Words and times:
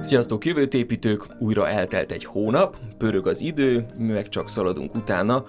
Sziasztok 0.00 0.44
jövőtépítők! 0.44 1.26
Újra 1.38 1.68
eltelt 1.68 2.12
egy 2.12 2.24
hónap, 2.24 2.76
pörög 2.98 3.26
az 3.26 3.40
idő, 3.40 3.86
mi 3.96 4.12
meg 4.12 4.28
csak 4.28 4.48
szaladunk 4.48 4.94
utána. 4.94 5.44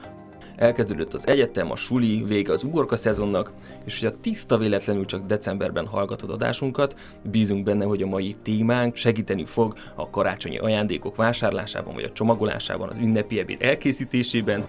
Elkezdődött 0.55 1.14
az 1.14 1.28
egyetem, 1.28 1.71
a 1.71 1.75
suli, 1.75 2.23
vége 2.28 2.52
az 2.52 2.64
ugorka 2.64 2.96
szezonnak, 2.96 3.52
és 3.86 4.00
hogy 4.00 4.07
a 4.07 4.20
tiszta 4.20 4.57
véletlenül 4.57 5.05
csak 5.05 5.25
decemberben 5.25 5.86
hallgatod 5.86 6.30
adásunkat, 6.30 6.96
bízunk 7.23 7.64
benne, 7.64 7.86
hogy 7.86 8.02
a 8.02 8.07
mai 8.07 8.36
témánk 8.41 8.96
segíteni 8.96 9.46
fog 9.46 9.73
a 9.96 10.09
karácsonyi 10.09 10.57
ajándékok 10.57 11.16
vásárlásában, 11.16 11.93
vagy 11.93 12.04
a 12.04 12.11
csomagolásában, 12.11 12.89
az 12.89 12.97
ünnepi 12.97 13.39
ebéd 13.39 13.61
elkészítésében, 13.61 14.68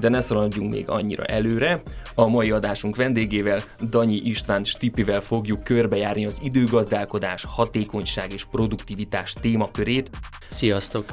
de 0.00 0.08
ne 0.08 0.20
szaladjunk 0.20 0.70
még 0.70 0.88
annyira 0.88 1.24
előre. 1.24 1.82
A 2.18 2.26
mai 2.26 2.50
adásunk 2.50 2.96
vendégével, 2.96 3.60
Danyi 3.80 4.16
István 4.16 4.64
Stipivel 4.64 5.20
fogjuk 5.20 5.64
körbejárni 5.64 6.26
az 6.26 6.40
időgazdálkodás, 6.42 7.44
hatékonyság 7.44 8.32
és 8.32 8.44
produktivitás 8.44 9.32
témakörét. 9.32 10.10
Sziasztok! 10.50 11.04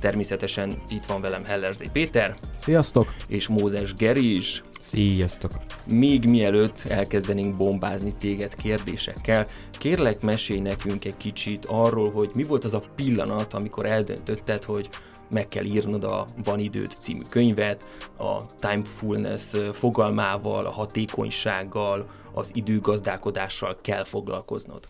Természetesen 0.00 0.82
itt 0.88 1.04
van 1.04 1.20
velem 1.20 1.44
Hellerzé 1.44 1.84
Péter. 1.92 2.36
Sziasztok! 2.56 3.14
És 3.28 3.48
Mózes 3.48 3.94
Geri 3.94 4.36
is. 4.36 4.62
Sziasztok! 4.80 5.52
Még 5.86 6.28
mielőtt 6.28 6.84
elkezdenénk 6.88 7.56
bombázni 7.56 8.14
téged 8.18 8.54
kérdésekkel, 8.54 9.46
kérlek 9.78 10.20
mesélj 10.20 10.60
nekünk 10.60 11.04
egy 11.04 11.16
kicsit 11.16 11.64
arról, 11.64 12.10
hogy 12.10 12.30
mi 12.34 12.42
volt 12.42 12.64
az 12.64 12.74
a 12.74 12.84
pillanat, 12.96 13.54
amikor 13.54 13.86
eldöntötted, 13.86 14.64
hogy 14.64 14.88
meg 15.30 15.48
kell 15.48 15.64
írnod 15.64 16.04
a 16.04 16.26
Van 16.44 16.58
időd 16.58 16.94
című 16.98 17.22
könyvet, 17.28 17.88
a 18.16 18.44
timefulness 18.56 19.42
fogalmával, 19.72 20.66
a 20.66 20.70
hatékonysággal, 20.70 22.08
az 22.32 22.50
időgazdálkodással 22.52 23.78
kell 23.80 24.04
foglalkoznod. 24.04 24.88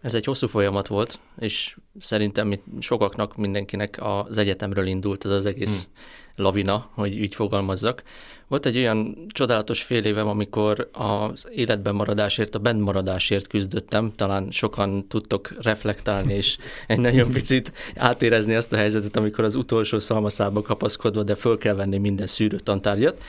Ez 0.00 0.14
egy 0.14 0.24
hosszú 0.24 0.46
folyamat 0.46 0.86
volt, 0.86 1.20
és 1.38 1.76
szerintem 1.98 2.60
sokaknak, 2.78 3.36
mindenkinek 3.36 3.98
az 4.00 4.36
egyetemről 4.36 4.86
indult 4.86 5.24
ez 5.24 5.30
az 5.30 5.46
egész 5.46 5.84
hmm. 5.84 5.94
Lavina, 6.36 6.90
hogy 6.94 7.22
így 7.22 7.34
fogalmazzak. 7.34 8.02
Volt 8.48 8.66
egy 8.66 8.76
olyan 8.76 9.16
csodálatos 9.28 9.82
fél 9.82 10.04
évem, 10.04 10.28
amikor 10.28 10.88
az 10.92 11.48
életben 11.54 11.94
maradásért, 11.94 12.54
a 12.54 12.58
bent 12.58 12.80
maradásért 12.80 13.46
küzdöttem. 13.46 14.12
Talán 14.16 14.50
sokan 14.50 15.06
tudtok 15.08 15.62
reflektálni, 15.62 16.34
és 16.34 16.56
egy 16.86 16.98
nagyon 16.98 17.30
picit 17.32 17.72
átérezni 17.96 18.54
azt 18.54 18.72
a 18.72 18.76
helyzetet, 18.76 19.16
amikor 19.16 19.44
az 19.44 19.54
utolsó 19.54 19.98
szalmaszába 19.98 20.62
kapaszkodva, 20.62 21.22
de 21.22 21.34
föl 21.34 21.58
kell 21.58 21.74
venni 21.74 21.98
minden 21.98 22.26
szűrő 22.26 22.56
tantárgyat. 22.56 23.22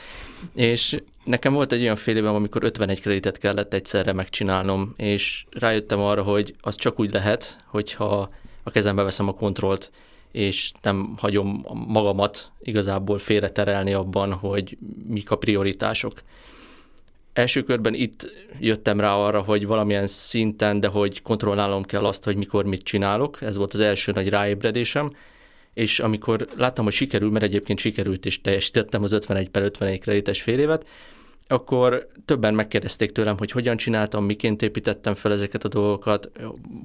És 0.54 1.02
nekem 1.24 1.52
volt 1.52 1.72
egy 1.72 1.80
olyan 1.80 1.96
fél 1.96 2.16
évem, 2.16 2.34
amikor 2.34 2.64
51 2.64 3.00
kreditet 3.00 3.38
kellett 3.38 3.74
egyszerre 3.74 4.12
megcsinálnom, 4.12 4.94
és 4.96 5.44
rájöttem 5.50 6.00
arra, 6.00 6.22
hogy 6.22 6.54
az 6.60 6.74
csak 6.74 7.00
úgy 7.00 7.12
lehet, 7.12 7.56
hogyha 7.66 8.30
a 8.62 8.70
kezembe 8.70 9.02
veszem 9.02 9.28
a 9.28 9.34
kontrollt, 9.34 9.90
és 10.32 10.72
nem 10.82 11.14
hagyom 11.18 11.64
magamat 11.88 12.50
igazából 12.62 13.18
félreterelni 13.18 13.92
abban, 13.92 14.32
hogy 14.32 14.78
mik 15.06 15.30
a 15.30 15.36
prioritások. 15.36 16.22
Első 17.32 17.62
körben 17.62 17.94
itt 17.94 18.30
jöttem 18.60 19.00
rá 19.00 19.14
arra, 19.14 19.40
hogy 19.40 19.66
valamilyen 19.66 20.06
szinten, 20.06 20.80
de 20.80 20.88
hogy 20.88 21.22
kontrollálnom 21.22 21.82
kell 21.82 22.04
azt, 22.04 22.24
hogy 22.24 22.36
mikor 22.36 22.64
mit 22.64 22.82
csinálok. 22.82 23.42
Ez 23.42 23.56
volt 23.56 23.74
az 23.74 23.80
első 23.80 24.12
nagy 24.12 24.28
ráébredésem. 24.28 25.10
És 25.74 26.00
amikor 26.00 26.46
láttam, 26.56 26.84
hogy 26.84 26.92
sikerül, 26.92 27.30
mert 27.30 27.44
egyébként 27.44 27.78
sikerült, 27.78 28.26
és 28.26 28.40
teljesítettem 28.40 29.02
az 29.02 29.12
51 29.12 29.48
per 29.48 29.62
51 29.62 30.00
kredites 30.00 30.42
fél 30.42 30.58
évet, 30.58 30.86
akkor 31.48 32.06
többen 32.24 32.54
megkérdezték 32.54 33.12
tőlem, 33.12 33.38
hogy 33.38 33.50
hogyan 33.50 33.76
csináltam, 33.76 34.24
miként 34.24 34.62
építettem 34.62 35.14
fel 35.14 35.32
ezeket 35.32 35.64
a 35.64 35.68
dolgokat, 35.68 36.30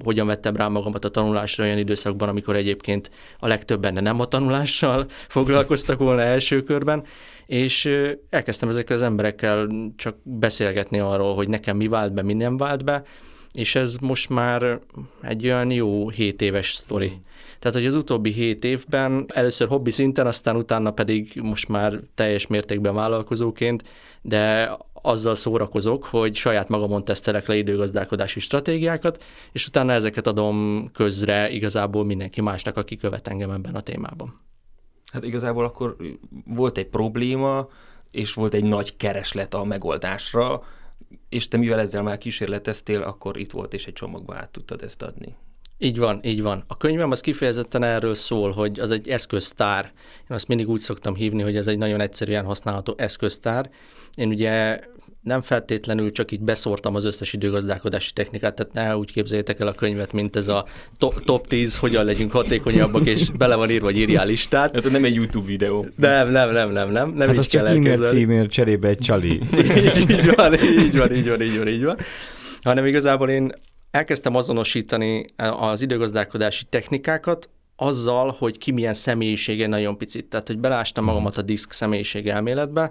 hogyan 0.04 0.26
vettem 0.26 0.56
rá 0.56 0.68
magamat 0.68 1.04
a 1.04 1.08
tanulásra 1.08 1.64
olyan 1.64 1.78
időszakban, 1.78 2.28
amikor 2.28 2.56
egyébként 2.56 3.10
a 3.38 3.46
legtöbben 3.46 4.02
nem 4.02 4.20
a 4.20 4.26
tanulással 4.26 5.06
foglalkoztak 5.28 5.98
volna 5.98 6.22
első 6.22 6.62
körben, 6.62 7.04
és 7.46 7.98
elkezdtem 8.30 8.68
ezekkel 8.68 8.96
az 8.96 9.02
emberekkel 9.02 9.68
csak 9.96 10.16
beszélgetni 10.22 10.98
arról, 10.98 11.34
hogy 11.34 11.48
nekem 11.48 11.76
mi 11.76 11.88
vált 11.88 12.12
be, 12.12 12.22
mi 12.22 12.32
nem 12.32 12.56
vált 12.56 12.84
be, 12.84 13.02
és 13.52 13.74
ez 13.74 13.96
most 13.96 14.28
már 14.28 14.80
egy 15.22 15.44
olyan 15.44 15.70
jó 15.70 16.08
7 16.08 16.42
éves 16.42 16.72
sztori. 16.72 17.12
Tehát, 17.62 17.76
hogy 17.76 17.86
az 17.86 17.94
utóbbi 17.94 18.30
7 18.30 18.64
évben 18.64 19.24
először 19.28 19.68
hobbi 19.68 19.90
szinten, 19.90 20.26
aztán 20.26 20.56
utána 20.56 20.90
pedig 20.90 21.40
most 21.42 21.68
már 21.68 22.00
teljes 22.14 22.46
mértékben 22.46 22.94
vállalkozóként, 22.94 23.82
de 24.22 24.70
azzal 24.92 25.34
szórakozok, 25.34 26.04
hogy 26.04 26.34
saját 26.34 26.68
magamon 26.68 27.04
tesztelek 27.04 27.46
le 27.46 27.56
időgazdálkodási 27.56 28.40
stratégiákat, 28.40 29.24
és 29.52 29.66
utána 29.66 29.92
ezeket 29.92 30.26
adom 30.26 30.88
közre 30.92 31.50
igazából 31.50 32.04
mindenki 32.04 32.40
másnak, 32.40 32.76
aki 32.76 32.96
követ 32.96 33.28
engem 33.28 33.50
ebben 33.50 33.74
a 33.74 33.80
témában. 33.80 34.40
Hát 35.12 35.24
igazából 35.24 35.64
akkor 35.64 35.96
volt 36.46 36.78
egy 36.78 36.88
probléma, 36.88 37.68
és 38.10 38.34
volt 38.34 38.54
egy 38.54 38.64
nagy 38.64 38.96
kereslet 38.96 39.54
a 39.54 39.64
megoldásra, 39.64 40.62
és 41.28 41.48
te 41.48 41.56
mivel 41.56 41.80
ezzel 41.80 42.02
már 42.02 42.18
kísérleteztél, 42.18 43.02
akkor 43.02 43.36
itt 43.36 43.50
volt, 43.50 43.74
és 43.74 43.86
egy 43.86 43.92
csomagba 43.92 44.34
át 44.34 44.50
tudtad 44.50 44.82
ezt 44.82 45.02
adni. 45.02 45.36
Így 45.82 45.98
van, 45.98 46.20
így 46.24 46.42
van. 46.42 46.64
A 46.66 46.76
könyvem 46.76 47.10
az 47.10 47.20
kifejezetten 47.20 47.82
erről 47.82 48.14
szól, 48.14 48.50
hogy 48.50 48.80
az 48.80 48.90
egy 48.90 49.08
eszköztár. 49.08 49.84
Én 50.30 50.36
azt 50.36 50.48
mindig 50.48 50.68
úgy 50.68 50.80
szoktam 50.80 51.14
hívni, 51.14 51.42
hogy 51.42 51.56
ez 51.56 51.66
egy 51.66 51.78
nagyon 51.78 52.00
egyszerűen 52.00 52.44
használható 52.44 52.94
eszköztár. 52.96 53.70
Én 54.14 54.28
ugye 54.28 54.80
nem 55.22 55.42
feltétlenül 55.42 56.12
csak 56.12 56.32
így 56.32 56.40
beszórtam 56.40 56.94
az 56.94 57.04
összes 57.04 57.32
időgazdálkodási 57.32 58.12
technikát, 58.12 58.54
tehát 58.54 58.72
ne 58.72 58.96
úgy 58.96 59.12
képzeljétek 59.12 59.60
el 59.60 59.66
a 59.66 59.72
könyvet, 59.72 60.12
mint 60.12 60.36
ez 60.36 60.48
a 60.48 60.66
top, 60.98 61.24
top 61.24 61.46
10, 61.46 61.76
hogyan 61.76 62.04
legyünk 62.04 62.32
hatékonyabbak, 62.32 63.06
és 63.06 63.30
bele 63.30 63.54
van 63.54 63.70
írva, 63.70 63.84
hogy 63.84 63.98
írjál 63.98 64.26
listát. 64.26 64.74
Hát 64.74 64.90
nem 64.90 65.04
egy 65.04 65.14
YouTube 65.14 65.46
videó. 65.46 65.86
Nem, 65.96 66.30
nem, 66.30 66.50
nem, 66.52 66.70
nem, 66.70 66.90
nem. 66.90 67.10
nem 67.10 67.28
hát 67.28 67.38
az 67.38 67.46
csak 67.46 67.68
e-mail 67.68 68.04
címér 68.04 68.46
cserébe 68.46 68.88
egy 68.88 68.98
csali. 68.98 69.40
így, 70.08 70.34
van, 70.34 70.54
így 70.54 70.96
van, 70.96 71.14
így 71.14 71.28
van, 71.28 71.40
így 71.40 71.58
van, 71.58 71.68
így 71.68 71.84
van. 71.84 71.96
Hanem 72.62 72.86
igazából 72.86 73.28
én 73.30 73.52
elkezdtem 73.92 74.36
azonosítani 74.36 75.24
az 75.36 75.80
időgazdálkodási 75.80 76.64
technikákat, 76.64 77.48
azzal, 77.76 78.34
hogy 78.38 78.58
ki 78.58 78.70
milyen 78.70 78.94
személyisége 78.94 79.66
nagyon 79.66 79.98
picit. 79.98 80.24
Tehát, 80.24 80.46
hogy 80.46 80.58
belástam 80.58 81.04
magamat 81.04 81.36
a 81.36 81.42
diszk 81.42 81.72
személyiség 81.72 82.28
elméletbe, 82.28 82.90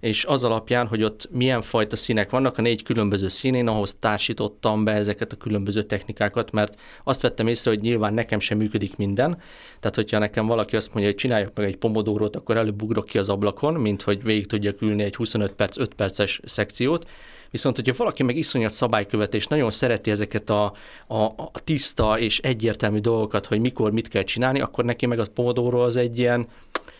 és 0.00 0.24
az 0.24 0.44
alapján, 0.44 0.86
hogy 0.86 1.02
ott 1.02 1.28
milyen 1.32 1.62
fajta 1.62 1.96
színek 1.96 2.30
vannak, 2.30 2.58
a 2.58 2.62
négy 2.62 2.82
különböző 2.82 3.28
színén, 3.28 3.68
ahhoz 3.68 3.96
társítottam 4.00 4.84
be 4.84 4.92
ezeket 4.92 5.32
a 5.32 5.36
különböző 5.36 5.82
technikákat, 5.82 6.52
mert 6.52 6.80
azt 7.04 7.20
vettem 7.22 7.46
észre, 7.46 7.70
hogy 7.70 7.80
nyilván 7.80 8.14
nekem 8.14 8.40
sem 8.40 8.58
működik 8.58 8.96
minden. 8.96 9.38
Tehát, 9.80 9.96
hogyha 9.96 10.18
nekem 10.18 10.46
valaki 10.46 10.76
azt 10.76 10.86
mondja, 10.86 11.06
hogy 11.06 11.20
csináljak 11.20 11.56
meg 11.56 11.66
egy 11.66 11.76
pomodórót, 11.76 12.36
akkor 12.36 12.56
előbb 12.56 12.82
ugrok 12.82 13.06
ki 13.06 13.18
az 13.18 13.28
ablakon, 13.28 13.74
mint 13.74 14.02
hogy 14.02 14.22
végig 14.22 14.46
tudjak 14.46 14.82
ülni 14.82 15.02
egy 15.02 15.16
25 15.16 15.52
perc, 15.52 15.78
5 15.78 15.94
perces 15.94 16.40
szekciót. 16.44 17.06
Viszont, 17.50 17.76
hogyha 17.76 17.94
valaki 17.96 18.22
meg 18.22 18.36
iszonyat 18.36 18.72
szabálykövetés, 18.72 19.46
nagyon 19.46 19.70
szereti 19.70 20.10
ezeket 20.10 20.50
a, 20.50 20.72
a, 21.06 21.22
a 21.22 21.50
tiszta 21.64 22.18
és 22.18 22.38
egyértelmű 22.38 22.98
dolgokat, 22.98 23.46
hogy 23.46 23.60
mikor 23.60 23.92
mit 23.92 24.08
kell 24.08 24.22
csinálni, 24.22 24.60
akkor 24.60 24.84
neki 24.84 25.06
meg 25.06 25.18
a 25.18 25.26
Pomodoro 25.34 25.80
az 25.82 25.96
egy 25.96 26.18
ilyen 26.18 26.46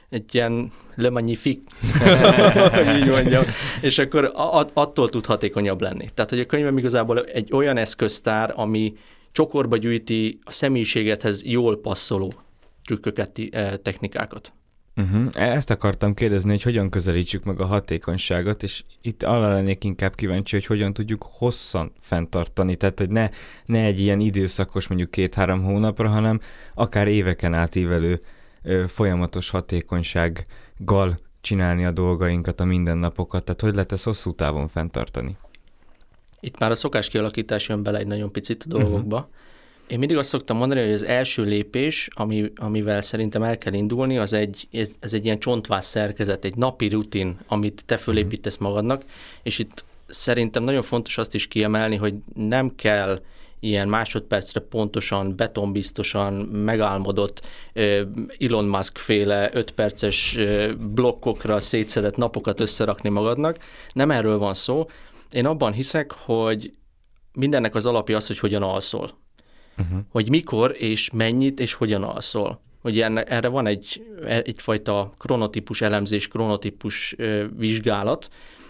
egy 0.09 0.35
ilyen 0.35 0.73
le 0.95 1.11
magnifique, 1.11 1.63
így 2.99 3.09
mondjam, 3.09 3.45
és 3.81 3.99
akkor 3.99 4.31
attól 4.73 5.09
tud 5.09 5.27
hatékonyabb 5.27 5.81
lenni. 5.81 6.09
Tehát, 6.15 6.31
hogy 6.31 6.41
a 6.41 6.47
könyvem 6.47 6.79
igazából 6.79 7.25
egy 7.25 7.53
olyan 7.53 7.77
eszköztár, 7.77 8.53
ami 8.57 8.95
csokorba 9.33 9.77
gyűjti 9.77 10.39
a 10.45 10.53
személyiségethez 10.53 11.45
jól 11.45 11.81
passzoló 11.81 12.33
trükköket, 12.85 13.39
eh, 13.51 13.73
technikákat. 13.83 14.53
Uh-huh. 14.97 15.29
Ezt 15.33 15.71
akartam 15.71 16.15
kérdezni, 16.15 16.51
hogy 16.51 16.63
hogyan 16.63 16.91
közelítsük 16.91 17.45
meg 17.45 17.61
a 17.61 17.67
hatékonyságot, 17.67 18.63
és 18.63 18.85
itt 19.03 19.23
arra 19.23 19.53
lennék 19.53 19.85
inkább 19.85 20.15
kíváncsi, 20.15 20.57
hogy 20.57 20.67
hogyan 20.67 20.93
tudjuk 20.93 21.27
hosszan 21.31 21.93
fenntartani, 22.01 22.77
tehát 22.77 22.99
hogy 22.99 23.11
ne, 23.11 23.29
ne 23.67 23.85
egy 23.85 24.01
ilyen 24.01 24.21
időszakos, 24.21 24.89
mondjuk 24.89 25.11
két-három 25.11 25.63
hónapra, 25.63 26.09
hanem 26.09 26.41
akár 26.75 27.09
éveken 27.09 27.55
átívelő 27.55 28.21
ö, 28.63 28.85
folyamatos 28.89 29.51
hatékonysággal 29.51 31.19
csinálni 31.41 31.85
a 31.85 31.91
dolgainkat, 31.91 32.61
a 32.61 32.65
mindennapokat, 32.65 33.45
tehát 33.45 33.61
hogy 33.61 33.73
lehet 33.73 33.93
ezt 33.93 34.05
hosszú 34.05 34.35
távon 34.35 34.69
fenntartani? 34.69 35.37
Itt 36.41 36.59
már 36.59 36.71
a 36.71 36.75
szokás 36.75 37.09
kialakítás 37.09 37.69
jön 37.69 37.83
bele 37.83 37.99
egy 37.99 38.07
nagyon 38.07 38.33
picit 38.33 38.65
a 38.65 38.69
dolgokba. 38.69 39.17
Uh-huh. 39.17 39.31
Én 39.91 39.99
mindig 39.99 40.17
azt 40.17 40.29
szoktam 40.29 40.57
mondani, 40.57 40.81
hogy 40.81 40.93
az 40.93 41.05
első 41.05 41.43
lépés, 41.45 42.09
ami, 42.13 42.53
amivel 42.57 43.03
szerintem 43.03 43.43
el 43.43 43.59
kell 43.59 43.73
indulni, 43.73 44.19
az 44.19 44.33
egy, 44.33 44.69
ez, 44.73 44.91
ez 45.01 45.15
egy 45.15 45.25
ilyen 45.25 45.39
csontváz 45.39 45.87
szerkezet, 45.87 46.45
egy 46.45 46.57
napi 46.57 46.89
rutin, 46.89 47.39
amit 47.47 47.83
te 47.87 47.97
fölépítesz 47.97 48.57
magadnak, 48.57 49.05
és 49.43 49.59
itt 49.59 49.85
szerintem 50.07 50.63
nagyon 50.63 50.83
fontos 50.83 51.19
azt 51.19 51.35
is 51.35 51.49
kiemelni, 51.49 51.97
hogy 51.97 52.15
nem 52.35 52.75
kell 52.75 53.23
ilyen 53.61 53.89
másodpercre 53.89 54.61
pontosan, 54.61 55.37
betonbiztosan 55.37 56.35
megálmodott 56.35 57.47
Elon 58.39 58.65
Musk 58.65 58.99
féle 58.99 59.51
5 59.53 59.71
perces 59.71 60.39
blokkokra 60.79 61.61
szétszedett 61.61 62.17
napokat 62.17 62.61
összerakni 62.61 63.09
magadnak. 63.09 63.59
Nem 63.93 64.11
erről 64.11 64.39
van 64.39 64.55
szó. 64.55 64.87
Én 65.31 65.47
abban 65.47 65.73
hiszek, 65.73 66.13
hogy 66.13 66.73
mindennek 67.33 67.75
az 67.75 67.87
alapja 67.87 68.17
az, 68.17 68.27
hogy 68.27 68.39
hogyan 68.39 68.63
alszol. 68.63 69.20
Uh-huh. 69.81 69.99
Hogy 70.11 70.29
mikor 70.29 70.75
és 70.79 71.11
mennyit 71.11 71.61
és 71.61 71.73
hogyan 71.73 72.03
alszol. 72.03 72.61
Ugye 72.83 73.05
enne, 73.05 73.23
erre 73.23 73.49
van 73.49 73.67
egy, 73.67 74.03
egyfajta 74.27 75.15
kronotípus 75.19 75.81
elemzés, 75.81 76.29
kronotípus 76.29 77.17
vizsgálat, 77.57 78.29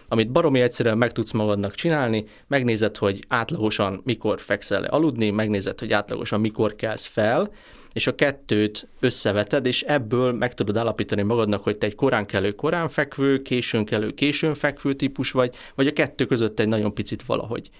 amit 0.08 0.30
baromi 0.30 0.60
egyszerűen 0.60 0.98
meg 0.98 1.12
tudsz 1.12 1.32
magadnak 1.32 1.74
csinálni, 1.74 2.24
megnézed, 2.46 2.96
hogy 2.96 3.24
átlagosan 3.28 4.00
mikor 4.04 4.40
fekszel 4.40 4.80
le 4.80 4.88
aludni, 4.88 5.30
megnézed, 5.30 5.80
hogy 5.80 5.92
átlagosan 5.92 6.40
mikor 6.40 6.74
kelsz 6.74 7.04
fel, 7.04 7.52
és 7.92 8.06
a 8.06 8.14
kettőt 8.14 8.88
összeveted, 9.00 9.66
és 9.66 9.82
ebből 9.82 10.32
meg 10.32 10.54
tudod 10.54 10.76
állapítani 10.76 11.22
magadnak, 11.22 11.62
hogy 11.62 11.78
te 11.78 11.86
egy 11.86 11.94
korán 11.94 12.26
kelő, 12.26 12.54
korán 12.54 12.88
fekvő, 12.88 13.42
későn 13.42 13.84
kelő, 13.84 14.10
későn 14.10 14.54
fekvő 14.54 14.94
típus 14.94 15.30
vagy, 15.30 15.54
vagy 15.74 15.86
a 15.86 15.92
kettő 15.92 16.26
között 16.26 16.60
egy 16.60 16.68
nagyon 16.68 16.94
picit 16.94 17.22
valahogy. 17.22 17.70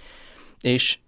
És 0.60 0.98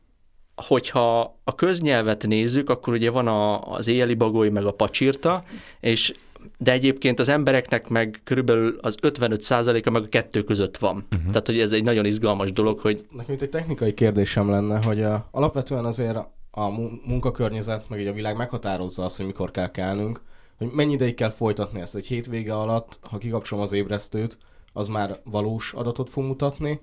hogyha 0.57 1.39
a 1.45 1.55
köznyelvet 1.55 2.27
nézzük, 2.27 2.71
akkor 2.71 2.93
ugye 2.93 3.11
van 3.11 3.27
a, 3.27 3.61
az 3.61 3.87
éjjeli 3.87 4.15
bagoly, 4.15 4.49
meg 4.49 4.65
a 4.65 4.73
pacsirta, 4.73 5.45
és 5.81 6.13
de 6.59 6.73
egyébként 6.73 7.19
az 7.21 7.29
embereknek 7.29 7.89
meg 7.89 8.21
körülbelül 8.25 8.79
az 8.81 8.97
55%-a 9.03 9.91
meg 9.91 10.03
a 10.03 10.09
kettő 10.09 10.43
között 10.43 10.77
van. 10.77 11.07
Uh-huh. 11.11 11.29
Tehát, 11.29 11.47
hogy 11.47 11.61
ez 11.61 11.73
egy 11.73 11.83
nagyon 11.83 12.05
izgalmas 12.05 12.53
dolog, 12.53 12.79
hogy... 12.79 13.07
Nekem 13.11 13.35
itt 13.35 13.43
egy 13.43 13.51
technikai 13.51 13.95
kérdésem 13.95 14.51
lenne, 14.51 14.83
hogy 14.83 15.03
a, 15.03 15.29
alapvetően 15.31 15.85
azért 15.85 16.17
a 16.51 16.69
munkakörnyezet, 17.05 17.89
meg 17.89 18.07
a 18.07 18.13
világ 18.13 18.37
meghatározza 18.37 19.05
azt, 19.05 19.17
hogy 19.17 19.27
mikor 19.27 19.51
kell 19.51 19.71
kelnünk, 19.71 20.21
hogy 20.59 20.69
mennyi 20.73 20.93
ideig 20.93 21.15
kell 21.15 21.31
folytatni 21.31 21.81
ezt. 21.81 21.95
Egy 21.95 22.07
hétvége 22.07 22.55
alatt, 22.55 22.99
ha 23.03 23.19
kikapcsolom 23.19 23.65
az 23.65 23.73
ébresztőt, 23.73 24.39
az 24.73 24.89
már 24.89 25.21
valós 25.25 25.73
adatot 25.73 26.11
fog 26.11 26.25
mutatni, 26.25 26.81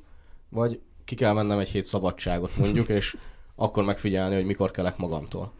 vagy 0.49 0.79
ki 1.05 1.15
kell 1.15 1.33
mennem 1.33 1.59
egy 1.59 1.69
hét 1.69 1.85
szabadságot 1.85 2.57
mondjuk, 2.57 2.89
és 2.89 3.17
akkor 3.59 3.83
megfigyelni, 3.83 4.35
hogy 4.35 4.45
mikor 4.45 4.71
kelek 4.71 4.97
magamtól. 4.97 5.51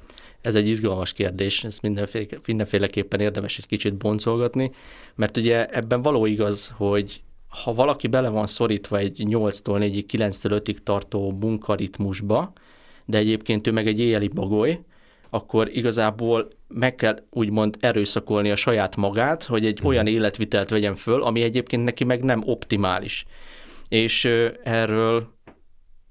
Ez 0.41 0.55
egy 0.55 0.67
izgalmas 0.67 1.13
kérdés, 1.13 1.63
ezt 1.63 1.81
mindenféle, 1.81 2.25
mindenféleképpen 2.45 3.19
érdemes 3.19 3.57
egy 3.57 3.67
kicsit 3.67 3.93
boncolgatni, 3.93 4.71
mert 5.15 5.37
ugye 5.37 5.65
ebben 5.65 6.01
való 6.01 6.25
igaz, 6.25 6.73
hogy 6.77 7.21
ha 7.47 7.73
valaki 7.73 8.07
bele 8.07 8.29
van 8.29 8.45
szorítva 8.45 8.97
egy 8.97 9.23
8-tól 9.29 9.79
4-ig, 9.79 10.03
9-től 10.11 10.61
5-ig 10.65 10.77
tartó 10.83 11.31
munkaritmusba, 11.31 12.53
de 13.05 13.17
egyébként 13.17 13.67
ő 13.67 13.71
meg 13.71 13.87
egy 13.87 13.99
éjjeli 13.99 14.27
bagoly, 14.27 14.79
akkor 15.29 15.69
igazából 15.73 16.47
meg 16.67 16.95
kell 16.95 17.23
úgymond 17.31 17.77
erőszakolni 17.79 18.51
a 18.51 18.55
saját 18.55 18.95
magát, 18.95 19.43
hogy 19.43 19.65
egy 19.65 19.79
olyan 19.83 20.03
mhm. 20.03 20.13
életvitelt 20.13 20.69
vegyen 20.69 20.95
föl, 20.95 21.23
ami 21.23 21.41
egyébként 21.41 21.83
neki 21.83 22.03
meg 22.03 22.23
nem 22.23 22.41
optimális. 22.45 23.25
És 23.87 24.25
erről 24.63 25.27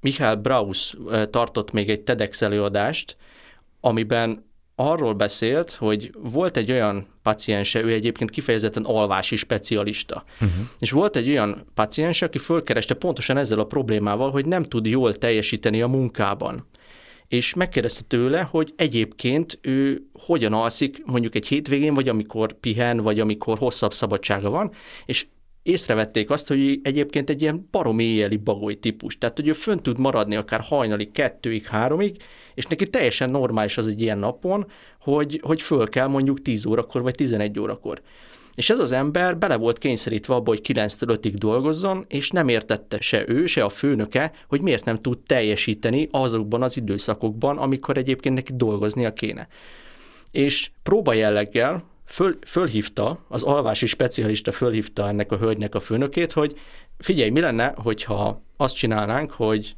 Michael 0.00 0.36
Braus 0.36 0.96
tartott 1.30 1.72
még 1.72 1.90
egy 1.90 2.00
TEDx 2.00 2.42
előadást, 2.42 3.16
amiben 3.80 4.46
arról 4.74 5.14
beszélt, 5.14 5.70
hogy 5.70 6.10
volt 6.18 6.56
egy 6.56 6.70
olyan 6.70 7.06
paciense, 7.22 7.82
ő 7.82 7.92
egyébként 7.92 8.30
kifejezetten 8.30 8.84
alvási 8.84 9.36
specialista. 9.36 10.24
Uh-huh. 10.34 10.66
És 10.78 10.90
volt 10.90 11.16
egy 11.16 11.28
olyan 11.28 11.66
paciens, 11.74 12.22
aki 12.22 12.38
fölkereste 12.38 12.94
pontosan 12.94 13.36
ezzel 13.36 13.58
a 13.58 13.64
problémával, 13.64 14.30
hogy 14.30 14.46
nem 14.46 14.62
tud 14.62 14.86
jól 14.86 15.14
teljesíteni 15.14 15.82
a 15.82 15.86
munkában. 15.86 16.66
És 17.28 17.54
megkérdezte 17.54 18.02
tőle, 18.06 18.40
hogy 18.42 18.72
egyébként 18.76 19.58
ő 19.62 20.02
hogyan 20.12 20.52
alszik 20.52 21.02
mondjuk 21.04 21.34
egy 21.34 21.46
hétvégén, 21.46 21.94
vagy 21.94 22.08
amikor 22.08 22.52
pihen, 22.52 23.00
vagy 23.00 23.20
amikor 23.20 23.58
hosszabb 23.58 23.92
szabadsága 23.92 24.50
van, 24.50 24.72
és 25.06 25.26
észrevették 25.68 26.30
azt, 26.30 26.48
hogy 26.48 26.80
egyébként 26.82 27.30
egy 27.30 27.42
ilyen 27.42 27.68
barom 27.70 27.98
éjjeli 27.98 28.36
bagoly 28.36 28.78
típus. 28.78 29.18
Tehát, 29.18 29.36
hogy 29.36 29.48
ő 29.48 29.52
fönn 29.52 29.78
tud 29.78 29.98
maradni 29.98 30.36
akár 30.36 30.60
hajnali 30.60 31.10
kettőig, 31.10 31.66
háromig, 31.66 32.16
és 32.54 32.66
neki 32.66 32.86
teljesen 32.86 33.30
normális 33.30 33.76
az 33.76 33.88
egy 33.88 34.00
ilyen 34.00 34.18
napon, 34.18 34.66
hogy, 35.00 35.40
hogy 35.42 35.62
föl 35.62 35.88
kell 35.88 36.06
mondjuk 36.06 36.42
10 36.42 36.66
órakor 36.66 37.02
vagy 37.02 37.14
11 37.14 37.60
órakor. 37.60 38.00
És 38.54 38.70
ez 38.70 38.78
az 38.78 38.92
ember 38.92 39.38
bele 39.38 39.56
volt 39.56 39.78
kényszerítve 39.78 40.34
abba, 40.34 40.48
hogy 40.48 40.60
9-től 40.72 41.18
5-ig 41.22 41.34
dolgozzon, 41.34 42.04
és 42.08 42.30
nem 42.30 42.48
értette 42.48 43.00
se 43.00 43.24
ő, 43.28 43.46
se 43.46 43.64
a 43.64 43.68
főnöke, 43.68 44.32
hogy 44.48 44.60
miért 44.60 44.84
nem 44.84 45.00
tud 45.00 45.18
teljesíteni 45.18 46.08
azokban 46.10 46.62
az 46.62 46.76
időszakokban, 46.76 47.58
amikor 47.58 47.96
egyébként 47.96 48.34
neki 48.34 48.52
dolgoznia 48.56 49.12
kéne. 49.12 49.48
És 50.30 50.70
próba 50.82 51.12
jelleggel 51.12 51.84
föl, 52.08 52.38
fölhívta, 52.46 53.24
az 53.28 53.42
alvási 53.42 53.86
specialista 53.86 54.52
fölhívta 54.52 55.08
ennek 55.08 55.32
a 55.32 55.36
hölgynek 55.36 55.74
a 55.74 55.80
főnökét, 55.80 56.32
hogy 56.32 56.58
figyelj, 56.98 57.30
mi 57.30 57.40
lenne, 57.40 57.74
hogyha 57.76 58.42
azt 58.56 58.74
csinálnánk, 58.74 59.30
hogy 59.30 59.76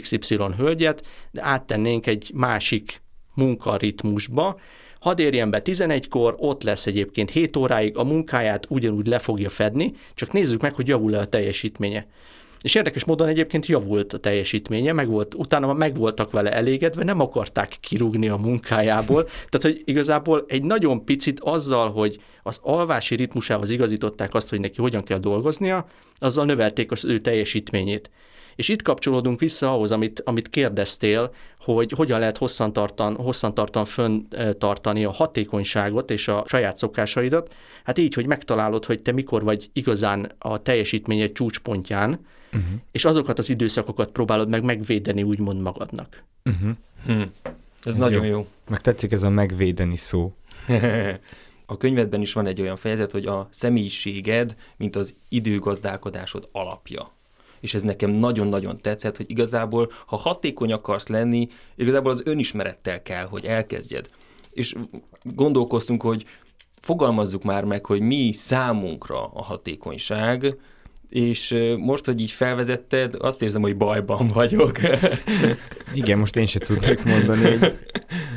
XY 0.00 0.38
hölgyet, 0.56 1.06
de 1.30 1.44
áttennénk 1.44 2.06
egy 2.06 2.30
másik 2.34 3.02
munkaritmusba, 3.34 4.60
hadd 5.00 5.20
érjen 5.20 5.50
be 5.50 5.62
11-kor, 5.64 6.34
ott 6.38 6.62
lesz 6.62 6.86
egyébként 6.86 7.30
7 7.30 7.56
óráig, 7.56 7.96
a 7.96 8.04
munkáját 8.04 8.66
ugyanúgy 8.68 9.06
le 9.06 9.18
fogja 9.18 9.50
fedni, 9.50 9.92
csak 10.14 10.32
nézzük 10.32 10.60
meg, 10.60 10.74
hogy 10.74 10.88
javul-e 10.88 11.18
a 11.18 11.26
teljesítménye. 11.26 12.06
És 12.62 12.74
érdekes 12.74 13.04
módon 13.04 13.28
egyébként 13.28 13.66
javult 13.66 14.12
a 14.12 14.18
teljesítménye, 14.18 14.92
meg 14.92 15.08
volt, 15.08 15.34
utána 15.34 15.72
meg 15.72 15.96
voltak 15.96 16.30
vele 16.30 16.52
elégedve, 16.52 17.04
nem 17.04 17.20
akarták 17.20 17.76
kirúgni 17.80 18.28
a 18.28 18.36
munkájából. 18.36 19.22
Tehát, 19.50 19.62
hogy 19.62 19.82
igazából 19.84 20.44
egy 20.48 20.62
nagyon 20.62 21.04
picit 21.04 21.40
azzal, 21.40 21.90
hogy 21.90 22.20
az 22.42 22.58
alvási 22.62 23.14
ritmusához 23.14 23.70
igazították 23.70 24.34
azt, 24.34 24.48
hogy 24.48 24.60
neki 24.60 24.80
hogyan 24.80 25.02
kell 25.02 25.18
dolgoznia, 25.18 25.86
azzal 26.18 26.44
növelték 26.44 26.90
az 26.90 27.04
ő 27.04 27.18
teljesítményét. 27.18 28.10
És 28.56 28.68
itt 28.68 28.82
kapcsolódunk 28.82 29.40
vissza 29.40 29.72
ahhoz, 29.72 29.90
amit, 29.90 30.22
amit 30.24 30.50
kérdeztél, 30.50 31.34
hogy 31.60 31.92
hogyan 31.96 32.18
lehet 32.18 32.38
hosszantartan, 32.38 33.16
hosszantartan 33.16 33.84
föntartani 33.84 35.04
a 35.04 35.10
hatékonyságot 35.10 36.10
és 36.10 36.28
a 36.28 36.44
saját 36.46 36.76
szokásaidat. 36.76 37.54
Hát 37.84 37.98
így, 37.98 38.14
hogy 38.14 38.26
megtalálod, 38.26 38.84
hogy 38.84 39.02
te 39.02 39.12
mikor 39.12 39.42
vagy 39.42 39.70
igazán 39.72 40.32
a 40.38 40.62
teljesítményed 40.62 41.32
csúcspontján, 41.32 42.20
uh-huh. 42.52 42.80
és 42.92 43.04
azokat 43.04 43.38
az 43.38 43.50
időszakokat 43.50 44.10
próbálod 44.10 44.48
meg 44.48 44.64
megvédeni 44.64 45.22
úgymond 45.22 45.60
magadnak. 45.60 46.22
Uh-huh. 46.44 46.70
Hm. 47.06 47.20
Ez, 47.20 47.24
ez 47.84 47.94
nagyon 47.94 48.24
jó. 48.24 48.32
jó. 48.32 48.46
Meg 48.68 48.80
tetszik 48.80 49.12
ez 49.12 49.22
a 49.22 49.28
megvédeni 49.28 49.96
szó. 49.96 50.32
a 51.66 51.76
könyvedben 51.76 52.20
is 52.20 52.32
van 52.32 52.46
egy 52.46 52.60
olyan 52.60 52.76
fejezet, 52.76 53.12
hogy 53.12 53.26
a 53.26 53.48
személyiséged, 53.50 54.56
mint 54.76 54.96
az 54.96 55.14
időgazdálkodásod 55.28 56.48
alapja 56.52 57.10
és 57.62 57.74
ez 57.74 57.82
nekem 57.82 58.10
nagyon-nagyon 58.10 58.80
tetszett, 58.80 59.16
hogy 59.16 59.30
igazából, 59.30 59.92
ha 60.06 60.16
hatékony 60.16 60.72
akarsz 60.72 61.08
lenni, 61.08 61.48
igazából 61.74 62.10
az 62.10 62.22
önismerettel 62.24 63.02
kell, 63.02 63.24
hogy 63.26 63.44
elkezdjed. 63.44 64.10
És 64.50 64.74
gondolkoztunk, 65.22 66.02
hogy 66.02 66.26
fogalmazzuk 66.80 67.42
már 67.42 67.64
meg, 67.64 67.86
hogy 67.86 68.00
mi 68.00 68.32
számunkra 68.32 69.24
a 69.24 69.42
hatékonyság, 69.42 70.56
és 71.12 71.54
most, 71.78 72.04
hogy 72.04 72.20
így 72.20 72.30
felvezetted, 72.30 73.14
azt 73.18 73.42
érzem, 73.42 73.62
hogy 73.62 73.76
bajban 73.76 74.26
vagyok. 74.26 74.78
Igen, 75.94 76.18
most 76.18 76.36
én 76.36 76.46
sem 76.46 76.62
tudnék 76.62 77.04
mondani. 77.04 77.56
Hogy 77.56 77.78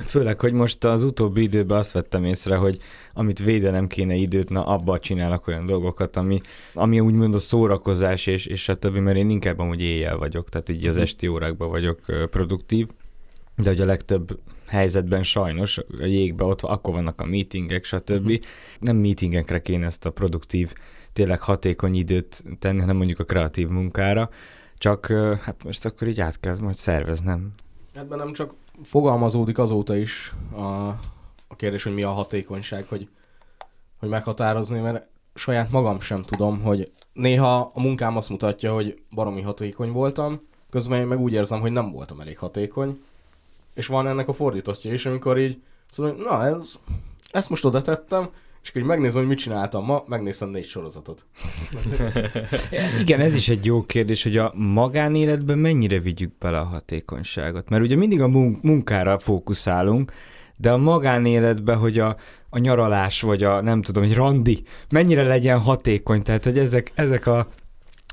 főleg, 0.05 0.39
hogy 0.39 0.53
most 0.53 0.83
az 0.83 1.03
utóbbi 1.03 1.41
időben 1.41 1.77
azt 1.77 1.91
vettem 1.91 2.23
észre, 2.23 2.55
hogy 2.55 2.77
amit 3.13 3.43
védelem 3.43 3.87
kéne 3.87 4.15
időt, 4.15 4.49
na 4.49 4.65
abba 4.65 4.99
csinálnak 4.99 5.47
olyan 5.47 5.65
dolgokat, 5.65 6.15
ami, 6.15 6.41
ami 6.73 6.99
úgymond 6.99 7.35
a 7.35 7.39
szórakozás 7.39 8.25
és, 8.27 8.45
és 8.45 8.69
a 8.69 8.75
többi, 8.75 8.99
mert 8.99 9.17
én 9.17 9.29
inkább 9.29 9.59
amúgy 9.59 9.81
éjjel 9.81 10.17
vagyok, 10.17 10.49
tehát 10.49 10.69
így 10.69 10.85
az 10.85 10.93
mhm. 10.93 11.03
esti 11.03 11.27
órákban 11.27 11.69
vagyok 11.69 11.99
produktív, 12.31 12.87
de 13.55 13.69
hogy 13.69 13.81
a 13.81 13.85
legtöbb 13.85 14.39
helyzetben 14.67 15.23
sajnos 15.23 15.77
a 15.77 16.05
jégben 16.05 16.47
ott 16.47 16.61
akkor 16.61 16.93
vannak 16.93 17.21
a 17.21 17.25
meetingek, 17.25 17.85
stb. 17.85 18.25
Uh-huh. 18.25 18.37
Nem 18.79 18.95
meetingekre 18.95 19.61
kéne 19.61 19.85
ezt 19.85 20.05
a 20.05 20.09
produktív 20.09 20.73
tényleg 21.15 21.41
hatékony 21.41 21.95
időt 21.95 22.43
tenni, 22.59 22.79
hanem 22.79 22.95
mondjuk 22.95 23.19
a 23.19 23.23
kreatív 23.23 23.67
munkára, 23.67 24.29
csak 24.77 25.05
hát 25.41 25.63
most 25.63 25.85
akkor 25.85 26.07
így 26.07 26.21
át 26.21 26.39
kell 26.39 26.57
majd 26.59 26.77
szerveznem. 26.77 27.53
Ebben 27.93 28.17
nem 28.17 28.33
csak 28.33 28.53
fogalmazódik 28.83 29.57
azóta 29.57 29.95
is 29.95 30.33
a, 30.55 30.87
a 31.47 31.55
kérdés, 31.55 31.83
hogy 31.83 31.93
mi 31.93 32.03
a 32.03 32.09
hatékonyság, 32.09 32.85
hogy, 32.87 33.07
hogy 33.99 34.09
meghatározni, 34.09 34.79
mert 34.79 35.07
saját 35.33 35.71
magam 35.71 35.99
sem 35.99 36.21
tudom, 36.21 36.61
hogy 36.61 36.91
néha 37.13 37.71
a 37.73 37.81
munkám 37.81 38.17
azt 38.17 38.29
mutatja, 38.29 38.73
hogy 38.73 39.01
baromi 39.11 39.41
hatékony 39.41 39.91
voltam, 39.91 40.41
közben 40.69 40.99
én 40.99 41.07
meg 41.07 41.19
úgy 41.19 41.33
érzem, 41.33 41.59
hogy 41.59 41.71
nem 41.71 41.91
voltam 41.91 42.19
elég 42.19 42.37
hatékony, 42.37 43.03
és 43.73 43.87
van 43.87 44.07
ennek 44.07 44.27
a 44.27 44.33
fordítottja 44.33 44.93
is, 44.93 45.05
amikor 45.05 45.37
így 45.37 45.61
szóval, 45.89 46.13
na 46.13 46.45
ez, 46.45 46.75
ezt 47.31 47.49
most 47.49 47.65
oda 47.65 47.81
tettem, 47.81 48.29
és 48.65 48.71
akkor 48.71 48.81
megnézem, 48.81 49.19
hogy 49.19 49.29
mit 49.29 49.37
csináltam 49.37 49.85
ma, 49.85 50.03
megnéztem 50.07 50.49
négy 50.49 50.65
sorozatot. 50.65 51.25
Igen, 53.01 53.19
ez 53.19 53.35
is 53.35 53.49
egy 53.49 53.65
jó 53.65 53.85
kérdés, 53.85 54.23
hogy 54.23 54.37
a 54.37 54.53
magánéletben 54.55 55.57
mennyire 55.57 55.99
vigyük 55.99 56.37
bele 56.39 56.59
a 56.59 56.63
hatékonyságot. 56.63 57.69
Mert 57.69 57.83
ugye 57.83 57.95
mindig 57.95 58.21
a 58.21 58.27
munkára 58.61 59.19
fókuszálunk, 59.19 60.11
de 60.57 60.71
a 60.71 60.77
magánéletben, 60.77 61.77
hogy 61.77 61.99
a, 61.99 62.15
a 62.49 62.57
nyaralás, 62.57 63.21
vagy 63.21 63.43
a 63.43 63.61
nem 63.61 63.81
tudom, 63.81 64.03
egy 64.03 64.13
randi, 64.13 64.63
mennyire 64.89 65.23
legyen 65.23 65.59
hatékony, 65.59 66.23
tehát 66.23 66.43
hogy 66.43 66.57
ezek, 66.57 66.91
ezek 66.95 67.27
a 67.27 67.47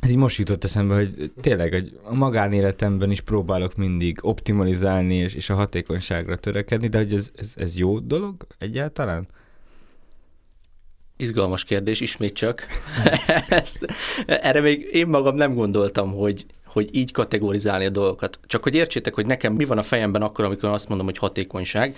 ez 0.00 0.10
így 0.10 0.16
most 0.16 0.38
jutott 0.38 0.64
eszembe, 0.64 0.94
hogy 0.94 1.32
tényleg 1.40 1.72
hogy 1.72 1.98
a 2.02 2.14
magánéletemben 2.14 3.10
is 3.10 3.20
próbálok 3.20 3.76
mindig 3.76 4.18
optimalizálni 4.20 5.14
és, 5.14 5.34
és 5.34 5.50
a 5.50 5.54
hatékonyságra 5.54 6.36
törekedni, 6.36 6.88
de 6.88 6.98
hogy 6.98 7.12
ez, 7.12 7.30
ez, 7.36 7.54
ez 7.56 7.76
jó 7.76 7.98
dolog 7.98 8.46
egyáltalán? 8.58 9.28
Izgalmas 11.22 11.64
kérdés, 11.64 12.00
ismét 12.00 12.34
csak. 12.34 12.66
Ezt, 13.48 13.86
erre 14.26 14.60
még 14.60 14.88
én 14.92 15.06
magam 15.06 15.34
nem 15.34 15.54
gondoltam, 15.54 16.12
hogy, 16.12 16.46
hogy 16.66 16.94
így 16.94 17.12
kategorizálni 17.12 17.84
a 17.84 17.90
dolgokat. 17.90 18.38
Csak 18.46 18.62
hogy 18.62 18.74
értsétek, 18.74 19.14
hogy 19.14 19.26
nekem 19.26 19.52
mi 19.52 19.64
van 19.64 19.78
a 19.78 19.82
fejemben 19.82 20.22
akkor, 20.22 20.44
amikor 20.44 20.70
azt 20.70 20.88
mondom, 20.88 21.06
hogy 21.06 21.18
hatékonyság. 21.18 21.96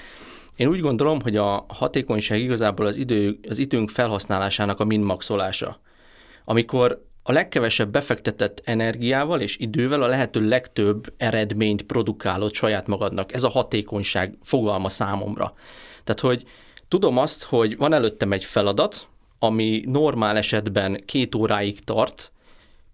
Én 0.56 0.68
úgy 0.68 0.80
gondolom, 0.80 1.20
hogy 1.20 1.36
a 1.36 1.64
hatékonyság 1.68 2.40
igazából 2.40 2.86
az, 2.86 2.96
idő, 2.96 3.38
az 3.48 3.58
időnk 3.58 3.90
felhasználásának 3.90 4.80
a 4.80 4.84
minmaxolása. 4.84 5.80
Amikor 6.44 7.04
a 7.22 7.32
legkevesebb 7.32 7.90
befektetett 7.90 8.62
energiával 8.64 9.40
és 9.40 9.56
idővel 9.58 10.02
a 10.02 10.06
lehető 10.06 10.48
legtöbb 10.48 11.12
eredményt 11.16 11.82
produkálod 11.82 12.54
saját 12.54 12.86
magadnak. 12.86 13.34
Ez 13.34 13.42
a 13.42 13.48
hatékonyság 13.48 14.38
fogalma 14.42 14.88
számomra. 14.88 15.54
Tehát, 16.04 16.20
hogy 16.20 16.44
tudom 16.88 17.18
azt, 17.18 17.42
hogy 17.42 17.76
van 17.76 17.92
előttem 17.92 18.32
egy 18.32 18.44
feladat, 18.44 19.08
ami 19.44 19.82
normál 19.86 20.36
esetben 20.36 21.02
két 21.04 21.34
óráig 21.34 21.84
tart, 21.84 22.32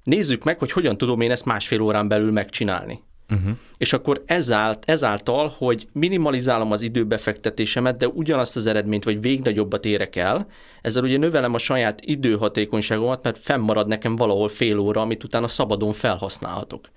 nézzük 0.04 0.44
meg, 0.44 0.58
hogy 0.58 0.72
hogyan 0.72 0.98
tudom 0.98 1.20
én 1.20 1.30
ezt 1.30 1.44
másfél 1.44 1.80
órán 1.80 2.08
belül 2.08 2.32
megcsinálni. 2.32 3.02
Uh-huh. 3.30 3.56
És 3.76 3.92
akkor 3.92 4.22
ezált, 4.26 4.82
ezáltal, 4.86 5.54
hogy 5.58 5.86
minimalizálom 5.92 6.72
az 6.72 6.82
időbefektetésemet, 6.82 7.96
de 7.96 8.08
ugyanazt 8.08 8.56
az 8.56 8.66
eredményt, 8.66 9.04
vagy 9.04 9.20
végnagyobbat 9.20 9.84
érek 9.84 10.16
el, 10.16 10.46
ezzel 10.82 11.02
ugye 11.02 11.18
növelem 11.18 11.54
a 11.54 11.58
saját 11.58 12.00
időhatékonyságomat, 12.00 13.22
mert 13.22 13.38
fennmarad 13.38 13.86
nekem 13.86 14.16
valahol 14.16 14.48
fél 14.48 14.78
óra, 14.78 15.00
amit 15.00 15.24
utána 15.24 15.48
szabadon 15.48 15.92
felhasználhatok. 15.92 16.88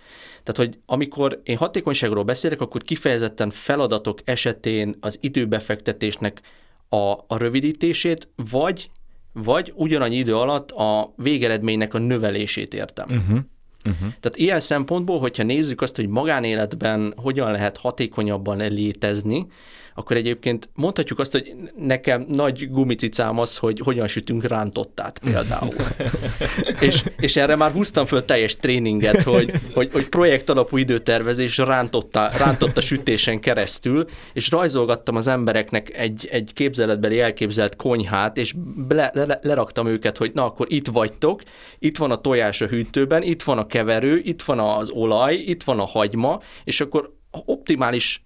Tehát, 0.43 0.69
hogy 0.71 0.79
amikor 0.85 1.41
én 1.43 1.57
hatékonyságról 1.57 2.23
beszélek, 2.23 2.61
akkor 2.61 2.81
kifejezetten 2.81 3.49
feladatok 3.49 4.19
esetén 4.23 4.97
az 4.99 5.17
időbefektetésnek 5.21 6.41
a, 6.89 7.11
a 7.27 7.37
rövidítését, 7.37 8.27
vagy 8.51 8.89
vagy 9.33 9.73
ugyanannyi 9.75 10.15
idő 10.15 10.35
alatt 10.35 10.71
a 10.71 11.13
végeredménynek 11.15 11.93
a 11.93 11.97
növelését 11.97 12.73
értem. 12.73 13.05
Uh-huh. 13.09 13.39
Uh-huh. 13.85 14.07
Tehát 14.19 14.35
ilyen 14.37 14.59
szempontból, 14.59 15.19
hogyha 15.19 15.43
nézzük 15.43 15.81
azt, 15.81 15.95
hogy 15.95 16.07
magánéletben 16.07 17.13
hogyan 17.17 17.51
lehet 17.51 17.77
hatékonyabban 17.77 18.57
létezni, 18.57 19.47
akkor 19.95 20.15
egyébként 20.15 20.69
mondhatjuk 20.73 21.19
azt, 21.19 21.31
hogy 21.31 21.53
nekem 21.77 22.25
nagy 22.27 22.69
gumicicám 22.69 23.39
az, 23.39 23.57
hogy 23.57 23.79
hogyan 23.79 24.07
sütünk 24.07 24.47
rántottát 24.47 25.19
például. 25.19 25.73
és, 26.79 27.03
és 27.17 27.35
erre 27.35 27.55
már 27.55 27.71
húztam 27.71 28.05
föl 28.05 28.25
teljes 28.25 28.55
tréninget, 28.55 29.21
hogy, 29.21 29.51
hogy, 29.73 29.89
hogy 29.91 30.09
projekt 30.09 30.49
alapú 30.49 30.77
időtervezés 30.77 31.57
rántotta, 31.57 32.29
rántotta 32.37 32.81
sütésen 32.81 33.39
keresztül, 33.39 34.05
és 34.33 34.49
rajzolgattam 34.49 35.15
az 35.15 35.27
embereknek 35.27 35.97
egy, 35.97 36.27
egy 36.31 36.51
képzeletbeli 36.53 37.19
elképzelt 37.19 37.75
konyhát, 37.75 38.37
és 38.37 38.53
le, 38.89 39.11
le, 39.13 39.39
leraktam 39.41 39.87
őket, 39.87 40.17
hogy 40.17 40.31
na 40.33 40.45
akkor 40.45 40.67
itt 40.69 40.87
vagytok, 40.87 41.41
itt 41.79 41.97
van 41.97 42.11
a 42.11 42.21
tojás 42.21 42.61
a 42.61 42.67
hűtőben, 42.67 43.23
itt 43.23 43.43
van 43.43 43.57
a 43.57 43.67
keverő, 43.67 44.21
itt 44.23 44.41
van 44.41 44.59
az 44.59 44.89
olaj, 44.89 45.35
itt 45.35 45.63
van 45.63 45.79
a 45.79 45.85
hagyma, 45.85 46.39
és 46.63 46.81
akkor 46.81 47.13
optimális 47.31 48.23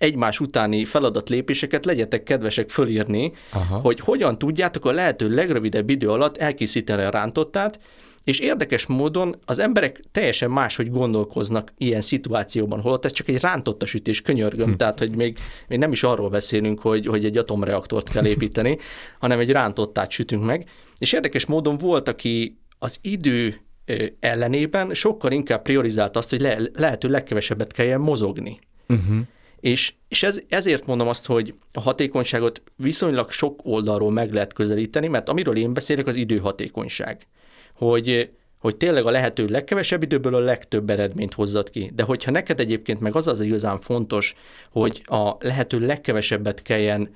egymás 0.00 0.40
utáni 0.40 0.84
feladatlépéseket 0.84 1.84
legyetek 1.84 2.22
kedvesek 2.22 2.70
fölírni, 2.70 3.32
Aha. 3.52 3.78
hogy 3.78 4.00
hogyan 4.00 4.38
tudjátok 4.38 4.84
a 4.84 4.92
lehető 4.92 5.34
legrövidebb 5.34 5.90
idő 5.90 6.10
alatt 6.10 6.36
elkészíteni 6.36 7.02
a 7.02 7.10
rántottát, 7.10 7.80
és 8.24 8.38
érdekes 8.38 8.86
módon 8.86 9.36
az 9.44 9.58
emberek 9.58 10.00
teljesen 10.12 10.50
máshogy 10.50 10.90
gondolkoznak 10.90 11.72
ilyen 11.78 12.00
szituációban, 12.00 12.80
holott 12.80 13.04
ez 13.04 13.12
csak 13.12 13.28
egy 13.28 13.40
rántotta 13.40 13.86
sütés, 13.86 14.22
könyörgöm, 14.22 14.70
hm. 14.70 14.76
tehát 14.76 14.98
hogy 14.98 15.16
még, 15.16 15.38
még 15.68 15.78
nem 15.78 15.92
is 15.92 16.02
arról 16.02 16.28
beszélünk, 16.28 16.80
hogy, 16.80 17.06
hogy 17.06 17.24
egy 17.24 17.36
atomreaktort 17.36 18.08
kell 18.08 18.26
építeni, 18.26 18.78
hanem 19.20 19.38
egy 19.38 19.50
rántottát 19.50 20.10
sütünk 20.10 20.44
meg. 20.44 20.68
És 20.98 21.12
érdekes 21.12 21.46
módon 21.46 21.76
volt, 21.76 22.08
aki 22.08 22.58
az 22.78 22.98
idő 23.02 23.60
ellenében 24.20 24.94
sokkal 24.94 25.32
inkább 25.32 25.62
priorizált 25.62 26.16
azt, 26.16 26.30
hogy 26.30 26.40
le, 26.40 26.58
lehető 26.74 27.08
legkevesebbet 27.08 27.72
kelljen 27.72 28.00
mozogni. 28.00 28.58
Uh-huh. 28.88 29.18
És, 29.60 29.94
és 30.08 30.22
ez, 30.22 30.40
ezért 30.48 30.86
mondom 30.86 31.08
azt, 31.08 31.26
hogy 31.26 31.54
a 31.72 31.80
hatékonyságot 31.80 32.62
viszonylag 32.76 33.30
sok 33.30 33.60
oldalról 33.62 34.10
meg 34.10 34.32
lehet 34.32 34.52
közelíteni, 34.52 35.08
mert 35.08 35.28
amiről 35.28 35.56
én 35.56 35.72
beszélek, 35.72 36.06
az 36.06 36.16
időhatékonyság. 36.16 37.26
Hogy, 37.74 38.30
hogy 38.60 38.76
tényleg 38.76 39.06
a 39.06 39.10
lehető 39.10 39.46
legkevesebb 39.46 40.02
időből 40.02 40.34
a 40.34 40.38
legtöbb 40.38 40.90
eredményt 40.90 41.34
hozzad 41.34 41.70
ki. 41.70 41.90
De 41.94 42.02
hogyha 42.02 42.30
neked 42.30 42.60
egyébként 42.60 43.00
meg 43.00 43.16
az 43.16 43.26
az 43.26 43.40
igazán 43.40 43.80
fontos, 43.80 44.34
hogy 44.70 45.02
a 45.04 45.36
lehető 45.38 45.78
legkevesebbet 45.78 46.62
kelljen 46.62 47.10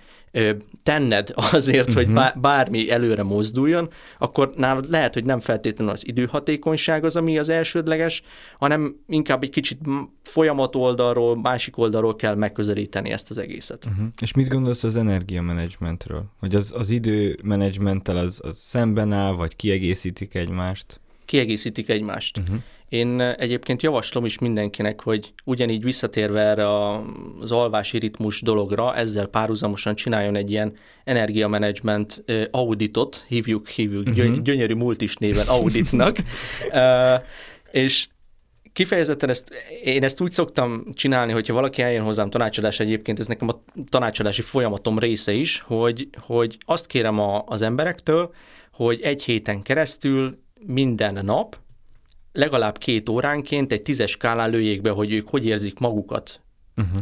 tenned 0.83 1.33
azért, 1.53 1.89
uh-huh. 1.89 2.05
hogy 2.05 2.13
mhm. 2.13 2.41
bármi 2.41 2.91
előre 2.91 3.23
mozduljon, 3.23 3.89
akkor 4.19 4.53
nálad 4.57 4.91
lehet, 4.91 5.15
hogy 5.15 5.25
nem 5.25 5.41
feltétlenül 5.41 5.93
az 5.93 6.07
időhatékonyság 6.07 7.05
az, 7.05 7.17
ami 7.17 7.39
az 7.39 7.49
elsődleges, 7.49 8.23
hanem 8.59 8.97
inkább 9.09 9.43
egy 9.43 9.51
kicsit 9.51 9.79
folyamat 10.23 10.77
oldalról, 10.77 11.41
másik 11.41 11.79
oldalról 11.79 12.17
kell 12.17 12.35
megközelíteni 12.35 13.11
ezt 13.11 13.31
az 13.31 13.39
egészet. 13.39 13.85
Uh-huh. 13.85 14.07
És 14.21 14.33
mit 14.33 14.49
gondolsz 14.49 14.85
az 14.85 14.97
energiamenedzsmentről? 14.97 16.25
Hogy 16.41 16.55
az, 16.55 16.73
az 16.77 16.91
időmenedzsmenttel 16.91 18.17
az, 18.17 18.41
az 18.43 18.59
szemben 18.59 19.13
áll, 19.13 19.33
vagy 19.33 19.57
kiegészítik 19.57 20.35
egymást? 20.35 21.01
Kiegészítik 21.25 21.88
egymást. 21.88 22.38
Uh-huh. 22.38 22.57
Én 22.88 23.21
egyébként 23.21 23.83
javaslom 23.83 24.25
is 24.25 24.38
mindenkinek, 24.38 25.00
hogy 25.00 25.33
ugyanígy 25.45 25.83
visszatérve 25.83 26.40
erre 26.40 26.78
az 27.40 27.52
alvási 27.52 27.99
ritmus 27.99 28.40
dologra, 28.40 28.97
ezzel 28.97 29.26
párhuzamosan 29.26 29.95
csináljon 29.95 30.37
egy 30.37 30.50
ilyen 30.50 30.76
energiamenedzsment 31.04 32.25
auditot, 32.50 33.25
hívjuk, 33.28 33.69
hívjuk, 33.69 34.07
uh-huh. 34.07 34.43
gyönyörű 34.43 34.75
multis 34.75 35.16
néven 35.16 35.47
auditnak, 35.47 36.16
és 37.71 38.09
kifejezetten 38.73 39.28
ezt, 39.28 39.52
én 39.85 40.02
ezt 40.02 40.21
úgy 40.21 40.33
szoktam 40.33 40.85
csinálni, 40.95 41.33
hogyha 41.33 41.54
valaki 41.54 41.83
eljön 41.83 42.04
hozzám 42.04 42.31
tanácsadás 42.31 42.81
egyébként, 42.81 43.19
ez 43.19 43.26
nekem 43.26 43.49
a 43.49 43.62
tanácsadási 43.88 44.43
folyamatom 44.43 44.99
része 44.99 45.33
is, 45.33 45.61
hogy, 45.61 46.09
hogy 46.21 46.59
azt 46.66 46.87
kérem 46.87 47.19
a, 47.19 47.45
az 47.47 47.62
emberektől, 47.62 48.35
hogy 48.73 49.00
egy 49.00 49.23
héten 49.23 49.62
keresztül 49.62 50.43
minden 50.66 51.25
nap 51.25 51.56
legalább 52.33 52.78
két 52.78 53.09
óránként 53.09 53.73
egy 53.73 53.83
tízes 53.83 54.11
skálán 54.11 54.50
lőjék 54.50 54.80
be, 54.80 54.90
hogy 54.90 55.12
ők 55.12 55.28
hogy 55.28 55.47
érzik 55.47 55.78
magukat. 55.78 56.40
Uh-huh. 56.76 57.00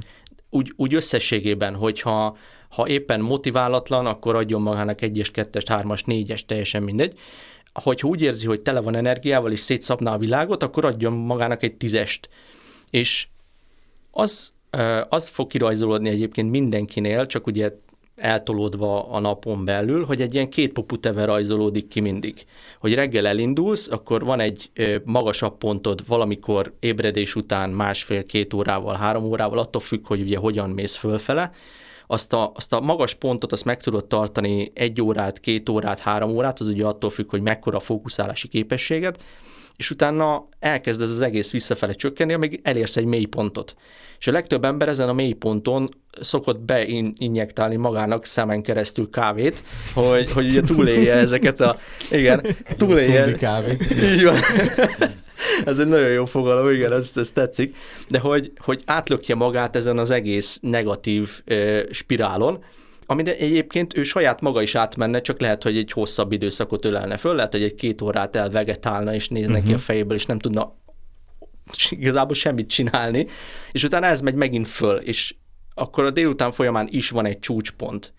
Úgy, 0.51 0.73
úgy 0.77 0.95
összességében, 0.95 1.75
hogyha 1.75 2.37
ha 2.69 2.89
éppen 2.89 3.21
motiválatlan, 3.21 4.07
akkor 4.07 4.37
adjon 4.37 4.63
magának 4.63 5.01
egyes, 5.01 5.31
kettes, 5.31 5.63
hármas, 5.67 6.05
négyes, 6.05 6.45
teljesen 6.45 6.83
mindegy. 6.83 7.19
Hogyha 7.73 8.09
úgy 8.09 8.23
érzi, 8.23 8.47
hogy 8.47 8.61
tele 8.61 8.81
van 8.81 8.97
energiával 8.97 9.53
és 9.53 9.59
szétszapná 9.59 10.15
a 10.15 10.19
világot, 10.19 10.63
akkor 10.63 10.85
adjon 10.85 11.13
magának 11.13 11.63
egy 11.63 11.75
tízest. 11.75 12.29
És 12.91 13.27
az, 14.11 14.53
az 15.09 15.29
fog 15.29 15.47
kirajzolódni 15.47 16.09
egyébként 16.09 16.51
mindenkinél, 16.51 17.27
csak 17.27 17.47
ugye 17.47 17.71
eltolódva 18.23 19.09
a 19.11 19.21
napon 19.21 19.65
belül, 19.65 20.05
hogy 20.05 20.21
egy 20.21 20.35
ilyen 20.35 20.49
két 20.49 20.85
teve 21.01 21.25
rajzolódik 21.25 21.89
ki 21.89 22.01
mindig. 22.01 22.45
Hogy 22.79 22.95
reggel 22.95 23.27
elindulsz, 23.27 23.89
akkor 23.91 24.25
van 24.25 24.41
egy 24.41 24.71
magasabb 25.05 25.59
pontod 25.59 26.07
valamikor 26.07 26.75
ébredés 26.81 27.35
után 27.35 27.71
másfél-két 27.71 28.55
órával, 28.55 28.95
három 28.95 29.25
órával, 29.25 29.59
attól 29.59 29.81
függ, 29.81 30.07
hogy 30.07 30.21
ugye 30.21 30.39
hogyan 30.39 30.71
mész 30.71 30.95
fölfele, 30.95 31.53
azt 32.07 32.33
a, 32.33 32.53
azt 32.55 32.73
a 32.73 32.81
magas 32.81 33.15
pontot 33.15 33.53
azt 33.53 33.65
meg 33.65 33.83
tudod 33.83 34.05
tartani 34.05 34.71
egy 34.75 35.01
órát, 35.01 35.41
két 35.41 35.69
órát, 35.69 35.99
három 35.99 36.31
órát, 36.31 36.61
az 36.61 36.69
ugye 36.69 36.85
attól 36.85 37.11
függ, 37.11 37.31
hogy 37.31 37.43
mekkora 37.43 37.77
a 37.77 37.81
fókuszálási 37.81 38.49
képességed, 38.49 39.17
és 39.83 39.91
utána 39.91 40.49
elkezd 40.59 41.03
ez 41.03 41.11
az 41.11 41.21
egész 41.21 41.51
visszafele 41.51 41.93
csökkenni, 41.93 42.33
amíg 42.33 42.61
elérsz 42.63 42.97
egy 42.97 43.05
mély 43.05 43.25
pontot. 43.25 43.77
És 44.19 44.27
a 44.27 44.33
legtöbb 44.33 44.65
ember 44.65 44.89
ezen 44.89 45.09
a 45.09 45.13
mély 45.13 45.33
ponton 45.33 45.89
szokott 46.21 46.61
beinjektálni 46.61 47.77
magának 47.77 48.25
szemen 48.25 48.63
keresztül 48.63 49.11
kávét, 49.11 49.63
hogy, 49.95 50.33
hogy 50.33 50.47
ugye 50.47 50.61
túlélje 50.61 51.13
ezeket 51.13 51.61
a... 51.61 51.79
Igen, 52.11 52.47
túlélje. 52.77 53.33
kávé. 53.33 53.77
Így 54.03 54.25
van. 54.25 54.37
ez 55.65 55.79
egy 55.79 55.89
nagyon 55.89 56.11
jó 56.11 56.25
fogalom, 56.25 56.71
igen, 56.71 56.93
ez, 56.93 57.11
ez 57.15 57.31
tetszik, 57.31 57.77
de 58.09 58.19
hogy, 58.19 58.53
hogy 58.57 58.83
átlökje 58.87 59.35
magát 59.35 59.77
ezen 59.77 59.99
az 59.99 60.11
egész 60.11 60.59
negatív 60.63 61.31
ö, 61.45 61.81
spirálon, 61.91 62.65
ami 63.13 63.29
egyébként 63.29 63.97
ő 63.97 64.03
saját 64.03 64.41
maga 64.41 64.63
is 64.63 64.75
átmenne, 64.75 65.21
csak 65.21 65.41
lehet, 65.41 65.63
hogy 65.63 65.77
egy 65.77 65.93
hosszabb 65.93 66.33
időszakot 66.33 66.85
ölelne 66.85 67.17
föl, 67.17 67.35
lehet, 67.35 67.53
hogy 67.53 67.63
egy 67.63 67.75
két 67.75 68.03
órát 68.03 68.37
elvegetálna, 68.37 69.15
és 69.15 69.29
nézne 69.29 69.53
uh-huh. 69.53 69.67
ki 69.67 69.73
a 69.73 69.77
mhm. 69.77 69.85
fejéből, 69.85 70.17
és 70.17 70.27
nem 70.27 70.39
tudna 70.39 70.75
igazából 71.91 72.35
semmit 72.35 72.69
csinálni, 72.69 73.27
és 73.73 73.85
utána 73.85 74.07
ez 74.07 74.21
megy 74.21 74.35
megint 74.35 74.69
föl, 74.69 74.97
és 74.97 75.35
akkor 75.75 76.05
a 76.05 76.11
délután 76.11 76.53
folyamán 76.53 76.89
is 76.91 77.11
van 77.11 77.27
egy 77.27 77.39
csúcspont. 77.39 78.13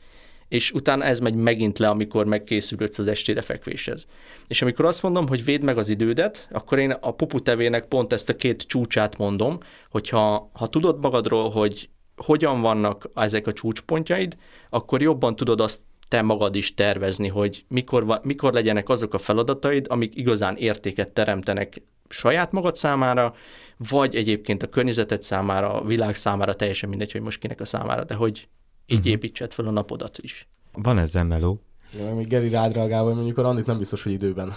és 0.48 0.72
utána 0.72 1.04
ez 1.04 1.20
megy 1.20 1.36
megint 1.36 1.80
le, 1.80 1.90
amikor 1.90 2.26
megkészülődsz 2.26 3.00
az 3.00 3.08
estére 3.08 3.42
fekvéshez. 3.42 4.08
És 4.48 4.62
amikor 4.62 4.86
azt 4.86 5.02
mondom, 5.02 5.28
hogy 5.28 5.44
védd 5.44 5.64
meg 5.64 5.78
az 5.78 5.90
idődet, 5.90 6.48
akkor 6.52 6.80
én 6.80 6.92
a 6.92 7.12
pupu 7.12 7.40
tevének 7.40 7.86
pont 7.86 8.14
ezt 8.14 8.30
a 8.30 8.36
két 8.36 8.62
csúcsát 8.62 9.18
mondom, 9.18 9.58
hogyha 9.90 10.50
ha 10.54 10.68
tudod 10.68 11.02
magadról, 11.02 11.50
hogy 11.50 11.90
hogyan 12.16 12.62
vannak 12.62 13.10
ezek 13.14 13.48
a 13.48 13.54
csúcspontjaid, 13.54 14.38
akkor 14.70 15.02
jobban 15.02 15.36
tudod 15.36 15.62
azt 15.62 15.82
te 16.08 16.22
magad 16.22 16.56
is 16.56 16.74
tervezni, 16.74 17.28
hogy 17.28 17.66
mikor, 17.68 18.20
mikor 18.24 18.54
legyenek 18.54 18.90
azok 18.90 19.14
a 19.14 19.18
feladataid, 19.18 19.86
amik 19.90 20.16
igazán 20.16 20.56
értéket 20.56 21.12
teremtenek 21.12 21.82
saját 22.10 22.52
magad 22.52 22.76
számára, 22.76 23.34
vagy 23.78 24.16
egyébként 24.16 24.64
a 24.64 24.68
környezeted 24.68 25.24
számára, 25.24 25.74
a 25.74 25.86
világ 25.86 26.16
számára, 26.16 26.54
teljesen 26.54 26.90
mindegy, 26.90 27.12
hogy 27.12 27.22
most 27.22 27.40
kinek 27.40 27.62
a 27.62 27.66
számára, 27.66 28.04
de 28.04 28.14
hogy 28.14 28.48
így 28.86 28.98
uh-huh. 28.98 29.12
építsed 29.12 29.54
fel 29.54 29.68
a 29.68 29.72
napodat 29.72 30.18
is. 30.18 30.48
Van 30.72 30.98
ezzel 30.98 31.24
meló. 31.24 31.62
Ja, 31.98 32.16
még 32.16 32.28
Geri 32.28 32.50
rád 32.50 32.74
reagál, 32.74 33.04
hogy 33.04 33.14
mondjuk 33.16 33.38
a 33.38 33.42
Randit 33.42 33.66
nem 33.66 33.78
biztos, 33.78 34.04
hogy 34.04 34.12
időben 34.12 34.54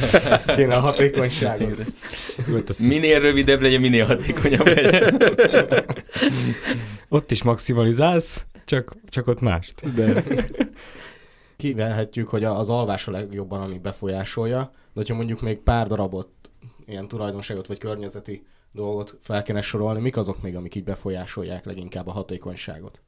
kéne 0.56 0.74
a 0.74 0.80
hatékonyságot. 0.80 1.84
minél 2.78 3.20
rövidebb 3.20 3.60
legyen, 3.60 3.80
minél 3.80 4.06
hatékonyabb 4.06 4.66
legyen. 4.66 5.22
ott 7.08 7.30
is 7.30 7.42
maximalizálsz, 7.42 8.46
csak, 8.64 8.96
csak 9.08 9.26
ott 9.26 9.40
mást. 9.40 9.94
De... 9.94 10.24
Kivelhetjük, 11.56 12.28
hogy 12.28 12.44
az 12.44 12.70
alvás 12.70 13.08
a 13.08 13.10
legjobban, 13.10 13.60
ami 13.60 13.78
befolyásolja, 13.78 14.58
de 14.58 14.92
hogyha 14.94 15.14
mondjuk 15.14 15.40
még 15.40 15.58
pár 15.58 15.86
darabot, 15.86 16.28
ilyen 16.86 17.08
tulajdonságot 17.08 17.66
vagy 17.66 17.78
környezeti 17.78 18.46
dolgot 18.72 19.16
fel 19.20 19.42
kéne 19.42 19.60
sorolni, 19.60 20.00
mik 20.00 20.16
azok 20.16 20.42
még, 20.42 20.56
amik 20.56 20.74
így 20.74 20.84
befolyásolják 20.84 21.64
leginkább 21.64 22.06
a 22.06 22.12
hatékonyságot? 22.12 23.00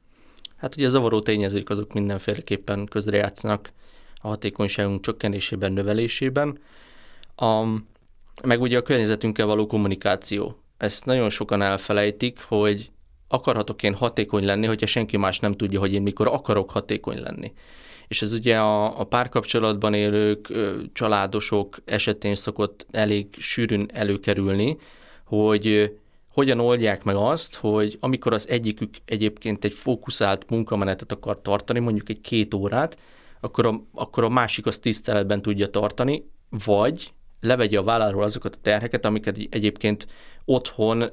Hát 0.59 0.75
ugye 0.75 0.85
a 0.85 0.89
zavaró 0.89 1.21
tényezők 1.21 1.69
azok 1.69 1.93
mindenféleképpen 1.93 2.85
közrejátszanak 2.85 3.71
a 4.21 4.27
hatékonyságunk 4.27 5.01
csökkenésében, 5.01 5.71
növelésében. 5.71 6.59
A, 7.35 7.63
meg 8.43 8.61
ugye 8.61 8.77
a 8.77 8.81
környezetünkkel 8.81 9.45
való 9.45 9.67
kommunikáció. 9.67 10.59
Ezt 10.77 11.05
nagyon 11.05 11.29
sokan 11.29 11.61
elfelejtik, 11.61 12.41
hogy 12.41 12.91
akarhatok 13.27 13.83
én 13.83 13.93
hatékony 13.93 14.45
lenni, 14.45 14.65
hogyha 14.65 14.85
senki 14.85 15.17
más 15.17 15.39
nem 15.39 15.53
tudja, 15.53 15.79
hogy 15.79 15.93
én 15.93 16.01
mikor 16.01 16.27
akarok 16.27 16.71
hatékony 16.71 17.21
lenni. 17.21 17.53
És 18.07 18.21
ez 18.21 18.33
ugye 18.33 18.57
a, 18.57 18.99
a 18.99 19.03
párkapcsolatban 19.03 19.93
élők, 19.93 20.53
családosok 20.93 21.77
esetén 21.85 22.35
szokott 22.35 22.85
elég 22.91 23.27
sűrűn 23.37 23.89
előkerülni, 23.93 24.77
hogy 25.23 25.93
hogyan 26.29 26.59
oldják 26.59 27.03
meg 27.03 27.15
azt, 27.15 27.55
hogy 27.55 27.97
amikor 27.99 28.33
az 28.33 28.49
egyikük 28.49 28.93
egyébként 29.05 29.63
egy 29.63 29.73
fókuszált 29.73 30.49
munkamenetet 30.49 31.11
akar 31.11 31.41
tartani, 31.41 31.79
mondjuk 31.79 32.09
egy 32.09 32.21
két 32.21 32.53
órát, 32.53 32.97
akkor 33.39 33.65
a, 33.65 33.83
akkor 33.93 34.23
a 34.23 34.29
másik 34.29 34.65
azt 34.65 34.81
tiszteletben 34.81 35.41
tudja 35.41 35.67
tartani, 35.67 36.23
vagy 36.49 37.13
levegye 37.39 37.77
a 37.77 37.83
válláról 37.83 38.23
azokat 38.23 38.55
a 38.55 38.61
terheket, 38.61 39.05
amiket 39.05 39.37
egyébként 39.49 40.07
otthon 40.45 41.03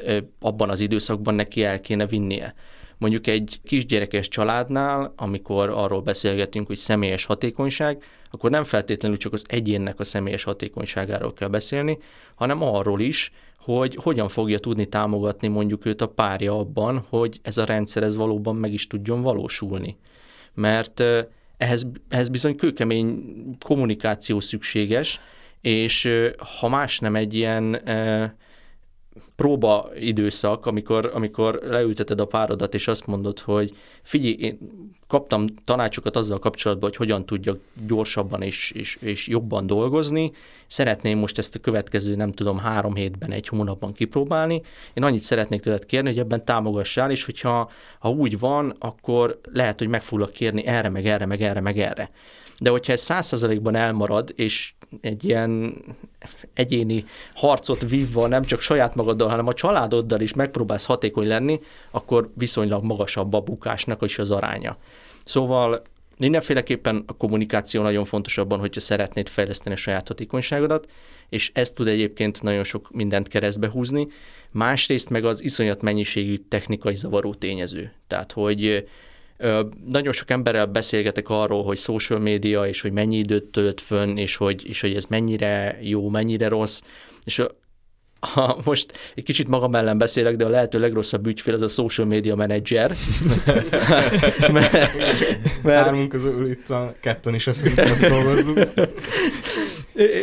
abban 0.41 0.71
az 0.71 0.81
időszakban 0.81 1.35
neki 1.35 1.65
el 1.65 1.81
kéne 1.81 2.07
vinnie. 2.07 2.55
Mondjuk 2.99 3.27
egy 3.27 3.61
kisgyerekes 3.65 4.29
családnál, 4.29 5.13
amikor 5.17 5.69
arról 5.69 6.01
beszélgetünk, 6.01 6.67
hogy 6.67 6.77
személyes 6.77 7.25
hatékonyság, 7.25 8.03
akkor 8.31 8.51
nem 8.51 8.65
feltétlenül 8.65 9.17
csak 9.17 9.33
az 9.33 9.45
egyénnek 9.47 10.01
a 10.01 10.05
személyes 10.05 10.43
hatékonyságáról 10.43 11.33
kell 11.33 11.49
beszélni, 11.49 11.99
hanem 12.35 12.63
arról 12.63 13.01
is, 13.01 13.33
hogy 13.75 13.99
hogyan 14.03 14.29
fogja 14.29 14.59
tudni 14.59 14.87
támogatni 14.87 15.49
mondjuk 15.49 15.85
őt 15.85 16.01
a 16.01 16.07
párja 16.07 16.59
abban, 16.59 17.05
hogy 17.09 17.41
ez 17.43 17.59
a 17.59 17.65
rendszer 17.65 18.03
ez 18.03 18.17
valóban 18.17 18.57
meg 18.57 18.73
is 18.73 18.87
tudjon 18.87 19.23
valósulni. 19.23 19.97
Mert 20.55 21.03
ehhez, 21.57 21.87
ehhez 22.09 22.29
bizony 22.29 22.57
kőkemény 22.57 23.25
kommunikáció 23.65 24.41
szükséges, 24.41 25.21
és 25.61 26.09
ha 26.59 26.69
más 26.69 26.99
nem 26.99 27.17
egy 27.17 27.35
ilyen 27.35 27.81
próba 29.37 29.89
időszak, 30.01 30.67
amikor, 30.67 31.11
amikor 31.15 31.61
leülteted 31.63 32.21
a 32.21 32.27
párodat, 32.27 32.75
és 32.75 32.89
azt 32.89 33.07
mondod, 33.07 33.39
hogy 33.39 33.77
figyelj, 34.03 34.35
én 34.39 34.59
kaptam 35.07 35.47
tanácsokat 35.65 36.17
azzal 36.17 36.39
kapcsolatban, 36.39 36.89
hogy 36.89 36.99
hogyan 36.99 37.27
tudjak 37.27 37.59
gyorsabban 37.87 38.43
és, 38.43 38.71
és, 38.71 38.99
és 39.01 39.29
jobban 39.29 39.67
dolgozni. 39.67 40.33
Szeretném 40.67 41.19
most 41.19 41.39
ezt 41.39 41.55
a 41.55 41.59
következő, 41.59 42.15
nem 42.15 42.33
tudom, 42.33 42.59
három 42.59 42.95
hétben, 42.95 43.33
egy 43.33 43.49
hónapban 43.49 43.93
kipróbálni. 43.93 44.63
Én 44.95 45.03
annyit 45.03 45.23
szeretnék 45.23 45.61
tőled 45.61 45.87
kérni, 45.87 46.09
hogy 46.09 46.19
ebben 46.19 46.45
támogassál, 46.45 47.11
és 47.11 47.25
hogyha 47.25 47.71
ha 47.99 48.11
úgy 48.11 48.39
van, 48.39 48.77
akkor 48.79 49.41
lehet, 49.53 49.79
hogy 49.79 49.89
meg 49.89 50.03
foglak 50.03 50.33
kérni 50.33 50.67
erre, 50.67 50.89
meg 50.89 51.07
erre, 51.07 51.27
meg 51.27 51.43
erre, 51.43 51.61
meg 51.61 51.79
erre. 51.79 52.11
De 52.59 52.71
hogyha 52.71 52.93
ez 52.93 53.01
száz 53.01 53.27
százalékban 53.27 53.75
elmarad, 53.75 54.33
és 54.37 54.75
egy 55.01 55.25
ilyen 55.25 55.75
egyéni 56.55 57.05
harcot 57.35 57.89
vívva 57.89 58.27
nem 58.27 58.45
csak 58.45 58.61
saját 58.61 58.95
magaddal, 58.95 59.29
hanem 59.29 59.47
a 59.47 59.53
családoddal 59.53 60.21
is 60.21 60.35
megpróbálsz 60.35 60.85
hatékony 60.85 61.27
lenni, 61.27 61.61
akkor 61.91 62.31
viszonylag 62.35 62.85
magasabb 62.85 63.33
a 63.35 63.41
bukásnak 63.41 64.03
is 64.03 64.19
az 64.19 64.31
aránya. 64.31 64.77
Szóval 65.25 65.83
mindenféleképpen 66.19 67.03
a 67.07 67.13
kommunikáció 67.13 67.83
nagyon 67.83 68.05
fontos 68.05 68.39
abban, 68.39 68.59
hogyha 68.59 68.81
szeretnéd 68.81 69.29
fejleszteni 69.29 69.75
a 69.75 69.79
saját 69.79 70.09
hatékonyságodat, 70.09 70.89
és 71.29 71.51
ez 71.55 71.71
tud 71.71 71.87
egyébként 71.87 72.43
nagyon 72.43 72.65
sok 72.65 72.91
mindent 72.91 73.29
keresztbe 73.29 73.69
húzni. 73.69 74.07
Másrészt 74.53 75.11
meg 75.11 75.25
az 75.25 75.43
iszonyat 75.43 75.83
mennyiségű 75.83 76.37
technikai 76.37 76.95
zavaró 76.95 77.35
tényező. 77.35 77.93
Tehát, 78.07 78.33
hogy 78.33 78.87
nagyon 79.87 80.13
sok 80.13 80.31
emberrel 80.31 80.67
beszélgetek 80.67 81.29
arról, 81.29 81.65
hogy 81.65 81.79
social 81.79 82.19
media, 82.19 82.67
és 82.67 82.81
hogy 82.81 82.93
mennyi 82.93 83.17
időt 83.17 83.45
tölt 83.45 83.81
fönn, 83.81 84.17
és 84.17 84.37
hogy, 84.37 84.69
és 84.69 84.81
hogy 84.81 84.95
ez 84.95 85.05
mennyire 85.05 85.79
jó, 85.81 86.09
mennyire 86.09 86.49
rossz. 86.49 86.83
És 87.25 87.43
ha 88.35 88.59
most 88.65 88.93
egy 89.15 89.25
kicsit 89.25 89.49
magam 89.49 89.75
ellen 89.75 89.99
beszélek, 89.99 90.37
de 90.37 90.45
a 90.45 90.49
lehető 90.49 90.79
legrosszabb 90.79 91.27
ügyfél 91.27 91.55
az 91.55 91.63
a 91.63 91.69
social 91.69 92.07
media 92.07 92.35
manager. 92.35 92.91
mert, 94.53 94.73
mert... 95.63 95.85
Hármunk 95.85 96.09
közül 96.09 96.51
itt 96.51 96.71
a 96.71 96.95
ketten 97.01 97.35
is 97.35 97.47
ezt, 97.47 97.79
ezt 97.79 98.07
dolgozzuk. 98.07 98.59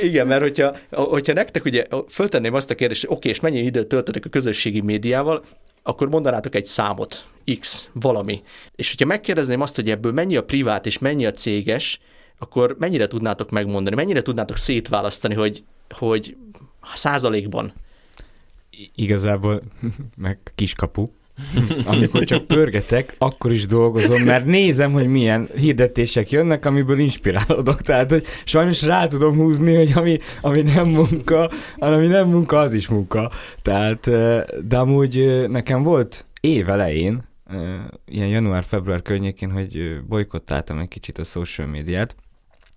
Igen, 0.02 0.28
mert 0.28 0.42
hogyha, 0.42 0.76
hogyha 0.90 1.34
nektek 1.34 1.66
ugye 1.66 1.86
föltenném 2.10 2.54
azt 2.54 2.70
a 2.70 2.76
kérdést, 2.76 3.06
hogy 3.06 3.16
oké, 3.16 3.30
és 3.30 3.40
mennyi 3.40 3.60
időt 3.60 3.88
töltöttek 3.88 4.26
a 4.26 4.30
közösségi 4.30 4.82
médiával, 4.82 5.44
akkor 5.84 6.10
mondanátok 6.10 6.56
egy 6.56 6.66
számot, 6.66 7.26
X, 7.60 7.90
valami. 7.92 8.42
És 8.76 8.90
hogyha 8.90 9.06
megkérdezném 9.06 9.62
azt, 9.62 9.76
hogy 9.76 9.90
ebből 9.90 10.12
mennyi 10.12 10.36
a 10.36 10.44
privát 10.44 10.86
és 10.86 10.98
mennyi 10.98 11.26
a 11.26 11.32
céges, 11.32 12.00
akkor 12.38 12.76
mennyire 12.80 13.08
tudnátok 13.08 13.50
megmondani, 13.50 13.96
mennyire 13.96 14.22
tudnátok 14.22 14.58
szétválasztani, 14.58 15.34
hogy, 15.34 15.64
hogy 15.90 16.36
százalékban? 16.94 17.74
Igazából 18.96 19.62
meg 20.18 20.40
kiskapu. 20.56 21.10
Amikor 21.86 22.24
csak 22.24 22.46
pörgetek, 22.46 23.15
akkor 23.17 23.52
is 23.52 23.65
dolgozom, 23.65 24.22
mert 24.22 24.46
nézem, 24.46 24.91
hogy 24.91 25.08
milyen 25.08 25.50
hirdetések 25.56 26.32
jönnek, 26.32 26.65
amiből 26.65 27.00
inspirálódok. 27.00 27.82
Tehát, 27.82 28.10
hogy 28.10 28.26
sajnos 28.46 28.84
rá 28.84 29.08
tudom 29.08 29.36
húzni, 29.36 29.76
hogy 29.76 29.91
ami, 29.96 30.19
ami 30.41 30.62
nem 30.62 30.89
munka, 30.89 31.50
ami 31.78 32.08
nem 32.08 32.30
munka, 32.30 32.60
az 32.60 32.74
is 32.74 32.88
munka. 32.88 33.32
Tehát, 33.62 34.10
de 34.67 34.78
amúgy 34.78 35.46
nekem 35.50 35.84
volt 35.84 36.26
év 36.39 36.69
elején, 36.69 37.22
ilyen 38.06 38.28
január-február 38.28 39.02
környékén, 39.02 39.52
hogy 39.52 40.02
bolykottáltam 40.08 40.80
egy 40.80 40.88
kicsit 40.88 41.17
a 41.17 41.24
social 41.24 41.67
médiát, 41.67 42.15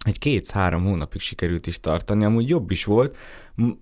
egy 0.06 0.18
két-három 0.18 0.84
hónapig 0.84 1.20
sikerült 1.20 1.66
is 1.66 1.80
tartani, 1.80 2.24
amúgy 2.24 2.48
jobb 2.48 2.70
is 2.70 2.84
volt, 2.84 3.16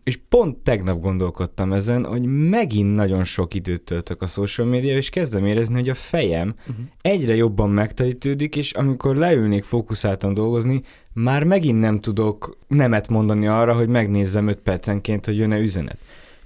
és 0.04 0.18
pont 0.28 0.56
tegnap 0.58 1.00
gondolkodtam 1.00 1.72
ezen, 1.72 2.04
hogy 2.04 2.22
megint 2.48 2.94
nagyon 2.94 3.24
sok 3.24 3.54
időt 3.54 3.82
töltök 3.82 4.22
a 4.22 4.26
social 4.26 4.66
media, 4.66 4.96
és 4.96 5.10
kezdem 5.10 5.46
érezni, 5.46 5.74
hogy 5.74 5.88
a 5.88 5.94
fejem 5.94 6.54
uh-huh. 6.58 6.84
egyre 7.00 7.34
jobban 7.34 7.70
megtelítődik, 7.70 8.56
és 8.56 8.72
amikor 8.72 9.16
leülnék 9.16 9.64
fókuszáltan 9.64 10.34
dolgozni, 10.34 10.82
már 11.12 11.44
megint 11.44 11.80
nem 11.80 12.00
tudok 12.00 12.56
nemet 12.66 13.08
mondani 13.08 13.46
arra, 13.46 13.74
hogy 13.74 13.88
megnézzem 13.88 14.48
5 14.48 14.58
percenként, 14.58 15.24
hogy 15.24 15.36
jön-e 15.36 15.58
üzenet. 15.58 15.98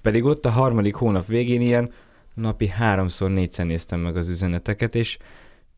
Pedig 0.03 0.25
ott 0.25 0.47
a 0.47 0.51
harmadik 0.51 0.95
hónap 0.95 1.27
végén 1.27 1.61
ilyen 1.61 1.91
napi 2.35 2.69
háromszor, 2.69 3.31
négyszer 3.31 3.67
néztem 3.67 4.01
meg 4.01 4.17
az 4.17 4.29
üzeneteket, 4.29 4.95
és 4.95 5.19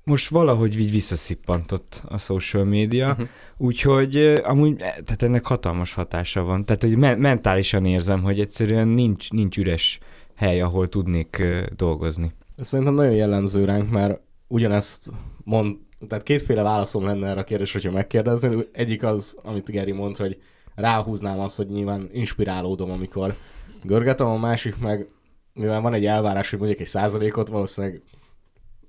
most 0.05 0.29
valahogy 0.29 0.79
így 0.79 0.91
visszaszippantott 0.91 2.03
a 2.09 2.19
social 2.19 2.65
media, 2.65 3.11
uh-huh. 3.11 3.29
úgyhogy 3.57 4.17
amúgy 4.43 4.77
tehát 4.77 5.23
ennek 5.23 5.47
hatalmas 5.47 5.95
hatása 5.95 6.43
van. 6.43 6.65
Tehát 6.65 6.83
hogy 6.83 6.97
me- 6.97 7.19
mentálisan 7.19 7.85
érzem, 7.85 8.23
hogy 8.23 8.41
egyszerűen 8.41 8.89
nincs, 8.89 9.31
nincs 9.31 9.59
üres 9.59 9.99
hely, 10.35 10.61
ahol 10.61 10.89
tudnék 10.89 11.43
dolgozni. 11.77 12.33
Ez 12.57 12.67
szerintem 12.67 12.95
nagyon 12.95 13.15
jellemző 13.15 13.65
ránk, 13.65 13.91
mert 13.91 14.21
ugyanezt 14.49 15.11
mond, 15.45 15.77
tehát 16.09 16.25
kétféle 16.25 16.63
válaszom 16.63 17.05
lenne 17.05 17.29
erre 17.29 17.41
a 17.41 17.45
kérdésre, 17.45 17.79
hogyha 17.81 17.97
megkérdezni. 17.97 18.65
Egyik 18.73 19.03
az, 19.03 19.37
amit 19.43 19.71
Geri 19.71 19.93
mond, 19.93 20.17
hogy 20.17 20.39
ráhúznám 20.75 21.41
azt, 21.41 21.57
hogy 21.57 21.69
nyilván 21.69 22.09
inspirálódom, 22.13 22.91
amikor 22.91 23.35
görgetem, 23.83 24.27
a 24.27 24.39
másik 24.39 24.79
meg, 24.79 25.07
mivel 25.55 25.81
van 25.81 25.95
egy 25.95 26.07
elvárás, 26.07 26.51
hogy 26.51 26.59
mondjuk 26.59 26.81
egy 26.81 26.87
százalékot, 26.87 27.49
valószínűleg 27.49 28.03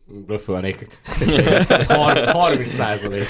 blöfölnék. 0.06 0.88
30 2.28 2.72
százalék. 2.82 3.28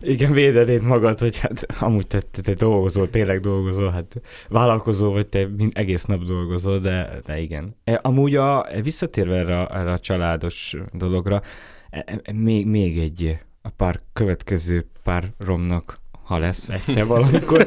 Igen, 0.00 0.32
védenéd 0.32 0.82
magad, 0.82 1.18
hogy 1.18 1.38
hát 1.38 1.66
amúgy 1.78 2.06
te, 2.06 2.20
te, 2.20 2.42
te 2.42 2.54
dolgozol, 2.54 3.10
tényleg 3.10 3.40
dolgozol, 3.40 3.90
hát 3.90 4.20
vállalkozó 4.48 5.12
vagy, 5.12 5.26
te 5.26 5.48
mind, 5.56 5.70
egész 5.74 6.04
nap 6.04 6.24
dolgozol, 6.24 6.78
de, 6.78 7.20
de 7.26 7.40
igen. 7.40 7.76
E, 7.84 7.98
amúgy 8.02 8.36
a, 8.36 8.66
visszatérve 8.82 9.36
erre, 9.36 9.66
erre 9.66 9.92
a 9.92 9.98
családos 9.98 10.76
dologra, 10.92 11.42
e, 11.90 12.04
e, 12.06 12.32
még, 12.32 12.66
még 12.66 12.98
egy 12.98 13.38
a 13.62 13.68
pár 13.76 14.00
következő 14.12 14.86
pár 15.02 15.32
romnak, 15.38 15.98
ha 16.24 16.38
lesz 16.38 16.68
egyszer 16.68 17.06
valamikor, 17.14 17.66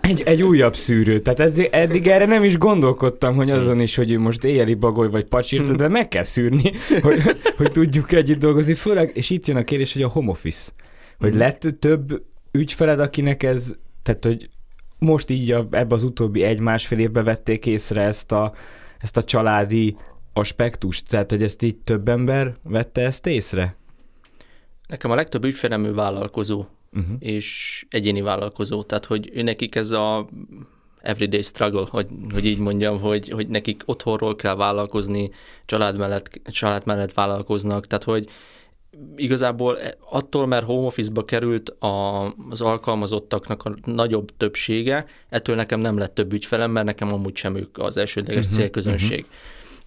egy, 0.00 0.20
egy 0.20 0.42
újabb 0.42 0.76
szűrő. 0.76 1.18
Tehát 1.18 1.40
eddig, 1.40 1.68
eddig 1.70 2.06
erre 2.06 2.24
nem 2.24 2.44
is 2.44 2.58
gondolkodtam, 2.58 3.34
hogy 3.34 3.50
azon 3.50 3.80
is, 3.80 3.96
hogy 3.96 4.10
ő 4.10 4.18
most 4.18 4.44
éjjeli 4.44 4.74
bagoly 4.74 5.10
vagy 5.10 5.24
pacsírt, 5.24 5.76
de 5.76 5.88
meg 5.88 6.08
kell 6.08 6.22
szűrni, 6.22 6.72
hogy, 7.02 7.22
hogy 7.56 7.72
tudjuk 7.72 8.12
együtt 8.12 8.38
dolgozni. 8.38 8.74
Főleg, 8.74 9.10
és 9.14 9.30
itt 9.30 9.46
jön 9.46 9.56
a 9.56 9.64
kérdés, 9.64 9.92
hogy 9.92 10.02
a 10.02 10.08
home 10.08 10.30
office 10.30 10.72
hogy 11.18 11.34
mm. 11.34 11.38
lett 11.38 11.60
több 11.78 12.22
ügyfeled, 12.52 13.00
akinek 13.00 13.42
ez, 13.42 13.74
tehát 14.02 14.24
hogy 14.24 14.48
most 14.98 15.30
így 15.30 15.50
a, 15.50 15.66
ebbe 15.70 15.94
az 15.94 16.02
utóbbi 16.02 16.42
egy-másfél 16.42 16.98
évben 16.98 17.24
vették 17.24 17.66
észre 17.66 18.02
ezt 18.02 18.32
a, 18.32 18.52
ezt 18.98 19.16
a 19.16 19.24
családi 19.24 19.96
aspektust, 20.32 21.08
tehát 21.08 21.30
hogy 21.30 21.42
ezt 21.42 21.62
így 21.62 21.76
több 21.76 22.08
ember 22.08 22.56
vette 22.62 23.00
ezt 23.00 23.26
észre? 23.26 23.76
Nekem 24.86 25.10
a 25.10 25.14
legtöbb 25.14 25.44
ügyfelem 25.44 25.84
ő 25.84 25.94
vállalkozó, 25.94 26.64
uh-huh. 26.96 27.16
és 27.18 27.84
egyéni 27.90 28.20
vállalkozó, 28.20 28.82
tehát 28.82 29.04
hogy 29.04 29.30
ő 29.34 29.42
nekik 29.42 29.74
ez 29.74 29.90
a 29.90 30.28
everyday 31.00 31.42
struggle, 31.42 31.86
hogy, 31.90 32.08
hogy 32.32 32.44
így 32.44 32.58
mondjam, 32.58 33.00
hogy, 33.00 33.28
hogy 33.28 33.48
nekik 33.48 33.82
otthonról 33.84 34.36
kell 34.36 34.54
vállalkozni, 34.54 35.30
család 35.66 35.98
mellett, 35.98 36.40
család 36.44 36.86
mellett 36.86 37.12
vállalkoznak, 37.12 37.86
tehát 37.86 38.04
hogy 38.04 38.28
igazából 39.16 39.78
attól, 40.10 40.46
mert 40.46 40.64
home 40.64 40.86
office-ba 40.86 41.24
került 41.24 41.68
a, 41.68 42.24
az 42.50 42.60
alkalmazottaknak 42.60 43.64
a 43.64 43.74
nagyobb 43.84 44.36
többsége, 44.36 45.06
ettől 45.28 45.56
nekem 45.56 45.80
nem 45.80 45.98
lett 45.98 46.14
több 46.14 46.32
ügyfelem, 46.32 46.70
mert 46.70 46.86
nekem 46.86 47.12
amúgy 47.12 47.36
sem 47.36 47.56
ők 47.56 47.78
az 47.78 47.96
elsődleges 47.96 48.44
uh-huh, 48.44 48.60
célközönség. 48.60 49.20
Uh-huh. 49.20 49.34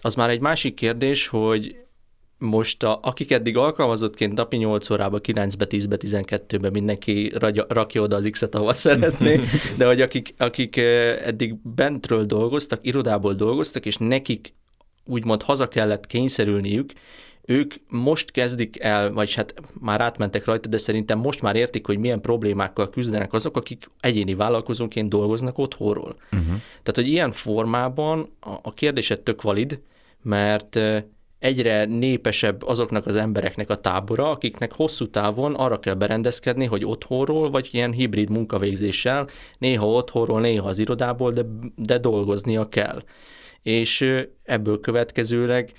Az 0.00 0.14
már 0.14 0.30
egy 0.30 0.40
másik 0.40 0.74
kérdés, 0.74 1.26
hogy 1.26 1.76
most 2.40 2.82
a, 2.82 2.98
akik 3.02 3.30
eddig 3.30 3.56
alkalmazottként 3.56 4.32
napi 4.32 4.56
8 4.56 4.90
órába, 4.90 5.18
9-be, 5.22 5.66
10-be, 5.68 5.96
12-be 5.98 6.70
mindenki 6.70 7.32
ragy, 7.34 7.64
rakja 7.68 8.02
oda 8.02 8.16
az 8.16 8.28
X-et, 8.30 8.54
ahova 8.54 8.74
szeretné, 8.74 9.40
de 9.78 9.86
hogy 9.86 10.00
akik, 10.00 10.34
akik 10.38 10.76
eddig 11.24 11.54
bentről 11.74 12.24
dolgoztak, 12.24 12.86
irodából 12.86 13.34
dolgoztak, 13.34 13.86
és 13.86 13.96
nekik 13.96 14.54
úgymond 15.04 15.42
haza 15.42 15.68
kellett 15.68 16.06
kényszerülniük, 16.06 16.92
ők 17.44 17.74
most 17.88 18.30
kezdik 18.30 18.80
el, 18.80 19.12
vagy 19.12 19.34
hát 19.34 19.54
már 19.80 20.00
átmentek 20.00 20.44
rajta, 20.44 20.68
de 20.68 20.78
szerintem 20.78 21.18
most 21.18 21.42
már 21.42 21.56
értik, 21.56 21.86
hogy 21.86 21.98
milyen 21.98 22.20
problémákkal 22.20 22.90
küzdenek 22.90 23.32
azok, 23.32 23.56
akik 23.56 23.90
egyéni 24.00 24.34
vállalkozóként 24.34 25.08
dolgoznak 25.08 25.58
otthonról. 25.58 26.16
Uh-huh. 26.32 26.46
Tehát, 26.82 26.94
hogy 26.94 27.08
ilyen 27.08 27.30
formában 27.30 28.30
a, 28.40 28.50
a 28.62 28.74
kérdésed 28.74 29.20
tök 29.20 29.42
valid, 29.42 29.80
mert 30.22 30.78
egyre 31.40 31.84
népesebb 31.84 32.62
azoknak 32.62 33.06
az 33.06 33.16
embereknek 33.16 33.70
a 33.70 33.80
tábora, 33.80 34.30
akiknek 34.30 34.72
hosszú 34.72 35.10
távon 35.10 35.54
arra 35.54 35.78
kell 35.80 35.94
berendezkedni, 35.94 36.64
hogy 36.64 36.84
otthonról, 36.84 37.50
vagy 37.50 37.68
ilyen 37.72 37.92
hibrid 37.92 38.30
munkavégzéssel, 38.30 39.28
néha 39.58 39.86
otthonról, 39.86 40.40
néha 40.40 40.68
az 40.68 40.78
irodából, 40.78 41.32
de, 41.32 41.42
de 41.76 41.98
dolgoznia 41.98 42.68
kell. 42.68 43.02
És 43.62 44.14
ebből 44.44 44.80
következőleg 44.80 45.72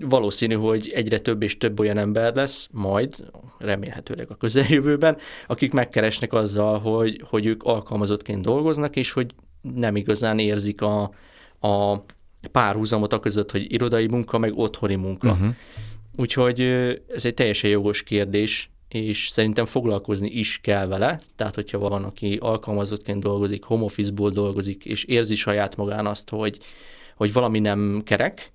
valószínű, 0.00 0.54
hogy 0.54 0.92
egyre 0.94 1.18
több 1.18 1.42
és 1.42 1.58
több 1.58 1.80
olyan 1.80 1.98
ember 1.98 2.34
lesz, 2.34 2.68
majd, 2.72 3.14
remélhetőleg 3.58 4.30
a 4.30 4.34
közeljövőben, 4.34 5.16
akik 5.46 5.72
megkeresnek 5.72 6.32
azzal, 6.32 6.78
hogy, 6.78 7.22
hogy 7.28 7.46
ők 7.46 7.62
alkalmazottként 7.62 8.42
dolgoznak, 8.42 8.96
és 8.96 9.12
hogy 9.12 9.34
nem 9.74 9.96
igazán 9.96 10.38
érzik 10.38 10.80
a, 10.82 11.02
a 11.60 12.04
párhuzamot 12.46 13.12
a 13.12 13.20
között, 13.20 13.50
hogy 13.50 13.72
irodai 13.72 14.06
munka, 14.06 14.38
meg 14.38 14.58
otthoni 14.58 14.94
munka. 14.94 15.30
Uh-huh. 15.30 15.54
Úgyhogy 16.16 16.60
ez 17.14 17.24
egy 17.24 17.34
teljesen 17.34 17.70
jogos 17.70 18.02
kérdés, 18.02 18.70
és 18.88 19.28
szerintem 19.28 19.64
foglalkozni 19.64 20.30
is 20.30 20.58
kell 20.62 20.86
vele, 20.86 21.20
tehát 21.36 21.54
hogyha 21.54 21.78
van, 21.78 22.04
aki 22.04 22.38
alkalmazottként 22.40 23.22
dolgozik, 23.22 23.62
home 23.62 23.84
office-ból 23.84 24.30
dolgozik, 24.30 24.84
és 24.84 25.04
érzi 25.04 25.34
saját 25.34 25.76
magán 25.76 26.06
azt, 26.06 26.30
hogy, 26.30 26.58
hogy 27.16 27.32
valami 27.32 27.58
nem 27.58 28.02
kerek, 28.04 28.52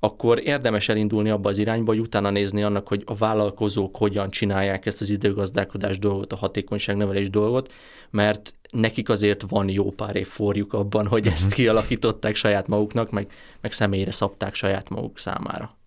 akkor 0.00 0.40
érdemes 0.44 0.88
elindulni 0.88 1.30
abba 1.30 1.48
az 1.48 1.58
irányba, 1.58 1.92
hogy 1.92 2.00
utána 2.00 2.30
nézni 2.30 2.62
annak, 2.62 2.88
hogy 2.88 3.02
a 3.06 3.14
vállalkozók 3.14 3.96
hogyan 3.96 4.30
csinálják 4.30 4.86
ezt 4.86 5.00
az 5.00 5.10
időgazdálkodás 5.10 5.98
dolgot, 5.98 6.32
a 6.32 6.36
hatékonyságnevelés 6.36 7.30
dolgot, 7.30 7.72
mert 8.10 8.54
nekik 8.70 9.08
azért 9.08 9.44
van 9.48 9.68
jó 9.68 9.90
pár 9.90 10.16
év 10.16 10.26
forjuk 10.26 10.72
abban, 10.72 11.06
hogy 11.06 11.26
ezt 11.26 11.46
mhm. 11.46 11.54
kialakították 11.54 12.34
saját 12.34 12.66
maguknak, 12.66 13.10
meg, 13.10 13.32
meg 13.60 13.72
személyre 13.72 14.10
szabták 14.10 14.54
saját 14.54 14.88
maguk 14.88 15.18
számára. 15.18 15.78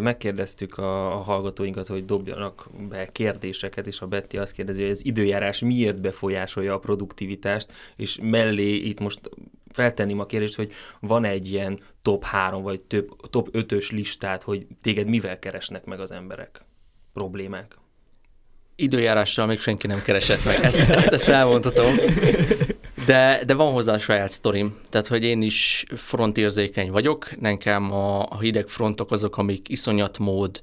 Megkérdeztük 0.00 0.78
a, 0.78 1.14
a 1.14 1.16
hallgatóinkat, 1.16 1.86
hogy 1.86 2.04
dobjanak 2.04 2.68
be 2.88 3.12
kérdéseket, 3.12 3.86
és 3.86 4.00
a 4.00 4.06
Betty 4.06 4.36
azt 4.36 4.52
kérdezi, 4.52 4.82
hogy 4.82 4.90
az 4.90 5.04
időjárás 5.04 5.60
miért 5.60 6.00
befolyásolja 6.00 6.74
a 6.74 6.78
produktivitást, 6.78 7.72
és 7.96 8.18
mellé 8.22 8.74
itt 8.74 9.00
most 9.00 9.20
feltenném 9.72 10.20
a 10.20 10.26
kérdést, 10.26 10.54
hogy 10.54 10.72
van 11.00 11.24
egy 11.24 11.50
ilyen 11.50 11.78
top 12.02 12.24
3 12.24 12.62
vagy 12.62 12.80
több, 12.80 13.10
top 13.30 13.48
5-ös 13.52 13.90
listát, 13.90 14.42
hogy 14.42 14.66
téged 14.82 15.06
mivel 15.06 15.38
keresnek 15.38 15.84
meg 15.84 16.00
az 16.00 16.10
emberek? 16.10 16.64
Problémák? 17.12 17.76
Időjárással 18.76 19.46
még 19.46 19.60
senki 19.60 19.86
nem 19.86 20.02
keresett 20.02 20.44
meg, 20.44 20.64
ezt, 20.64 20.78
ezt, 20.78 21.06
ezt 21.06 21.28
elmondhatom. 21.28 21.94
De, 23.06 23.42
de 23.46 23.54
van 23.54 23.72
hozzá 23.72 23.92
a 23.92 23.98
saját 23.98 24.30
sztorim. 24.30 24.78
Tehát, 24.90 25.06
hogy 25.06 25.24
én 25.24 25.42
is 25.42 25.84
frontérzékeny 25.96 26.90
vagyok, 26.90 27.40
nekem 27.40 27.92
a, 27.92 28.26
a 28.28 28.40
hideg 28.40 28.68
frontok 28.68 29.10
azok, 29.10 29.36
amik 29.36 29.68
iszonyat 29.68 30.18
mód 30.18 30.62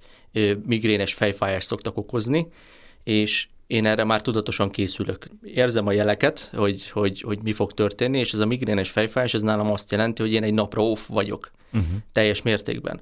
migrénes 0.66 1.14
fejfájást 1.14 1.68
szoktak 1.68 1.98
okozni, 1.98 2.48
és 3.04 3.48
én 3.70 3.86
erre 3.86 4.04
már 4.04 4.22
tudatosan 4.22 4.70
készülök. 4.70 5.28
Érzem 5.44 5.88
a 5.88 5.92
jeleket, 5.92 6.52
hogy, 6.56 6.90
hogy, 6.90 7.22
hogy 7.22 7.40
mi 7.44 7.52
fog 7.52 7.72
történni, 7.72 8.20
és 8.20 8.34
ez 8.34 8.40
a 8.40 8.46
migrénes 8.46 8.90
fejfájás, 8.90 9.34
ez 9.34 9.42
nálam 9.42 9.72
azt 9.72 9.92
jelenti, 9.92 10.22
hogy 10.22 10.32
én 10.32 10.44
egy 10.44 10.54
napra 10.54 10.90
off 10.90 11.08
vagyok, 11.08 11.52
uh-huh. 11.74 11.90
teljes 12.12 12.42
mértékben. 12.42 13.02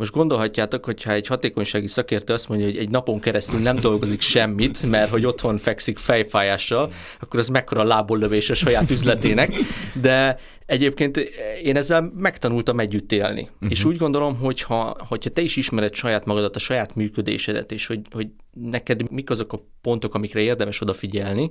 Most 0.00 0.12
gondolhatjátok, 0.12 0.84
hogyha 0.84 1.12
egy 1.12 1.26
hatékonysági 1.26 1.86
szakértő 1.86 2.32
azt 2.32 2.48
mondja, 2.48 2.66
hogy 2.66 2.76
egy 2.76 2.90
napon 2.90 3.20
keresztül 3.20 3.60
nem 3.60 3.76
dolgozik 3.76 4.20
semmit, 4.20 4.82
mert 4.82 5.10
hogy 5.10 5.26
otthon 5.26 5.58
fekszik 5.58 5.98
fejfájással, 5.98 6.92
akkor 7.18 7.40
az 7.40 7.48
mekkora 7.48 7.82
lábollövés 7.82 8.50
a 8.50 8.54
saját 8.54 8.90
üzletének, 8.90 9.54
de 10.00 10.38
egyébként 10.66 11.16
én 11.62 11.76
ezzel 11.76 12.12
megtanultam 12.16 12.80
együtt 12.80 13.12
élni. 13.12 13.48
Uh-huh. 13.52 13.70
És 13.70 13.84
úgy 13.84 13.96
gondolom, 13.96 14.36
hogy 14.36 14.62
ha, 14.62 14.96
hogyha 15.08 15.30
te 15.30 15.40
is 15.40 15.56
ismered 15.56 15.94
saját 15.94 16.24
magadat, 16.24 16.56
a 16.56 16.58
saját 16.58 16.94
működésedet, 16.94 17.72
és 17.72 17.86
hogy, 17.86 18.00
hogy 18.10 18.28
neked 18.52 19.10
mik 19.10 19.30
azok 19.30 19.52
a 19.52 19.64
pontok, 19.80 20.14
amikre 20.14 20.40
érdemes 20.40 20.80
odafigyelni, 20.80 21.50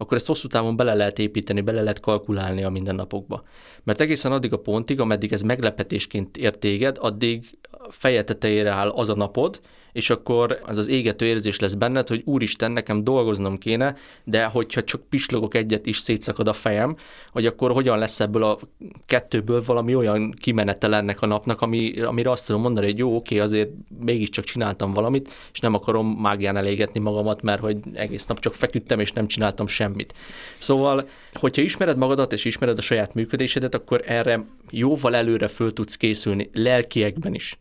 akkor 0.00 0.16
ezt 0.16 0.26
hosszú 0.26 0.48
távon 0.48 0.76
bele 0.76 0.94
lehet 0.94 1.18
építeni, 1.18 1.60
bele 1.60 1.80
lehet 1.80 2.00
kalkulálni 2.00 2.64
a 2.64 2.70
mindennapokba. 2.70 3.42
Mert 3.84 4.00
egészen 4.00 4.32
addig 4.32 4.52
a 4.52 4.58
pontig, 4.58 5.00
ameddig 5.00 5.32
ez 5.32 5.42
meglepetésként 5.42 6.36
ért 6.36 6.58
téged, 6.58 6.96
addig 7.00 7.58
feje 7.90 8.24
tetejére 8.24 8.70
áll 8.70 8.88
az 8.88 9.08
a 9.08 9.14
napod, 9.14 9.60
és 9.92 10.10
akkor 10.10 10.60
az 10.66 10.76
az 10.78 10.88
égető 10.88 11.26
érzés 11.26 11.58
lesz 11.58 11.74
benned, 11.74 12.08
hogy 12.08 12.22
úristen, 12.24 12.70
nekem 12.70 13.04
dolgoznom 13.04 13.58
kéne, 13.58 13.96
de 14.24 14.44
hogyha 14.44 14.84
csak 14.84 15.02
pislogok 15.08 15.54
egyet 15.54 15.86
is 15.86 15.98
szétszakad 15.98 16.48
a 16.48 16.52
fejem, 16.52 16.96
hogy 17.32 17.46
akkor 17.46 17.72
hogyan 17.72 17.98
lesz 17.98 18.20
ebből 18.20 18.42
a 18.42 18.58
kettőből 19.06 19.62
valami 19.64 19.94
olyan 19.94 20.30
kimenetel 20.30 20.94
ennek 20.94 21.22
a 21.22 21.26
napnak, 21.26 21.62
ami, 21.62 22.00
amire 22.00 22.30
azt 22.30 22.46
tudom 22.46 22.60
mondani, 22.60 22.86
hogy 22.86 22.98
jó, 22.98 23.16
oké, 23.16 23.38
azért 23.38 23.70
mégiscsak 24.00 24.44
csináltam 24.44 24.92
valamit, 24.92 25.34
és 25.52 25.60
nem 25.60 25.74
akarom 25.74 26.06
mágián 26.06 26.56
elégetni 26.56 27.00
magamat, 27.00 27.42
mert 27.42 27.60
hogy 27.60 27.76
egész 27.94 28.26
nap 28.26 28.40
csak 28.40 28.54
feküdtem, 28.54 29.00
és 29.00 29.12
nem 29.12 29.26
csináltam 29.26 29.66
semmit. 29.66 30.14
Szóval, 30.58 31.08
hogyha 31.32 31.62
ismered 31.62 31.96
magadat, 31.96 32.32
és 32.32 32.44
ismered 32.44 32.78
a 32.78 32.82
saját 32.82 33.14
működésedet, 33.14 33.74
akkor 33.74 34.02
erre 34.06 34.44
jóval 34.70 35.16
előre 35.16 35.48
föl 35.48 35.72
tudsz 35.72 35.96
készülni, 35.96 36.50
lelkiekben 36.52 37.34
is. 37.34 37.58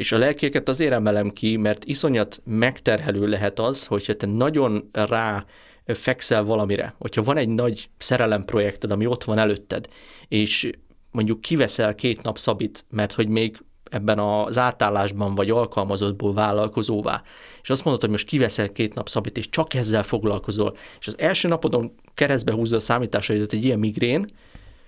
És 0.00 0.12
a 0.12 0.18
lelkieket 0.18 0.68
azért 0.68 0.92
emelem 0.92 1.30
ki, 1.30 1.56
mert 1.56 1.84
iszonyat 1.84 2.40
megterhelő 2.44 3.26
lehet 3.26 3.58
az, 3.58 3.86
hogyha 3.86 4.14
te 4.14 4.26
nagyon 4.26 4.90
rá 4.92 5.44
fekszel 5.86 6.42
valamire, 6.42 6.94
hogyha 6.98 7.22
van 7.22 7.36
egy 7.36 7.48
nagy 7.48 7.90
szerelemprojekted, 7.98 8.90
ami 8.90 9.06
ott 9.06 9.24
van 9.24 9.38
előtted, 9.38 9.88
és 10.28 10.70
mondjuk 11.10 11.40
kiveszel 11.40 11.94
két 11.94 12.22
nap 12.22 12.38
szabit, 12.38 12.84
mert 12.90 13.12
hogy 13.12 13.28
még 13.28 13.62
ebben 13.84 14.18
az 14.18 14.58
átállásban 14.58 15.34
vagy 15.34 15.50
alkalmazottból 15.50 16.34
vállalkozóvá, 16.34 17.22
és 17.62 17.70
azt 17.70 17.84
mondod, 17.84 18.02
hogy 18.02 18.10
most 18.10 18.26
kiveszel 18.26 18.72
két 18.72 18.94
nap 18.94 19.08
szabit, 19.08 19.36
és 19.36 19.48
csak 19.48 19.74
ezzel 19.74 20.02
foglalkozol, 20.02 20.76
és 21.00 21.06
az 21.06 21.18
első 21.18 21.48
napodon 21.48 21.94
keresztbe 22.14 22.52
húzza 22.52 22.76
a 22.76 22.80
számításaidat 22.80 23.52
egy 23.52 23.64
ilyen 23.64 23.78
migrén, 23.78 24.30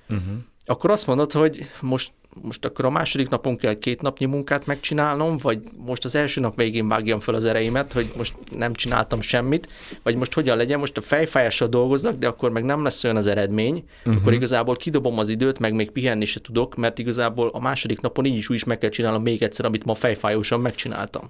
uh-huh. 0.09 0.35
akkor 0.65 0.91
azt 0.91 1.07
mondod, 1.07 1.33
hogy 1.33 1.69
most 1.81 2.13
most 2.41 2.65
akkor 2.65 2.85
a 2.85 2.91
második 2.91 3.29
napon 3.29 3.57
kell 3.57 3.79
két 3.79 4.03
napnyi 4.03 4.27
munkát 4.27 4.67
megcsinálnom, 4.67 5.37
vagy 5.37 5.59
most 5.87 6.05
az 6.05 6.15
első 6.15 6.41
nap 6.41 6.57
végén 6.57 6.89
vágjam 6.89 7.21
fel 7.21 7.35
az 7.35 7.45
ereimet, 7.45 7.93
hogy 7.93 8.13
most 8.17 8.35
nem 8.57 8.73
csináltam 8.73 9.21
semmit, 9.21 9.69
vagy 10.03 10.17
most 10.17 10.35
hogyan 10.35 10.57
legyen, 10.57 10.79
most 10.79 10.97
a 10.97 11.01
fejfájással 11.01 11.69
dolgoznak, 11.69 12.17
de 12.17 12.27
akkor 12.27 12.51
meg 12.51 12.65
nem 12.65 12.83
lesz 12.83 13.05
olyan 13.05 13.17
az 13.17 13.27
eredmény, 13.27 13.85
uh-huh. 13.99 14.21
akkor 14.21 14.33
igazából 14.33 14.77
kidobom 14.77 15.19
az 15.19 15.29
időt, 15.29 15.59
meg 15.59 15.75
még 15.75 15.91
pihenni 15.91 16.25
se 16.25 16.41
tudok, 16.41 16.77
mert 16.77 16.99
igazából 16.99 17.51
a 17.53 17.61
második 17.61 18.01
napon 18.01 18.25
így 18.25 18.37
is 18.37 18.49
úgy 18.49 18.57
is 18.57 18.65
meg 18.65 18.79
kell 18.79 18.91
csinálnom 18.91 19.23
még 19.23 19.43
egyszer, 19.43 19.65
amit 19.65 19.85
ma 19.85 19.95
fejfájósan 19.95 20.61
megcsináltam. 20.61 21.29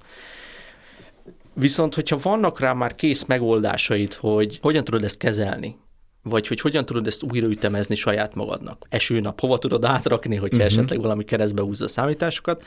Viszont, 1.54 1.94
hogyha 1.94 2.18
vannak 2.22 2.60
rá 2.60 2.72
már 2.72 2.94
kész 2.94 3.24
megoldásaid, 3.24 4.12
hogy 4.12 4.58
hogyan 4.62 4.84
tudod 4.84 5.04
ezt 5.04 5.18
kezelni, 5.18 5.76
vagy 6.22 6.46
hogy 6.46 6.60
hogyan 6.60 6.84
tudod 6.84 7.06
ezt 7.06 7.22
újraütemezni 7.22 7.94
saját 7.94 8.34
magadnak. 8.34 8.86
Esőnap, 8.88 9.40
hova 9.40 9.58
tudod 9.58 9.84
átrakni, 9.84 10.36
hogyha 10.36 10.56
uh-huh. 10.56 10.72
esetleg 10.72 11.00
valami 11.00 11.24
keresztbe 11.24 11.62
húzza 11.62 11.84
a 11.84 11.88
számításokat, 11.88 12.64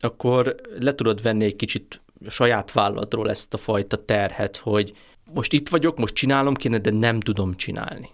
akkor 0.00 0.54
le 0.78 0.94
tudod 0.94 1.22
venni 1.22 1.44
egy 1.44 1.56
kicsit 1.56 2.00
saját 2.28 2.72
vállalatról 2.72 3.30
ezt 3.30 3.54
a 3.54 3.56
fajta 3.56 4.04
terhet, 4.04 4.56
hogy 4.56 4.92
most 5.32 5.52
itt 5.52 5.68
vagyok, 5.68 5.98
most 5.98 6.14
csinálom 6.14 6.54
kéne, 6.54 6.78
de 6.78 6.90
nem 6.90 7.20
tudom 7.20 7.56
csinálni. 7.56 8.10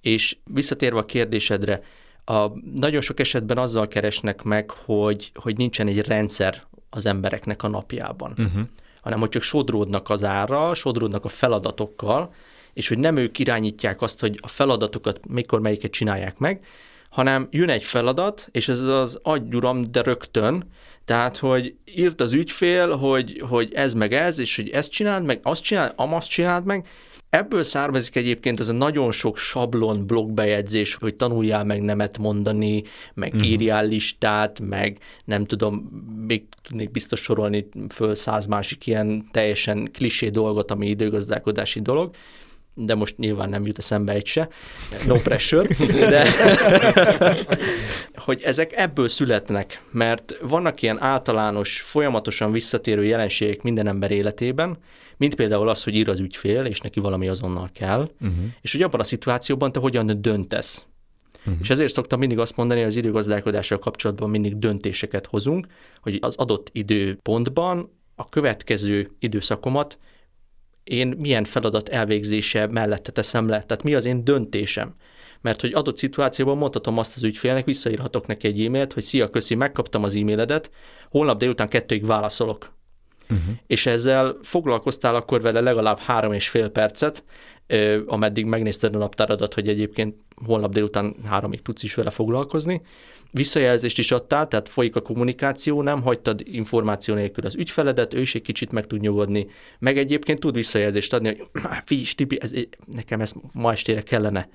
És 0.00 0.36
visszatérve 0.44 0.98
a 0.98 1.04
kérdésedre, 1.04 1.82
a, 2.24 2.48
nagyon 2.74 3.00
sok 3.00 3.20
esetben 3.20 3.58
azzal 3.58 3.88
keresnek 3.88 4.42
meg, 4.42 4.70
hogy, 4.70 5.30
hogy 5.34 5.56
nincsen 5.56 5.88
egy 5.88 6.06
rendszer 6.06 6.62
az 6.90 7.06
embereknek 7.06 7.62
a 7.62 7.68
napjában, 7.68 8.30
uh-huh. 8.30 8.62
hanem 9.00 9.18
hogy 9.18 9.28
csak 9.28 9.42
sodródnak 9.42 10.10
az 10.10 10.24
árral, 10.24 10.74
sodródnak 10.74 11.24
a 11.24 11.28
feladatokkal, 11.28 12.34
és 12.74 12.88
hogy 12.88 12.98
nem 12.98 13.16
ők 13.16 13.38
irányítják 13.38 14.02
azt, 14.02 14.20
hogy 14.20 14.38
a 14.42 14.48
feladatokat 14.48 15.20
mikor 15.28 15.60
melyiket 15.60 15.90
csinálják 15.90 16.38
meg, 16.38 16.64
hanem 17.10 17.48
jön 17.50 17.68
egy 17.68 17.82
feladat, 17.82 18.48
és 18.52 18.68
ez 18.68 18.80
az 18.80 19.18
agyuram, 19.22 19.84
de 19.90 20.02
rögtön, 20.02 20.64
tehát, 21.04 21.36
hogy 21.36 21.74
írt 21.94 22.20
az 22.20 22.32
ügyfél, 22.32 22.96
hogy, 22.96 23.42
hogy 23.48 23.72
ez 23.74 23.94
meg 23.94 24.12
ez, 24.12 24.38
és 24.38 24.56
hogy 24.56 24.68
ezt 24.68 24.90
csináld 24.90 25.24
meg, 25.24 25.40
azt 25.42 25.62
csináld, 25.62 25.92
amazt 25.96 26.28
csináld 26.28 26.64
meg, 26.64 26.86
Ebből 27.32 27.62
származik 27.62 28.16
egyébként 28.16 28.60
az 28.60 28.68
a 28.68 28.72
nagyon 28.72 29.10
sok 29.10 29.38
sablon 29.38 30.06
blogbejegyzés, 30.06 30.94
hogy 30.94 31.14
tanuljál 31.14 31.64
meg 31.64 31.82
nemet 31.82 32.18
mondani, 32.18 32.82
meg 33.14 33.32
uh-huh. 33.34 33.50
írjál 33.50 33.86
listát, 33.86 34.60
meg 34.60 34.98
nem 35.24 35.44
tudom, 35.44 35.74
még 36.26 36.44
tudnék 36.62 36.90
biztos 36.90 37.20
sorolni 37.20 37.68
föl 37.88 38.14
száz 38.14 38.46
másik 38.46 38.86
ilyen 38.86 39.28
teljesen 39.30 39.90
klisé 39.92 40.28
dolgot, 40.28 40.70
ami 40.70 40.88
időgazdálkodási 40.88 41.80
dolog 41.80 42.14
de 42.74 42.94
most 42.94 43.18
nyilván 43.18 43.48
nem 43.48 43.66
jut 43.66 43.78
eszembe 43.78 44.12
egy 44.12 44.26
se, 44.26 44.48
no 45.06 45.14
pressure, 45.14 45.68
de 45.86 46.26
hogy 48.24 48.42
ezek 48.42 48.72
ebből 48.76 49.08
születnek, 49.08 49.82
mert 49.90 50.38
vannak 50.40 50.82
ilyen 50.82 51.02
általános, 51.02 51.80
folyamatosan 51.80 52.52
visszatérő 52.52 53.04
jelenségek 53.04 53.62
minden 53.62 53.86
ember 53.86 54.10
életében, 54.10 54.78
mint 55.16 55.34
például 55.34 55.68
az, 55.68 55.84
hogy 55.84 55.94
ír 55.94 56.08
az 56.08 56.18
ügyfél, 56.18 56.64
és 56.64 56.80
neki 56.80 57.00
valami 57.00 57.28
azonnal 57.28 57.70
kell, 57.72 58.10
uh-huh. 58.20 58.44
és 58.60 58.72
hogy 58.72 58.82
abban 58.82 59.00
a 59.00 59.04
szituációban 59.04 59.72
te 59.72 59.80
hogyan 59.80 60.20
döntesz. 60.20 60.86
Uh-huh. 61.38 61.56
És 61.60 61.70
ezért 61.70 61.92
szoktam 61.92 62.18
mindig 62.18 62.38
azt 62.38 62.56
mondani, 62.56 62.80
hogy 62.80 62.88
az 62.88 62.96
időgazdálkodással 62.96 63.78
kapcsolatban 63.78 64.30
mindig 64.30 64.58
döntéseket 64.58 65.26
hozunk, 65.26 65.66
hogy 66.00 66.18
az 66.20 66.36
adott 66.36 66.68
időpontban 66.72 67.90
a 68.14 68.28
következő 68.28 69.10
időszakomat 69.18 69.98
én 70.84 71.14
milyen 71.18 71.44
feladat 71.44 71.88
elvégzése 71.88 72.66
mellette 72.66 73.12
teszem 73.12 73.48
le, 73.48 73.62
tehát 73.62 73.82
mi 73.82 73.94
az 73.94 74.04
én 74.04 74.24
döntésem. 74.24 74.94
Mert 75.40 75.60
hogy 75.60 75.72
adott 75.74 75.96
szituációban 75.96 76.56
mondhatom 76.56 76.98
azt 76.98 77.16
az 77.16 77.22
ügyfélnek, 77.22 77.64
visszaírhatok 77.64 78.26
neki 78.26 78.46
egy 78.46 78.64
e-mailt, 78.64 78.92
hogy 78.92 79.02
szia, 79.02 79.30
köszi, 79.30 79.54
megkaptam 79.54 80.04
az 80.04 80.14
e-mailedet, 80.14 80.70
holnap 81.10 81.38
délután 81.38 81.68
kettőig 81.68 82.06
válaszolok. 82.06 82.72
Uh-huh. 83.32 83.54
És 83.66 83.86
ezzel 83.86 84.36
foglalkoztál 84.42 85.14
akkor 85.14 85.40
vele 85.40 85.60
legalább 85.60 85.98
három 85.98 86.32
és 86.32 86.48
fél 86.48 86.68
percet, 86.68 87.24
ameddig 88.06 88.44
megnézted 88.44 88.94
a 88.94 88.98
naptáradat, 88.98 89.54
hogy 89.54 89.68
egyébként 89.68 90.14
holnap 90.46 90.72
délután 90.72 91.14
háromig 91.24 91.62
tudsz 91.62 91.82
is 91.82 91.94
vele 91.94 92.10
foglalkozni, 92.10 92.82
visszajelzést 93.32 93.98
is 93.98 94.10
adtál, 94.10 94.48
tehát 94.48 94.68
folyik 94.68 94.96
a 94.96 95.00
kommunikáció, 95.00 95.82
nem 95.82 96.02
hagytad 96.02 96.40
információ 96.44 97.14
nélkül 97.14 97.46
az 97.46 97.54
ügyfeledet, 97.54 98.14
ő 98.14 98.20
is 98.20 98.34
egy 98.34 98.42
kicsit 98.42 98.72
meg 98.72 98.86
tud 98.86 99.00
nyugodni, 99.00 99.46
meg 99.78 99.98
egyébként 99.98 100.40
tud 100.40 100.54
visszajelzést 100.54 101.12
adni, 101.12 101.28
hogy 101.28 101.62
figyelj, 101.86 102.06
Stibi, 102.06 102.38
ez, 102.40 102.52
nekem 102.86 103.20
ez 103.20 103.32
ma 103.52 103.72
estére 103.72 104.02
kellene. 104.02 104.48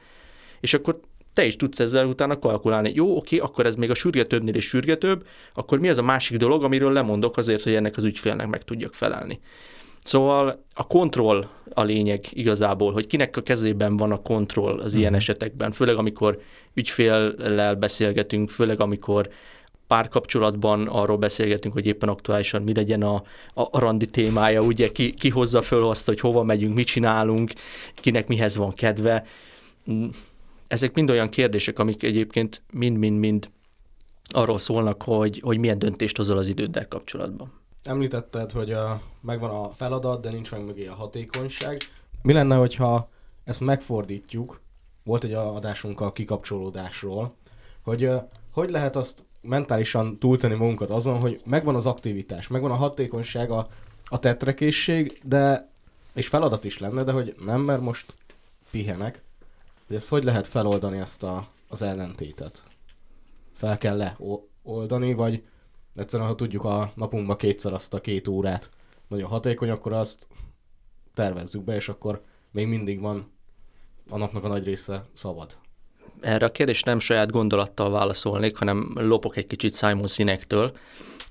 És 0.60 0.74
akkor 0.74 1.00
te 1.38 1.46
is 1.46 1.56
tudsz 1.56 1.80
ezzel 1.80 2.06
utána 2.06 2.40
kalkulálni. 2.40 2.92
Jó, 2.96 3.16
oké, 3.16 3.38
akkor 3.38 3.66
ez 3.66 3.76
még 3.76 3.90
a 3.90 3.94
sürgetőbbnél 3.94 4.56
is 4.56 4.68
sürgetőbb, 4.68 5.26
akkor 5.54 5.80
mi 5.80 5.90
az 5.90 5.98
a 5.98 6.02
másik 6.02 6.38
dolog, 6.38 6.64
amiről 6.64 6.92
lemondok 6.92 7.38
azért, 7.38 7.64
hogy 7.64 7.74
ennek 7.74 7.98
az 7.98 8.04
ügyfélnek 8.04 8.48
meg 8.48 8.64
tudjak 8.64 8.94
felelni. 8.94 9.40
Szóval 10.04 10.64
a 10.74 10.88
kontroll 10.88 11.48
a 11.74 11.84
lényeg 11.84 12.26
igazából, 12.30 12.92
hogy 12.92 13.08
kinek 13.08 13.38
a 13.38 13.42
kezében 13.42 13.98
van 13.98 14.12
a 14.12 14.22
kontroll 14.22 14.80
az 14.80 14.96
ilyen 14.96 15.06
uh-huh. 15.06 15.18
esetekben, 15.18 15.72
főleg 15.72 15.96
amikor 15.96 16.40
ügyféllel 16.74 17.76
beszélgetünk, 17.76 18.50
főleg 18.50 18.82
amikor 18.82 19.30
párkapcsolatban 19.88 20.88
arról 20.88 21.18
beszélgetünk, 21.18 21.74
hogy 21.74 21.86
éppen 21.86 22.10
aktuálisan 22.10 22.62
mi 22.62 22.74
legyen 22.74 23.02
a, 23.02 23.16
a, 23.54 23.62
a 23.72 23.80
randi 23.80 24.06
témája, 24.06 24.62
ugye 24.62 24.90
ki, 24.90 25.14
ki 25.14 25.30
hozza 25.30 25.62
föl 25.62 25.84
azt, 25.84 26.06
hogy 26.06 26.20
hova 26.20 26.44
megyünk, 26.44 26.76
mit 26.76 26.88
csinálunk, 26.88 27.52
kinek 27.94 28.28
mihez 28.28 28.58
van 28.58 28.74
kedve. 28.74 29.26
Ezek 30.68 30.94
mind 30.94 31.10
olyan 31.10 31.30
kérdések, 31.30 31.80
amik 31.80 32.04
egyébként 32.04 32.62
mind-mind-mind 32.72 33.50
arról 34.30 34.58
szólnak, 34.58 35.04
hogy, 35.04 35.40
hogy 35.44 35.58
milyen 35.58 35.80
döntést 35.80 36.18
hozol 36.18 36.38
az 36.38 36.48
időddel 36.48 36.88
kapcsolatban. 36.88 37.52
Említetted, 37.84 38.52
hogy 38.52 38.72
a, 38.72 39.02
megvan 39.22 39.50
a 39.50 39.70
feladat, 39.70 40.22
de 40.22 40.30
nincs 40.30 40.52
meg 40.52 40.66
mögé 40.66 40.88
a 40.88 40.94
hatékonyság. 40.94 41.78
Mi 42.22 42.34
lenne, 42.34 42.56
hogyha 42.56 43.10
ezt 43.44 43.60
megfordítjuk, 43.60 44.62
volt 45.04 45.24
egy 45.24 45.34
adásunk 45.34 46.02
a 46.02 46.12
kikapcsolódásról, 46.12 47.36
hogy 47.82 48.10
hogy 48.52 48.70
lehet 48.70 48.96
azt 48.96 49.24
mentálisan 49.42 50.20
túltenni 50.20 50.56
magunkat 50.56 50.90
azon, 50.90 51.20
hogy 51.20 51.42
megvan 51.50 51.76
az 51.76 51.86
aktivitás, 51.86 52.48
megvan 52.48 52.72
a 52.72 52.76
hatékonyság, 52.76 53.52
a, 53.52 53.68
a 54.06 54.20
tetrekészség, 54.20 55.22
de 55.24 55.70
és 56.14 56.28
feladat 56.28 56.64
is 56.64 56.78
lenne, 56.78 57.04
de 57.04 57.12
hogy 57.12 57.36
nem, 57.46 57.62
mert 57.62 57.82
most 57.82 58.16
pihenek, 58.72 59.24
hogy 59.88 59.96
ezt 59.96 60.10
hogy 60.10 60.24
lehet 60.24 60.48
feloldani 60.48 60.98
ezt 60.98 61.24
a, 61.24 61.48
az 61.68 61.82
ellentétet? 61.82 62.64
Fel 63.54 63.78
kell 63.78 63.98
leoldani, 63.98 65.14
vagy 65.14 65.44
egyszerűen, 65.96 66.30
ha 66.30 66.36
tudjuk 66.36 66.64
a 66.64 66.92
napunkban 66.96 67.38
kétszer 67.38 67.74
azt 67.74 67.94
a 67.94 68.02
két 68.02 68.28
órát 68.28 68.70
nagyon 69.08 69.30
hatékony, 69.30 69.70
akkor 69.70 69.94
azt 69.94 70.28
tervezzük 71.14 71.64
be, 71.64 71.76
és 71.76 71.90
akkor 71.90 72.24
még 72.52 72.68
mindig 72.68 73.00
van 73.00 73.32
a 74.10 74.18
napnak 74.18 74.44
a 74.44 74.48
nagy 74.48 74.64
része 74.64 75.06
szabad. 75.14 75.58
Erre 76.22 76.46
a 76.46 76.52
kérdés 76.52 76.84
nem 76.84 77.00
saját 77.00 77.32
gondolattal 77.32 77.90
válaszolnék, 77.90 78.58
hanem 78.58 78.92
lopok 78.96 79.38
egy 79.38 79.48
kicsit 79.48 79.76
Simon 79.76 80.08
Sinektől. 80.08 80.78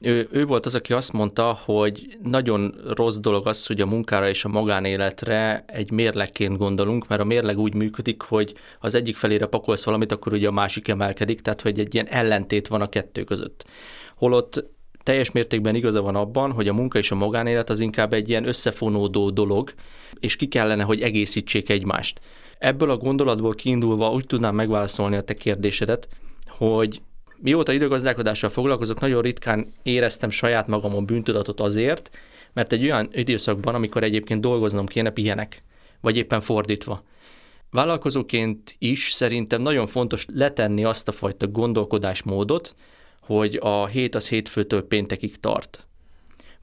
Ő, 0.01 0.29
ő 0.31 0.45
volt 0.45 0.67
az, 0.67 0.75
aki 0.75 0.93
azt 0.93 1.13
mondta, 1.13 1.59
hogy 1.65 2.19
nagyon 2.23 2.75
rossz 2.87 3.17
dolog 3.17 3.47
az, 3.47 3.67
hogy 3.67 3.81
a 3.81 3.87
munkára 3.87 4.29
és 4.29 4.45
a 4.45 4.49
magánéletre 4.49 5.65
egy 5.67 5.91
mérlegként 5.91 6.57
gondolunk, 6.57 7.09
mert 7.09 7.21
a 7.21 7.25
mérleg 7.25 7.59
úgy 7.59 7.75
működik, 7.75 8.23
hogy 8.23 8.55
az 8.81 8.95
egyik 8.95 9.17
felére 9.17 9.47
pakolsz 9.47 9.85
valamit, 9.85 10.13
akkor 10.13 10.33
ugye 10.33 10.49
a 10.49 10.53
másik 10.53 10.89
emelkedik, 10.89 11.41
tehát 11.41 11.61
hogy 11.61 11.79
egy 11.79 11.95
ilyen 11.95 12.09
ellentét 12.09 12.69
van 12.69 12.81
a 12.81 12.89
kettő 12.89 13.25
között 13.25 13.65
holott 14.17 14.65
teljes 15.03 15.31
mértékben 15.31 15.75
igaza 15.75 16.03
van 16.03 16.17
abban, 16.17 16.53
hogy 16.53 16.69
a 16.69 16.73
munka 16.73 16.99
és 16.99 17.11
a 17.11 17.15
magánélet 17.15 17.71
az 17.71 17.81
inkább 17.81 18.13
egy 18.13 18.29
ilyen 18.29 18.49
összefonódó 18.49 19.31
dolog, 19.31 19.73
és 20.21 20.37
ki 20.37 20.47
kellene, 20.47 20.83
hogy 20.83 21.01
egészítsék 21.01 21.71
egymást. 21.71 22.21
Ebből 22.59 22.91
a 22.91 22.97
gondolatból 22.97 23.55
kiindulva 23.55 24.13
úgy 24.13 24.27
tudnám 24.27 24.55
megválaszolni 24.55 25.17
a 25.17 25.21
te 25.21 25.35
kérdésedet, 25.35 26.09
hogy 26.49 27.01
mióta 27.39 27.73
időgazdálkodással 27.73 28.51
foglalkozok, 28.51 29.01
nagyon 29.01 29.23
ritkán 29.23 29.67
éreztem 29.83 30.31
saját 30.31 30.67
magamon 30.67 31.07
bűntudatot 31.07 31.61
azért, 31.61 32.11
mert 32.53 32.73
egy 32.73 32.83
olyan 32.83 33.09
időszakban, 33.13 33.75
amikor 33.75 34.03
egyébként 34.03 34.41
dolgoznom 34.41 34.87
kéne, 34.87 35.11
pihenek, 35.11 35.63
vagy 36.01 36.17
éppen 36.17 36.41
fordítva. 36.41 37.05
Vállalkozóként 37.71 38.75
is 38.79 39.11
szerintem 39.13 39.63
nagyon 39.63 39.87
fontos 39.87 40.27
letenni 40.35 40.85
azt 40.85 41.09
a 41.09 41.13
fajta 41.13 41.47
gondolkodásmódot, 41.47 42.75
hogy 43.21 43.59
a 43.63 43.87
hét 43.87 44.15
az 44.15 44.29
hétfőtől 44.29 44.87
péntekig 44.87 45.41
tart. 45.41 45.86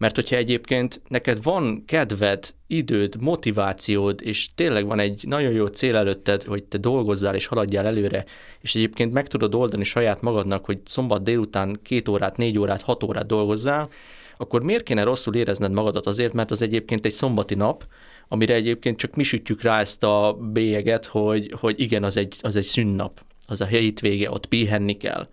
Mert 0.04 0.16
hogyha 0.16 0.36
egyébként 0.36 1.02
neked 1.08 1.44
van 1.44 1.84
kedved, 1.86 2.54
időd, 2.68 3.22
motivációd, 3.22 4.22
és 4.24 4.54
tényleg 4.56 4.86
van 4.86 5.00
egy 5.00 5.24
nagyon 5.28 5.52
jó 5.52 5.66
cél 5.66 5.96
előtted, 5.96 6.44
hogy 6.44 6.63
te 6.63 6.78
dolgozzál 6.78 7.36
és 7.36 7.46
haladjál 7.46 7.86
előre, 7.86 8.26
és 8.62 8.76
egyébként 8.76 9.13
meg 9.13 9.28
tudod 9.28 9.56
oldani 9.56 9.84
saját 9.84 10.22
magadnak, 10.22 10.66
hogy 10.66 10.80
szombat 10.86 11.24
délután 11.24 11.80
két 11.84 12.08
órát, 12.08 12.38
négy 12.38 12.60
órát, 12.60 12.82
hat 12.82 13.04
órát 13.04 13.26
dolgozzál, 13.26 13.89
akkor 14.38 14.63
miért 14.63 14.84
kéne 14.84 15.04
rosszul 15.04 15.36
érezned 15.36 15.72
magadat 15.72 16.06
azért, 16.06 16.34
mert 16.34 16.52
az 16.52 16.62
egyébként 16.62 17.06
egy 17.06 17.12
szombati 17.12 17.56
nap, 17.56 17.86
amire 18.28 18.54
egyébként 18.54 18.98
csak 18.98 19.16
mi 19.16 19.24
sütjük 19.24 19.62
rá 19.62 19.80
ezt 19.80 20.04
a 20.04 20.38
bélyeget, 20.54 21.06
hogy, 21.06 21.54
hogy 21.60 21.80
igen, 21.80 22.04
az 22.04 22.18
egy, 22.18 22.36
az 22.42 22.56
egy 22.56 22.63
szünnap, 22.63 23.22
az 23.48 23.62
a 23.62 23.66
hétvége, 23.66 24.32
ott 24.32 24.46
pihenni 24.46 24.98
kell 24.98 25.28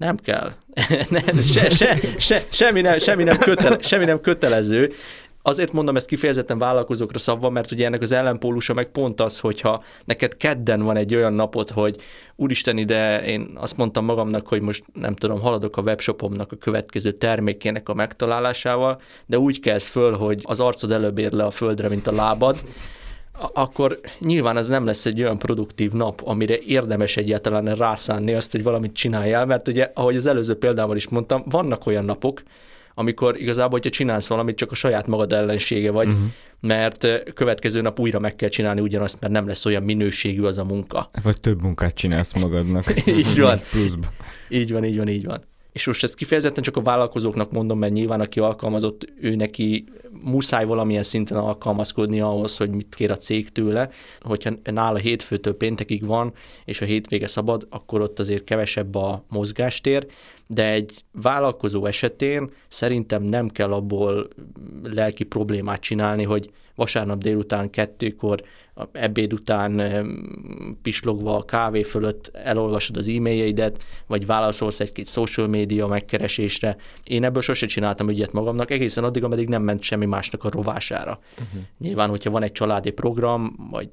Nem 0.00 0.16
kell. 0.16 0.52
nem, 1.10 1.42
se, 1.42 1.70
se, 1.70 1.98
se, 2.18 2.44
semmi, 2.50 2.80
nem, 2.80 2.98
semmi, 2.98 3.22
nem 3.22 3.38
kötele, 3.38 3.78
semmi 3.80 4.04
nem 4.04 4.20
kötelező. 4.20 4.92
Azért 5.42 5.72
mondom 5.72 5.96
ezt 5.96 6.06
kifejezetten 6.06 6.58
vállalkozókra 6.58 7.18
szabva, 7.18 7.50
mert 7.50 7.70
ugye 7.70 7.86
ennek 7.86 8.00
az 8.00 8.12
ellenpólusa 8.12 8.74
meg 8.74 8.86
pont 8.86 9.20
az, 9.20 9.38
hogyha 9.38 9.82
neked 10.04 10.36
kedden 10.36 10.82
van 10.82 10.96
egy 10.96 11.14
olyan 11.14 11.32
napot, 11.32 11.70
hogy 11.70 11.96
úristen 12.36 12.78
ide, 12.78 13.24
én 13.24 13.50
azt 13.54 13.76
mondtam 13.76 14.04
magamnak, 14.04 14.46
hogy 14.46 14.60
most 14.60 14.84
nem 14.92 15.14
tudom, 15.14 15.40
haladok 15.40 15.76
a 15.76 15.82
webshopomnak 15.82 16.52
a 16.52 16.56
következő 16.56 17.10
termékének 17.10 17.88
a 17.88 17.94
megtalálásával, 17.94 19.00
de 19.26 19.38
úgy 19.38 19.60
kezd 19.60 19.90
föl, 19.90 20.16
hogy 20.16 20.40
az 20.42 20.60
arcod 20.60 20.92
előbb 20.92 21.18
ér 21.18 21.32
le 21.32 21.44
a 21.44 21.50
földre, 21.50 21.88
mint 21.88 22.06
a 22.06 22.12
lábad, 22.12 22.56
akkor 23.52 24.00
nyilván 24.18 24.56
ez 24.56 24.68
nem 24.68 24.84
lesz 24.84 25.06
egy 25.06 25.22
olyan 25.22 25.38
produktív 25.38 25.92
nap, 25.92 26.22
amire 26.24 26.58
érdemes 26.58 27.16
egyáltalán 27.16 27.74
rászánni 27.74 28.34
azt, 28.34 28.52
hogy 28.52 28.62
valamit 28.62 28.94
csináljál, 28.94 29.46
mert 29.46 29.68
ugye, 29.68 29.90
ahogy 29.94 30.16
az 30.16 30.26
előző 30.26 30.54
példában 30.54 30.96
is 30.96 31.08
mondtam, 31.08 31.42
vannak 31.46 31.86
olyan 31.86 32.04
napok, 32.04 32.42
amikor 32.94 33.40
igazából, 33.40 33.70
hogyha 33.70 33.90
csinálsz 33.90 34.28
valamit, 34.28 34.56
csak 34.56 34.70
a 34.70 34.74
saját 34.74 35.06
magad 35.06 35.32
ellensége 35.32 35.90
vagy, 35.90 36.06
uh-huh. 36.06 36.22
mert 36.60 37.32
következő 37.34 37.80
nap 37.80 38.00
újra 38.00 38.18
meg 38.18 38.36
kell 38.36 38.48
csinálni 38.48 38.80
ugyanazt, 38.80 39.20
mert 39.20 39.32
nem 39.32 39.46
lesz 39.46 39.64
olyan 39.64 39.82
minőségű 39.82 40.42
az 40.42 40.58
a 40.58 40.64
munka. 40.64 41.10
Vagy 41.22 41.40
több 41.40 41.62
munkát 41.62 41.94
csinálsz 41.94 42.40
magadnak. 42.40 42.94
így 43.06 43.40
van. 43.40 43.58
Így 44.48 44.72
van, 44.72 44.84
így 44.84 44.96
van, 44.96 45.08
így 45.08 45.24
van. 45.24 45.42
És 45.72 45.86
most 45.86 46.02
ezt 46.02 46.14
kifejezetten 46.14 46.62
csak 46.62 46.76
a 46.76 46.82
vállalkozóknak 46.82 47.52
mondom, 47.52 47.78
mert 47.78 47.92
nyilván 47.92 48.20
aki 48.20 48.40
alkalmazott, 48.40 49.12
ő 49.20 49.34
neki 49.34 49.84
muszáj 50.22 50.64
valamilyen 50.64 51.02
szinten 51.02 51.36
alkalmazkodni 51.36 52.20
ahhoz, 52.20 52.56
hogy 52.56 52.70
mit 52.70 52.94
kér 52.94 53.10
a 53.10 53.16
cég 53.16 53.48
tőle. 53.48 53.90
Hogyha 54.20 54.50
nála 54.64 54.98
hétfőtől 54.98 55.56
péntekig 55.56 56.06
van, 56.06 56.32
és 56.64 56.80
a 56.80 56.84
hétvége 56.84 57.26
szabad, 57.26 57.66
akkor 57.70 58.00
ott 58.00 58.18
azért 58.18 58.44
kevesebb 58.44 58.94
a 58.94 59.24
mozgástér, 59.28 60.06
de 60.46 60.70
egy 60.70 61.04
vállalkozó 61.12 61.86
esetén 61.86 62.50
szerintem 62.68 63.22
nem 63.22 63.48
kell 63.48 63.72
abból 63.72 64.28
lelki 64.82 65.24
problémát 65.24 65.80
csinálni, 65.80 66.22
hogy 66.22 66.50
vasárnap 66.74 67.18
délután 67.18 67.70
kettőkor, 67.70 68.42
ebéd 68.92 69.32
után 69.32 69.82
pislogva 70.82 71.36
a 71.36 71.44
kávé 71.44 71.82
fölött 71.82 72.30
elolvasod 72.44 72.96
az 72.96 73.08
e-mailjeidet, 73.08 73.84
vagy 74.06 74.26
válaszolsz 74.26 74.80
egy-két 74.80 75.08
social 75.08 75.46
média 75.46 75.86
megkeresésre. 75.86 76.76
Én 77.04 77.24
ebből 77.24 77.42
sose 77.42 77.66
csináltam 77.66 78.08
ügyet 78.08 78.32
magamnak, 78.32 78.70
egészen 78.70 79.04
addig, 79.04 79.24
ameddig 79.24 79.48
nem 79.48 79.62
ment 79.62 79.82
semmi 79.82 80.06
másnak 80.06 80.44
a 80.44 80.50
rovására. 80.50 81.20
Uh-huh. 81.32 81.60
Nyilván, 81.78 82.08
hogyha 82.08 82.30
van 82.30 82.42
egy 82.42 82.52
családi 82.52 82.90
program, 82.90 83.68
vagy 83.70 83.88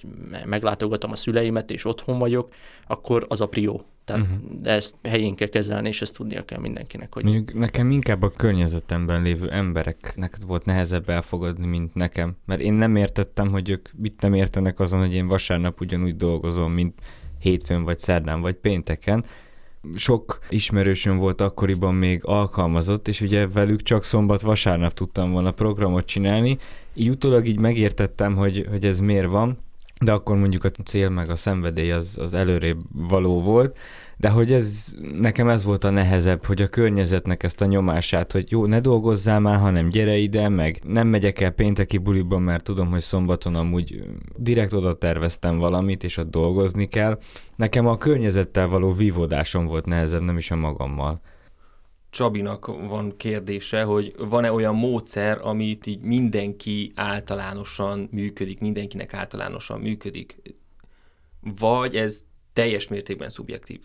meglátogatom 0.45 1.11
a 1.11 1.15
szüleimet, 1.15 1.71
és 1.71 1.85
otthon 1.85 2.19
vagyok, 2.19 2.53
akkor 2.87 3.25
az 3.29 3.41
a 3.41 3.47
prió. 3.47 3.85
Tehát 4.05 4.21
uh-huh. 4.21 4.61
de 4.61 4.71
ezt 4.71 4.95
helyén 5.03 5.35
kell 5.35 5.47
kezelni, 5.47 5.87
és 5.87 6.01
ezt 6.01 6.15
tudnia 6.15 6.45
kell 6.45 6.59
mindenkinek. 6.59 7.13
Hogy... 7.13 7.23
Mondjuk 7.23 7.53
nekem 7.53 7.91
inkább 7.91 8.21
a 8.21 8.31
környezetemben 8.31 9.21
lévő 9.21 9.49
embereknek 9.49 10.37
volt 10.45 10.65
nehezebb 10.65 11.09
elfogadni, 11.09 11.65
mint 11.65 11.93
nekem. 11.93 12.35
Mert 12.45 12.61
én 12.61 12.73
nem 12.73 12.95
értettem, 12.95 13.49
hogy 13.49 13.69
ők 13.69 13.89
mit 13.95 14.21
nem 14.21 14.33
értenek 14.33 14.76
azon, 14.79 14.99
hogy 14.99 15.13
én 15.13 15.27
vasárnap 15.27 15.81
ugyanúgy 15.81 16.15
dolgozom, 16.15 16.71
mint 16.71 16.93
hétfőn, 17.39 17.83
vagy 17.83 17.99
szerdán, 17.99 18.41
vagy 18.41 18.55
pénteken. 18.55 19.25
Sok 19.95 20.39
ismerősöm 20.49 21.17
volt 21.17 21.41
akkoriban 21.41 21.95
még 21.95 22.21
alkalmazott, 22.23 23.07
és 23.07 23.21
ugye 23.21 23.47
velük 23.47 23.81
csak 23.81 24.03
szombat-vasárnap 24.03 24.93
tudtam 24.93 25.31
volna 25.31 25.51
programot 25.51 26.05
csinálni. 26.05 26.57
Így 26.93 27.09
utólag 27.09 27.47
így 27.47 27.59
megértettem, 27.59 28.35
hogy, 28.35 28.65
hogy 28.69 28.85
ez 28.85 28.99
miért 28.99 29.27
van, 29.27 29.57
de 30.01 30.11
akkor 30.11 30.37
mondjuk 30.37 30.63
a 30.63 30.69
cél 30.69 31.09
meg 31.09 31.29
a 31.29 31.35
szenvedély 31.35 31.91
az, 31.91 32.17
az 32.17 32.33
előrébb 32.33 32.79
való 32.91 33.41
volt, 33.41 33.77
de 34.17 34.29
hogy 34.29 34.51
ez, 34.51 34.93
nekem 35.19 35.49
ez 35.49 35.63
volt 35.63 35.83
a 35.83 35.89
nehezebb, 35.89 36.45
hogy 36.45 36.61
a 36.61 36.67
környezetnek 36.67 37.43
ezt 37.43 37.61
a 37.61 37.65
nyomását, 37.65 38.31
hogy 38.31 38.51
jó, 38.51 38.65
ne 38.65 38.79
dolgozzál 38.79 39.39
már, 39.39 39.59
hanem 39.59 39.89
gyere 39.89 40.15
ide, 40.15 40.49
meg 40.49 40.81
nem 40.83 41.07
megyek 41.07 41.39
el 41.39 41.51
pénteki 41.51 41.97
buliban, 41.97 42.41
mert 42.41 42.63
tudom, 42.63 42.89
hogy 42.89 43.01
szombaton 43.01 43.55
amúgy 43.55 44.03
direkt 44.35 44.73
oda 44.73 44.97
terveztem 44.97 45.57
valamit, 45.57 46.03
és 46.03 46.17
ott 46.17 46.29
dolgozni 46.29 46.87
kell. 46.87 47.19
Nekem 47.55 47.87
a 47.87 47.97
környezettel 47.97 48.67
való 48.67 48.93
vívódásom 48.93 49.65
volt 49.65 49.85
nehezebb, 49.85 50.21
nem 50.21 50.37
is 50.37 50.51
a 50.51 50.55
magammal. 50.55 51.21
Csabinak 52.09 52.65
van 52.65 53.13
kérdése, 53.17 53.83
hogy 53.83 54.15
van-e 54.17 54.51
olyan 54.51 54.75
módszer, 54.75 55.39
amit 55.41 55.87
így 55.87 56.01
mindenki 56.01 56.91
általánosan 56.95 58.07
működik, 58.11 58.59
mindenkinek 58.59 59.13
általánosan 59.13 59.79
működik, 59.79 60.41
vagy 61.59 61.95
ez 61.95 62.25
teljes 62.53 62.87
mértékben 62.87 63.29
szubjektív. 63.29 63.79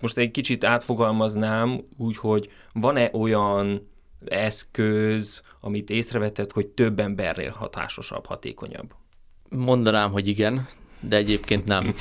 Most 0.00 0.16
egy 0.16 0.30
kicsit 0.30 0.64
átfogalmaznám 0.64 1.80
úgy, 1.96 2.16
hogy 2.16 2.50
van-e 2.72 3.10
olyan 3.12 3.88
eszköz, 4.26 5.42
amit 5.60 5.90
észrevetett, 5.90 6.52
hogy 6.52 6.66
több 6.66 6.98
emberrel 6.98 7.50
hatásosabb, 7.50 8.26
hatékonyabb? 8.26 8.94
Mondanám, 9.48 10.10
hogy 10.10 10.28
igen, 10.28 10.66
de 11.00 11.16
egyébként 11.16 11.64
nem. 11.64 11.94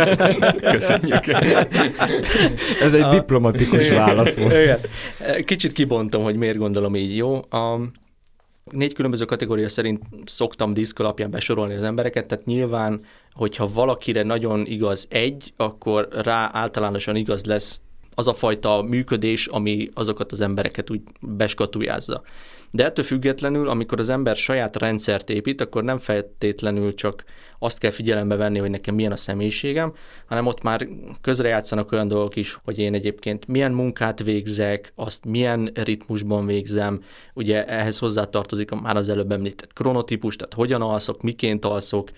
Köszönjük. 0.72 1.26
Ez 2.80 2.94
egy 2.94 3.00
a... 3.00 3.10
diplomatikus 3.10 3.88
válasz 3.88 4.36
volt. 4.36 4.88
Kicsit 5.44 5.72
kibontom, 5.72 6.22
hogy 6.22 6.36
miért 6.36 6.56
gondolom 6.56 6.96
így, 6.96 7.16
jó? 7.16 7.34
A 7.34 7.80
négy 8.70 8.92
különböző 8.92 9.24
kategória 9.24 9.68
szerint 9.68 10.02
szoktam 10.24 10.74
diszk 10.74 10.98
alapján 10.98 11.30
besorolni 11.30 11.74
az 11.74 11.82
embereket, 11.82 12.26
tehát 12.26 12.44
nyilván, 12.44 13.04
hogyha 13.32 13.72
valakire 13.72 14.22
nagyon 14.22 14.66
igaz 14.66 15.06
egy, 15.10 15.52
akkor 15.56 16.08
rá 16.10 16.50
általánosan 16.52 17.16
igaz 17.16 17.44
lesz 17.44 17.80
az 18.14 18.28
a 18.28 18.34
fajta 18.34 18.82
működés, 18.82 19.46
ami 19.46 19.90
azokat 19.94 20.32
az 20.32 20.40
embereket 20.40 20.90
úgy 20.90 21.00
beskatujázza. 21.20 22.22
De 22.74 22.84
ettől 22.84 23.04
függetlenül, 23.04 23.68
amikor 23.68 24.00
az 24.00 24.08
ember 24.08 24.36
saját 24.36 24.76
rendszert 24.76 25.30
épít, 25.30 25.60
akkor 25.60 25.84
nem 25.84 25.98
feltétlenül 25.98 26.94
csak 26.94 27.24
azt 27.58 27.78
kell 27.78 27.90
figyelembe 27.90 28.36
venni, 28.36 28.58
hogy 28.58 28.70
nekem 28.70 28.94
milyen 28.94 29.12
a 29.12 29.16
személyiségem, 29.16 29.92
hanem 30.26 30.46
ott 30.46 30.62
már 30.62 30.88
közrejátszanak 31.20 31.92
olyan 31.92 32.08
dolgok 32.08 32.36
is, 32.36 32.58
hogy 32.64 32.78
én 32.78 32.94
egyébként 32.94 33.46
milyen 33.46 33.72
munkát 33.72 34.22
végzek, 34.22 34.92
azt 34.94 35.24
milyen 35.24 35.70
ritmusban 35.74 36.46
végzem, 36.46 37.02
ugye 37.34 37.66
ehhez 37.66 37.98
hozzátartozik 37.98 38.70
a 38.70 38.80
már 38.80 38.96
az 38.96 39.08
előbb 39.08 39.32
említett 39.32 39.72
kronotípus, 39.72 40.36
tehát 40.36 40.54
hogyan 40.54 40.82
alszok, 40.82 41.22
miként 41.22 41.64
alszok, 41.64 42.10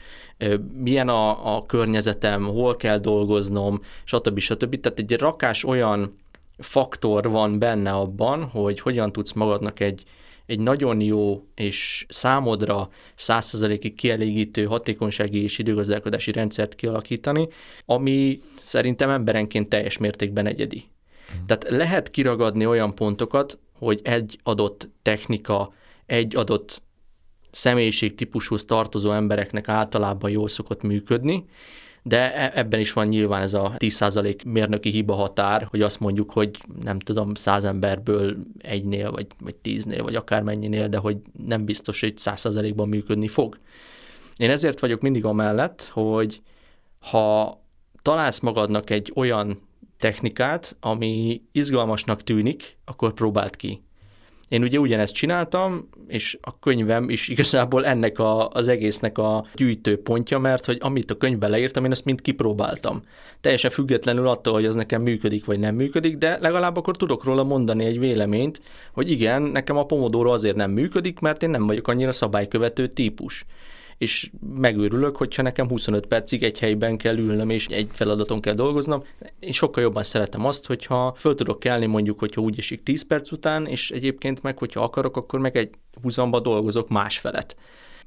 milyen 0.74 1.08
a, 1.08 1.56
a 1.56 1.66
környezetem, 1.66 2.44
hol 2.44 2.76
kell 2.76 2.98
dolgoznom, 2.98 3.80
stb. 4.04 4.38
stb. 4.38 4.80
Tehát 4.80 4.98
egy 4.98 5.18
rakás 5.18 5.64
olyan 5.64 6.18
faktor 6.58 7.30
van 7.30 7.58
benne 7.58 7.92
abban, 7.92 8.44
hogy 8.44 8.80
hogyan 8.80 9.12
tudsz 9.12 9.32
magadnak 9.32 9.80
egy, 9.80 10.04
egy 10.46 10.60
nagyon 10.60 11.00
jó 11.00 11.46
és 11.54 12.06
számodra 12.08 12.88
százszerzalékig 13.14 13.94
kielégítő 13.94 14.64
hatékonysági 14.64 15.42
és 15.42 15.58
időgazdálkodási 15.58 16.32
rendszert 16.32 16.74
kialakítani, 16.74 17.48
ami 17.84 18.38
szerintem 18.58 19.10
emberenként 19.10 19.68
teljes 19.68 19.98
mértékben 19.98 20.46
egyedi. 20.46 20.84
Mm. 21.34 21.46
Tehát 21.46 21.68
lehet 21.68 22.10
kiragadni 22.10 22.66
olyan 22.66 22.94
pontokat, 22.94 23.58
hogy 23.78 24.00
egy 24.02 24.38
adott 24.42 24.88
technika, 25.02 25.74
egy 26.06 26.36
adott 26.36 26.82
személyiség 27.50 28.14
típushoz 28.14 28.64
tartozó 28.64 29.12
embereknek 29.12 29.68
általában 29.68 30.30
jól 30.30 30.48
szokott 30.48 30.82
működni, 30.82 31.44
de 32.06 32.34
e- 32.34 32.52
ebben 32.54 32.80
is 32.80 32.92
van 32.92 33.06
nyilván 33.06 33.42
ez 33.42 33.54
a 33.54 33.74
10% 33.78 34.44
mérnöki 34.44 34.90
hiba 34.90 35.14
határ, 35.14 35.66
hogy 35.70 35.82
azt 35.82 36.00
mondjuk, 36.00 36.32
hogy 36.32 36.50
nem 36.82 36.98
tudom, 36.98 37.34
100 37.34 37.64
emberből 37.64 38.36
egynél, 38.58 39.10
vagy, 39.10 39.26
vagy 39.40 39.54
tíznél, 39.54 40.02
vagy 40.02 40.14
akármennyinél, 40.14 40.88
de 40.88 40.96
hogy 40.98 41.16
nem 41.46 41.64
biztos, 41.64 42.00
hogy 42.00 42.14
100%-ban 42.16 42.88
működni 42.88 43.28
fog. 43.28 43.58
Én 44.36 44.50
ezért 44.50 44.80
vagyok 44.80 45.00
mindig 45.00 45.24
amellett, 45.24 45.90
hogy 45.92 46.42
ha 46.98 47.58
találsz 48.02 48.40
magadnak 48.40 48.90
egy 48.90 49.12
olyan 49.14 49.60
technikát, 49.98 50.76
ami 50.80 51.42
izgalmasnak 51.52 52.22
tűnik, 52.22 52.78
akkor 52.84 53.12
próbáld 53.12 53.56
ki. 53.56 53.82
Én 54.48 54.62
ugye 54.62 54.78
ugyanezt 54.78 55.14
csináltam, 55.14 55.88
és 56.08 56.38
a 56.40 56.58
könyvem 56.58 57.08
is 57.08 57.28
igazából 57.28 57.86
ennek 57.86 58.18
a, 58.18 58.48
az 58.48 58.68
egésznek 58.68 59.18
a 59.18 59.46
gyűjtőpontja, 59.54 60.38
mert 60.38 60.64
hogy 60.64 60.78
amit 60.80 61.10
a 61.10 61.16
könyvben 61.16 61.50
leírtam, 61.50 61.84
én 61.84 61.90
azt 61.90 62.04
mind 62.04 62.20
kipróbáltam. 62.20 63.02
Teljesen 63.40 63.70
függetlenül 63.70 64.28
attól, 64.28 64.52
hogy 64.52 64.64
az 64.64 64.74
nekem 64.74 65.02
működik 65.02 65.44
vagy 65.44 65.58
nem 65.58 65.74
működik, 65.74 66.16
de 66.16 66.38
legalább 66.40 66.76
akkor 66.76 66.96
tudok 66.96 67.24
róla 67.24 67.44
mondani 67.44 67.84
egy 67.84 67.98
véleményt, 67.98 68.60
hogy 68.92 69.10
igen, 69.10 69.42
nekem 69.42 69.76
a 69.76 69.86
Pomodoro 69.86 70.32
azért 70.32 70.56
nem 70.56 70.70
működik, 70.70 71.20
mert 71.20 71.42
én 71.42 71.50
nem 71.50 71.66
vagyok 71.66 71.88
annyira 71.88 72.12
szabálykövető 72.12 72.88
típus 72.88 73.44
és 73.98 74.30
megőrülök, 74.56 75.16
hogyha 75.16 75.42
nekem 75.42 75.68
25 75.68 76.06
percig 76.06 76.42
egy 76.42 76.58
helyben 76.58 76.96
kell 76.96 77.16
ülnöm, 77.16 77.50
és 77.50 77.66
egy 77.66 77.88
feladaton 77.92 78.40
kell 78.40 78.54
dolgoznom. 78.54 79.02
Én 79.38 79.52
sokkal 79.52 79.82
jobban 79.82 80.02
szeretem 80.02 80.44
azt, 80.44 80.66
hogyha 80.66 81.14
föl 81.18 81.34
tudok 81.34 81.58
kelni 81.58 81.86
mondjuk, 81.86 82.18
hogyha 82.18 82.40
úgy 82.40 82.58
esik 82.58 82.82
10 82.82 83.06
perc 83.06 83.30
után, 83.30 83.66
és 83.66 83.90
egyébként 83.90 84.42
meg, 84.42 84.58
hogyha 84.58 84.82
akarok, 84.82 85.16
akkor 85.16 85.40
meg 85.40 85.56
egy 85.56 85.70
húzamba 86.02 86.40
dolgozok 86.40 86.88
másfelet. 86.88 87.56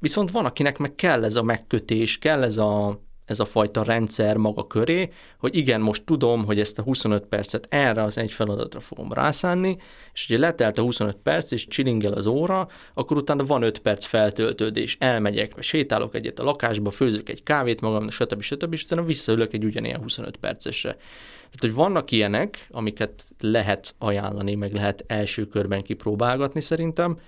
Viszont 0.00 0.30
van, 0.30 0.44
akinek 0.44 0.78
meg 0.78 0.94
kell 0.94 1.24
ez 1.24 1.34
a 1.34 1.42
megkötés, 1.42 2.18
kell 2.18 2.42
ez 2.42 2.58
a 2.58 3.00
ez 3.28 3.40
a 3.40 3.44
fajta 3.44 3.82
rendszer 3.82 4.36
maga 4.36 4.66
köré, 4.66 5.10
hogy 5.38 5.56
igen, 5.56 5.80
most 5.80 6.04
tudom, 6.04 6.44
hogy 6.44 6.60
ezt 6.60 6.78
a 6.78 6.82
25 6.82 7.26
percet 7.26 7.66
erre 7.70 8.02
az 8.02 8.18
egy 8.18 8.32
feladatra 8.32 8.80
fogom 8.80 9.12
rászánni, 9.12 9.76
és 10.12 10.26
ugye 10.28 10.38
letelt 10.38 10.78
a 10.78 10.82
25 10.82 11.16
perc, 11.22 11.50
és 11.50 11.66
csilingel 11.66 12.12
az 12.12 12.26
óra, 12.26 12.68
akkor 12.94 13.16
utána 13.16 13.44
van 13.44 13.62
5 13.62 13.78
perc 13.78 14.04
feltöltődés, 14.04 14.96
elmegyek, 15.00 15.54
sétálok 15.58 16.14
egyet 16.14 16.38
a 16.38 16.44
lakásba, 16.44 16.90
főzök 16.90 17.28
egy 17.28 17.42
kávét 17.42 17.80
magam, 17.80 18.10
stb. 18.10 18.42
stb. 18.42 18.72
és 18.72 18.82
utána 18.82 19.02
visszaülök 19.02 19.52
egy 19.52 19.64
ugyanilyen 19.64 20.00
25 20.00 20.36
percesre. 20.36 20.90
Tehát, 20.90 21.60
hogy 21.60 21.74
vannak 21.74 22.10
ilyenek, 22.10 22.66
amiket 22.70 23.26
lehet 23.40 23.94
ajánlani, 23.98 24.54
meg 24.54 24.72
lehet 24.72 25.04
első 25.06 25.46
körben 25.46 25.82
kipróbálgatni 25.82 26.60
szerintem, 26.60 27.18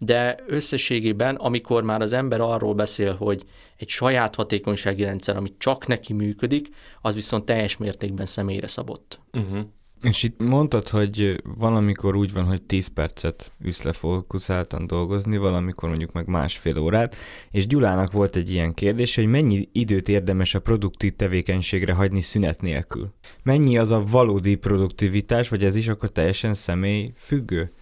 de 0.00 0.36
összességében, 0.46 1.34
amikor 1.34 1.82
már 1.82 2.00
az 2.00 2.12
ember 2.12 2.40
arról 2.40 2.74
beszél, 2.74 3.14
hogy 3.14 3.42
egy 3.76 3.88
saját 3.88 4.34
hatékonysági 4.34 5.02
rendszer, 5.02 5.36
ami 5.36 5.52
csak 5.58 5.86
neki 5.86 6.12
működik, 6.12 6.68
az 7.00 7.14
viszont 7.14 7.44
teljes 7.44 7.76
mértékben 7.76 8.26
személyre 8.26 8.66
szabott. 8.66 9.20
Uh-huh. 9.32 9.60
És 10.02 10.22
itt 10.22 10.40
mondtad, 10.40 10.88
hogy 10.88 11.42
valamikor 11.58 12.16
úgy 12.16 12.32
van, 12.32 12.44
hogy 12.44 12.62
10 12.62 12.86
percet 12.86 13.52
ülsz 13.64 13.82
le 13.82 13.92
fókuszáltan 13.92 14.86
dolgozni, 14.86 15.36
valamikor 15.36 15.88
mondjuk 15.88 16.12
meg 16.12 16.26
másfél 16.26 16.78
órát, 16.78 17.16
és 17.50 17.66
Gyulának 17.66 18.12
volt 18.12 18.36
egy 18.36 18.50
ilyen 18.50 18.74
kérdés, 18.74 19.14
hogy 19.14 19.26
mennyi 19.26 19.68
időt 19.72 20.08
érdemes 20.08 20.54
a 20.54 20.60
produktív 20.60 21.16
tevékenységre 21.16 21.92
hagyni 21.92 22.20
szünet 22.20 22.60
nélkül? 22.60 23.12
Mennyi 23.42 23.78
az 23.78 23.90
a 23.90 24.04
valódi 24.10 24.54
produktivitás, 24.54 25.48
vagy 25.48 25.64
ez 25.64 25.74
is 25.74 25.88
akkor 25.88 26.10
teljesen 26.10 26.54
személy 26.54 27.12
függő? 27.16 27.72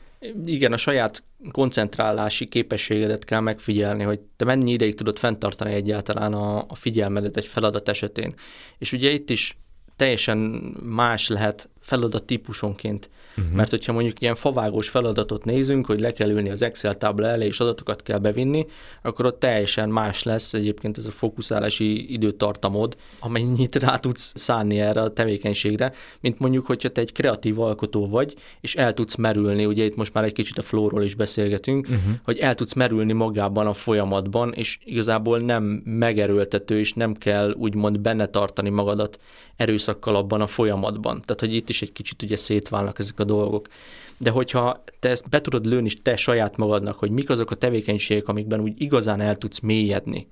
Igen, 0.46 0.72
a 0.72 0.76
saját 0.76 1.22
koncentrálási 1.50 2.46
képességedet 2.46 3.24
kell 3.24 3.40
megfigyelni, 3.40 4.02
hogy 4.02 4.20
te 4.36 4.44
mennyi 4.44 4.72
ideig 4.72 4.94
tudod 4.94 5.18
fenntartani 5.18 5.72
egyáltalán 5.72 6.32
a, 6.32 6.64
a 6.68 6.74
figyelmedet 6.74 7.36
egy 7.36 7.46
feladat 7.46 7.88
esetén. 7.88 8.34
És 8.78 8.92
ugye 8.92 9.10
itt 9.10 9.30
is 9.30 9.56
teljesen 9.96 10.38
más 10.82 11.28
lehet 11.28 11.68
feladat 11.88 12.24
típusonként. 12.24 13.10
Uh-huh. 13.36 13.54
Mert 13.54 13.70
hogyha 13.70 13.92
mondjuk 13.92 14.20
ilyen 14.20 14.34
favágós 14.34 14.88
feladatot 14.88 15.44
nézünk, 15.44 15.86
hogy 15.86 16.00
le 16.00 16.12
kell 16.12 16.30
ülni 16.30 16.50
az 16.50 16.62
Excel 16.62 16.96
tábla 16.96 17.26
elé, 17.26 17.46
és 17.46 17.60
adatokat 17.60 18.02
kell 18.02 18.18
bevinni, 18.18 18.66
akkor 19.02 19.26
ott 19.26 19.40
teljesen 19.40 19.88
más 19.88 20.22
lesz 20.22 20.54
egyébként 20.54 20.98
ez 20.98 21.06
a 21.06 21.10
fókuszálási 21.10 22.12
időtartamod, 22.12 22.96
amennyit 23.18 23.76
rá 23.76 23.96
tudsz 23.96 24.32
szánni 24.36 24.80
erre 24.80 25.00
a 25.00 25.12
tevékenységre, 25.12 25.92
mint 26.20 26.38
mondjuk, 26.38 26.66
hogyha 26.66 26.88
te 26.88 27.00
egy 27.00 27.12
kreatív 27.12 27.60
alkotó 27.60 28.08
vagy, 28.08 28.34
és 28.60 28.76
el 28.76 28.94
tudsz 28.94 29.14
merülni, 29.14 29.66
ugye 29.66 29.84
itt 29.84 29.96
most 29.96 30.14
már 30.14 30.24
egy 30.24 30.32
kicsit 30.32 30.58
a 30.58 30.62
flóról 30.62 31.02
is 31.02 31.14
beszélgetünk, 31.14 31.86
uh-huh. 31.88 32.12
hogy 32.22 32.38
el 32.38 32.54
tudsz 32.54 32.72
merülni 32.72 33.12
magában 33.12 33.66
a 33.66 33.74
folyamatban, 33.74 34.52
és 34.52 34.78
igazából 34.84 35.38
nem 35.38 35.62
megerőltető, 35.84 36.78
és 36.78 36.92
nem 36.92 37.14
kell 37.14 37.54
úgymond 37.56 38.00
benne 38.00 38.26
tartani 38.26 38.68
magadat 38.68 39.18
erőszakkal 39.58 40.16
abban 40.16 40.40
a 40.40 40.46
folyamatban. 40.46 41.20
Tehát, 41.20 41.40
hogy 41.40 41.54
itt 41.54 41.68
is 41.68 41.77
egy 41.82 41.92
kicsit 41.92 42.22
ugye 42.22 42.36
szétválnak 42.36 42.98
ezek 42.98 43.20
a 43.20 43.24
dolgok. 43.24 43.68
De 44.16 44.30
hogyha 44.30 44.84
te 44.98 45.08
ezt 45.08 45.28
be 45.28 45.40
tudod 45.40 45.66
lőni 45.66 45.90
te 46.02 46.16
saját 46.16 46.56
magadnak, 46.56 46.98
hogy 46.98 47.10
mik 47.10 47.30
azok 47.30 47.50
a 47.50 47.54
tevékenységek, 47.54 48.28
amikben 48.28 48.60
úgy 48.60 48.80
igazán 48.82 49.20
el 49.20 49.36
tudsz 49.36 49.60
mélyedni. 49.60 50.28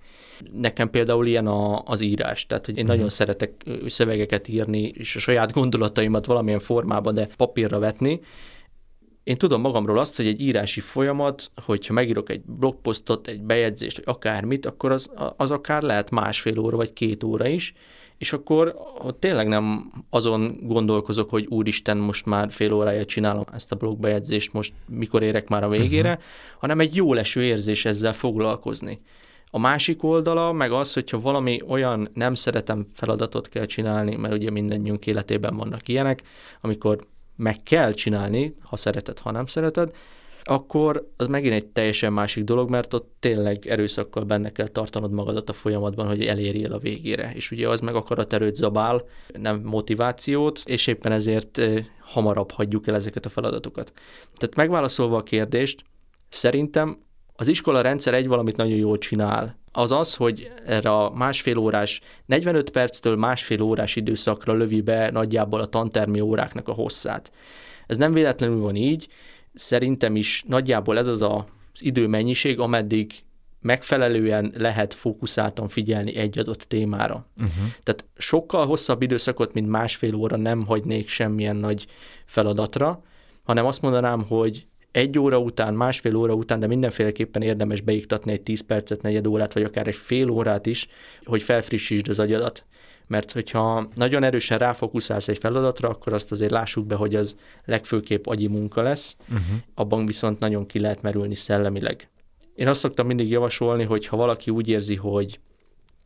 Nekem 0.52 0.90
például 0.90 1.26
ilyen 1.26 1.46
a, 1.46 1.82
az 1.84 2.00
írás, 2.00 2.46
tehát 2.46 2.66
hogy 2.66 2.76
én 2.76 2.82
uh-huh. 2.82 2.96
nagyon 2.96 3.10
szeretek 3.10 3.64
szövegeket 3.86 4.48
írni, 4.48 4.82
és 4.82 5.16
a 5.16 5.18
saját 5.18 5.52
gondolataimat 5.52 6.26
valamilyen 6.26 6.58
formában, 6.58 7.14
de 7.14 7.28
papírra 7.36 7.78
vetni, 7.78 8.20
én 9.26 9.36
tudom 9.36 9.60
magamról 9.60 9.98
azt, 9.98 10.16
hogy 10.16 10.26
egy 10.26 10.40
írási 10.40 10.80
folyamat, 10.80 11.50
hogyha 11.64 11.92
megírok 11.92 12.30
egy 12.30 12.40
blogposztot, 12.44 13.28
egy 13.28 13.42
bejegyzést, 13.42 13.96
vagy 13.96 14.14
akármit, 14.14 14.66
akkor 14.66 14.92
az, 14.92 15.10
az 15.36 15.50
akár 15.50 15.82
lehet 15.82 16.10
másfél 16.10 16.58
óra 16.58 16.76
vagy 16.76 16.92
két 16.92 17.24
óra 17.24 17.46
is, 17.46 17.74
és 18.18 18.32
akkor 18.32 18.74
ott 18.98 19.20
tényleg 19.20 19.46
nem 19.48 19.92
azon 20.10 20.56
gondolkozok, 20.62 21.30
hogy 21.30 21.46
úristen, 21.48 21.96
most 21.96 22.26
már 22.26 22.50
fél 22.50 22.72
órája 22.72 23.04
csinálom 23.04 23.44
ezt 23.52 23.72
a 23.72 23.76
blogbejegyzést, 23.76 24.52
most 24.52 24.72
mikor 24.88 25.22
érek 25.22 25.48
már 25.48 25.64
a 25.64 25.68
végére, 25.68 26.10
uh-huh. 26.10 26.24
hanem 26.58 26.80
egy 26.80 26.94
jó 26.94 27.14
leső 27.14 27.42
érzés 27.42 27.84
ezzel 27.84 28.12
foglalkozni. 28.12 29.00
A 29.50 29.58
másik 29.58 30.02
oldala 30.02 30.52
meg 30.52 30.72
az, 30.72 30.92
hogyha 30.92 31.20
valami 31.20 31.60
olyan 31.68 32.08
nem 32.14 32.34
szeretem 32.34 32.86
feladatot 32.94 33.48
kell 33.48 33.64
csinálni, 33.64 34.16
mert 34.16 34.34
ugye 34.34 34.50
mindannyiunk 34.50 35.06
életében 35.06 35.56
vannak 35.56 35.88
ilyenek, 35.88 36.22
amikor 36.60 37.06
meg 37.36 37.62
kell 37.62 37.92
csinálni, 37.92 38.56
ha 38.62 38.76
szereted, 38.76 39.18
ha 39.18 39.30
nem 39.30 39.46
szereted, 39.46 39.90
akkor 40.48 41.08
az 41.16 41.26
megint 41.26 41.54
egy 41.54 41.66
teljesen 41.66 42.12
másik 42.12 42.44
dolog, 42.44 42.70
mert 42.70 42.94
ott 42.94 43.14
tényleg 43.20 43.66
erőszakkal 43.66 44.24
benne 44.24 44.52
kell 44.52 44.68
tartanod 44.68 45.12
magadat 45.12 45.48
a 45.48 45.52
folyamatban, 45.52 46.06
hogy 46.06 46.26
elérjél 46.26 46.72
a 46.72 46.78
végére. 46.78 47.32
És 47.34 47.50
ugye 47.50 47.68
az 47.68 47.80
meg 47.80 47.94
akaraterőt 47.94 48.54
zabál, 48.54 49.04
nem 49.38 49.60
motivációt, 49.64 50.62
és 50.64 50.86
éppen 50.86 51.12
ezért 51.12 51.60
hamarabb 52.00 52.50
hagyjuk 52.50 52.86
el 52.86 52.94
ezeket 52.94 53.26
a 53.26 53.28
feladatokat. 53.28 53.92
Tehát 54.34 54.56
megválaszolva 54.56 55.16
a 55.16 55.22
kérdést, 55.22 55.84
szerintem 56.28 56.98
az 57.36 57.48
iskola 57.48 57.80
rendszer 57.80 58.14
egy 58.14 58.28
valamit 58.28 58.56
nagyon 58.56 58.76
jól 58.76 58.98
csinál, 58.98 59.58
az 59.72 59.92
az, 59.92 60.14
hogy 60.14 60.50
erre 60.66 60.90
a 60.90 61.10
másfél 61.10 61.56
órás, 61.56 62.00
45 62.26 62.70
perctől 62.70 63.16
másfél 63.16 63.62
órás 63.62 63.96
időszakra 63.96 64.52
lövi 64.52 64.80
be 64.80 65.10
nagyjából 65.10 65.60
a 65.60 65.66
tantermi 65.66 66.20
óráknak 66.20 66.68
a 66.68 66.72
hosszát. 66.72 67.32
Ez 67.86 67.96
nem 67.96 68.12
véletlenül 68.12 68.60
van 68.60 68.74
így, 68.74 69.08
szerintem 69.56 70.16
is 70.16 70.44
nagyjából 70.46 70.98
ez 70.98 71.06
az 71.06 71.22
a, 71.22 71.36
az 71.72 71.84
időmennyiség, 71.84 72.58
ameddig 72.58 73.12
megfelelően 73.60 74.52
lehet 74.56 74.94
fókuszáltan 74.94 75.68
figyelni 75.68 76.16
egy 76.16 76.38
adott 76.38 76.62
témára. 76.62 77.26
Uh-huh. 77.36 77.64
Tehát 77.82 78.04
sokkal 78.16 78.66
hosszabb 78.66 79.02
időszakot, 79.02 79.52
mint 79.52 79.68
másfél 79.68 80.14
óra 80.14 80.36
nem 80.36 80.66
hagynék 80.66 81.08
semmilyen 81.08 81.56
nagy 81.56 81.86
feladatra, 82.24 83.02
hanem 83.42 83.66
azt 83.66 83.82
mondanám, 83.82 84.22
hogy 84.22 84.66
egy 84.92 85.18
óra 85.18 85.38
után, 85.38 85.74
másfél 85.74 86.16
óra 86.16 86.34
után, 86.34 86.60
de 86.60 86.66
mindenféleképpen 86.66 87.42
érdemes 87.42 87.80
beiktatni 87.80 88.32
egy 88.32 88.42
10 88.42 88.60
percet, 88.60 89.02
negyed 89.02 89.26
órát, 89.26 89.52
vagy 89.52 89.62
akár 89.62 89.86
egy 89.86 89.96
fél 89.96 90.30
órát 90.30 90.66
is, 90.66 90.88
hogy 91.24 91.42
felfrissítsd 91.42 92.08
az 92.08 92.18
agyadat 92.18 92.64
mert 93.06 93.32
hogyha 93.32 93.88
nagyon 93.94 94.22
erősen 94.22 94.58
ráfokuszálsz 94.58 95.28
egy 95.28 95.38
feladatra, 95.38 95.88
akkor 95.88 96.12
azt 96.12 96.30
azért 96.30 96.50
lássuk 96.50 96.86
be, 96.86 96.94
hogy 96.94 97.14
az 97.14 97.36
legfőképp 97.64 98.26
agyi 98.26 98.46
munka 98.46 98.82
lesz, 98.82 99.16
uh-huh. 99.28 99.44
abban 99.74 100.06
viszont 100.06 100.38
nagyon 100.38 100.66
ki 100.66 100.80
lehet 100.80 101.02
merülni 101.02 101.34
szellemileg. 101.34 102.08
Én 102.54 102.68
azt 102.68 102.80
szoktam 102.80 103.06
mindig 103.06 103.30
javasolni, 103.30 103.84
hogy 103.84 104.06
ha 104.06 104.16
valaki 104.16 104.50
úgy 104.50 104.68
érzi, 104.68 104.94
hogy 104.94 105.40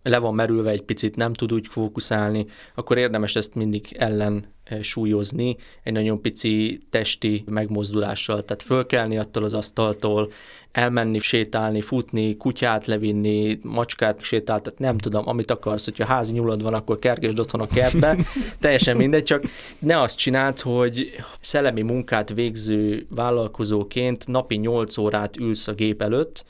le 0.03 0.19
van 0.19 0.35
merülve 0.35 0.71
egy 0.71 0.83
picit, 0.83 1.17
nem 1.17 1.33
tud 1.33 1.53
úgy 1.53 1.67
fókuszálni, 1.69 2.47
akkor 2.75 2.99
érdemes 2.99 3.37
ezt 3.37 3.55
mindig 3.55 3.97
ellen 3.99 4.45
eh, 4.65 4.83
súlyozni 4.83 5.57
egy 5.83 5.93
nagyon 5.93 6.21
pici 6.21 6.81
testi 6.91 7.45
megmozdulással. 7.47 8.45
Tehát 8.45 8.63
fölkelni 8.63 9.19
attól 9.19 9.45
az 9.45 9.55
asztaltól, 9.55 10.33
elmenni, 10.73 11.19
sétálni, 11.19 11.81
futni, 11.81 12.37
kutyát 12.37 12.87
levinni, 12.87 13.59
macskát 13.63 14.23
sétáltatni, 14.23 14.85
nem 14.85 14.99
tudom, 14.99 15.29
amit 15.29 15.51
akarsz, 15.51 15.85
hogyha 15.85 16.05
házi 16.05 16.33
nyulad 16.33 16.63
van, 16.63 16.75
akkor 16.75 16.99
kergesd 16.99 17.39
otthon 17.39 17.61
a 17.61 17.67
kertbe, 17.67 18.17
teljesen 18.61 18.97
mindegy, 18.97 19.25
csak 19.25 19.43
ne 19.79 20.01
azt 20.01 20.19
csináld, 20.19 20.61
hogy 20.61 21.11
szellemi 21.41 21.83
munkát 21.83 22.33
végző 22.33 23.07
vállalkozóként 23.11 24.27
napi 24.27 24.57
8 24.57 24.97
órát 24.97 25.37
ülsz 25.37 25.69
a 25.69 25.73
gép 25.73 26.03
előtt, 26.03 26.45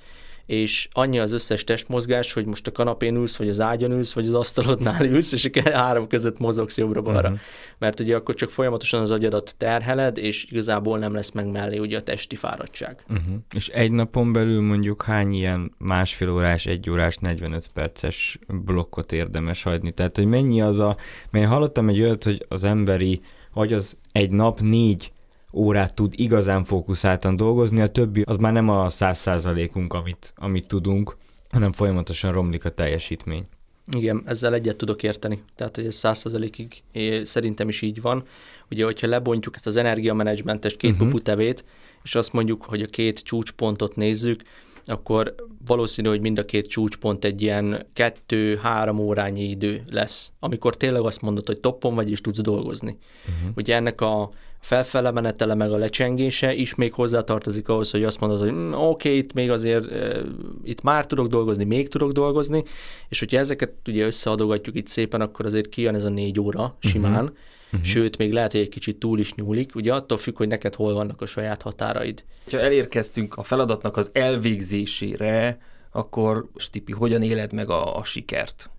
és 0.50 0.88
annyi 0.92 1.18
az 1.18 1.32
összes 1.32 1.64
testmozgás, 1.64 2.32
hogy 2.32 2.46
most 2.46 2.66
a 2.66 2.72
kanapén 2.72 3.16
ülsz, 3.16 3.36
vagy 3.36 3.48
az 3.48 3.60
ágyon 3.60 3.90
ülsz, 3.90 4.12
vagy 4.12 4.26
az 4.26 4.34
asztalodnál 4.34 5.04
ülsz, 5.12 5.32
és 5.32 5.50
három 5.64 6.06
között 6.06 6.38
mozogsz 6.38 6.78
jobbra-balra. 6.78 7.28
Uh-huh. 7.28 7.38
Mert 7.78 8.00
ugye 8.00 8.16
akkor 8.16 8.34
csak 8.34 8.50
folyamatosan 8.50 9.00
az 9.00 9.10
agyadat 9.10 9.54
terheled, 9.56 10.18
és 10.18 10.44
igazából 10.44 10.98
nem 10.98 11.14
lesz 11.14 11.30
meg 11.30 11.50
mellé 11.50 11.78
ugye 11.78 11.98
a 11.98 12.02
testi 12.02 12.36
fáradtság. 12.36 13.04
Uh-huh. 13.08 13.34
És 13.54 13.68
egy 13.68 13.92
napon 13.92 14.32
belül 14.32 14.60
mondjuk 14.60 15.02
hány 15.02 15.32
ilyen 15.32 15.74
másfél 15.78 16.30
órás, 16.30 16.66
egy 16.66 16.90
órás, 16.90 17.16
45 17.16 17.66
perces 17.74 18.38
blokkot 18.48 19.12
érdemes 19.12 19.62
hagyni? 19.62 19.92
Tehát, 19.92 20.16
hogy 20.16 20.26
mennyi 20.26 20.60
az 20.60 20.80
a... 20.80 20.96
Mert 21.30 21.44
én 21.44 21.50
hallottam 21.50 21.88
egy 21.88 22.00
olyat, 22.00 22.24
hogy 22.24 22.44
az 22.48 22.64
emberi 22.64 23.20
hogy 23.52 23.72
az 23.72 23.96
egy 24.12 24.30
nap 24.30 24.60
négy 24.60 25.12
órát 25.52 25.94
tud 25.94 26.12
igazán 26.16 26.64
fókuszáltan 26.64 27.36
dolgozni, 27.36 27.80
a 27.80 27.88
többi 27.88 28.22
az 28.26 28.36
már 28.36 28.52
nem 28.52 28.68
a 28.68 28.88
száz 28.88 29.18
százalékunk, 29.18 29.92
amit, 29.92 30.32
amit 30.36 30.66
tudunk, 30.66 31.16
hanem 31.50 31.72
folyamatosan 31.72 32.32
romlik 32.32 32.64
a 32.64 32.70
teljesítmény. 32.70 33.46
Igen, 33.92 34.22
ezzel 34.26 34.54
egyet 34.54 34.76
tudok 34.76 35.02
érteni. 35.02 35.42
Tehát, 35.56 35.76
hogy 35.76 35.86
ez 35.86 35.94
százszerzalékig 35.94 36.82
szerintem 37.22 37.68
is 37.68 37.82
így 37.82 38.00
van. 38.00 38.24
Ugye, 38.70 38.84
hogyha 38.84 39.06
lebontjuk 39.06 39.54
ezt 39.54 39.66
az 39.66 39.76
energiamenedzsmentes 39.76 40.76
két 40.76 41.00
uh-huh. 41.00 41.20
tevét, 41.22 41.64
és 42.02 42.14
azt 42.14 42.32
mondjuk, 42.32 42.64
hogy 42.64 42.82
a 42.82 42.86
két 42.86 43.20
csúcspontot 43.20 43.96
nézzük, 43.96 44.42
akkor 44.84 45.34
valószínű, 45.66 46.08
hogy 46.08 46.20
mind 46.20 46.38
a 46.38 46.44
két 46.44 46.66
csúcspont 46.66 47.24
egy 47.24 47.42
ilyen 47.42 47.86
kettő-három 47.92 48.98
órányi 48.98 49.48
idő 49.48 49.80
lesz, 49.90 50.32
amikor 50.38 50.76
tényleg 50.76 51.02
azt 51.02 51.22
mondod, 51.22 51.46
hogy 51.46 51.58
toppon 51.58 51.94
vagy 51.94 52.10
és 52.10 52.20
tudsz 52.20 52.40
dolgozni. 52.40 52.98
Uh-huh. 53.20 53.52
Ugye 53.56 53.74
ennek 53.74 54.00
a 54.00 54.28
felfele 54.60 55.10
menetele 55.10 55.54
meg 55.54 55.72
a 55.72 55.76
lecsengése 55.76 56.54
is 56.54 56.74
még 56.74 56.92
hozzátartozik 56.92 57.68
ahhoz, 57.68 57.90
hogy 57.90 58.04
azt 58.04 58.20
mondod, 58.20 58.40
hogy 58.40 58.52
mm, 58.52 58.72
oké, 58.72 58.82
okay, 59.08 59.16
itt 59.16 59.32
még 59.32 59.50
azért, 59.50 59.90
e, 59.92 60.20
itt 60.64 60.82
már 60.82 61.06
tudok 61.06 61.26
dolgozni, 61.26 61.64
még 61.64 61.88
tudok 61.88 62.12
dolgozni, 62.12 62.62
és 63.08 63.18
hogyha 63.18 63.38
ezeket 63.38 63.72
ugye 63.88 64.04
összeadogatjuk 64.04 64.76
itt 64.76 64.86
szépen, 64.86 65.20
akkor 65.20 65.46
azért 65.46 65.68
kijön 65.68 65.94
ez 65.94 66.04
a 66.04 66.08
négy 66.08 66.40
óra 66.40 66.76
simán, 66.80 67.22
uh-huh 67.22 67.38
uh-huh. 67.72 67.82
sőt, 67.82 68.16
még 68.16 68.32
lehet, 68.32 68.52
hogy 68.52 68.60
egy 68.60 68.68
kicsit 68.68 68.96
túl 68.96 69.18
is 69.18 69.34
nyúlik, 69.34 69.74
ugye 69.74 69.94
attól 69.94 70.18
függ, 70.18 70.36
hogy 70.36 70.48
neked 70.48 70.74
hol 70.74 70.94
vannak 70.94 71.22
a 71.22 71.26
saját 71.26 71.62
határaid. 71.62 72.24
Ha 72.50 72.60
elérkeztünk 72.60 73.36
a 73.36 73.42
feladatnak 73.42 73.96
az 73.96 74.10
elvégzésére, 74.12 75.58
akkor 75.92 76.48
Stipi, 76.56 76.92
hogyan 76.92 77.22
éled 77.22 77.52
meg 77.52 77.70
a, 77.70 77.96
a 77.96 78.04
sikert? 78.04 78.70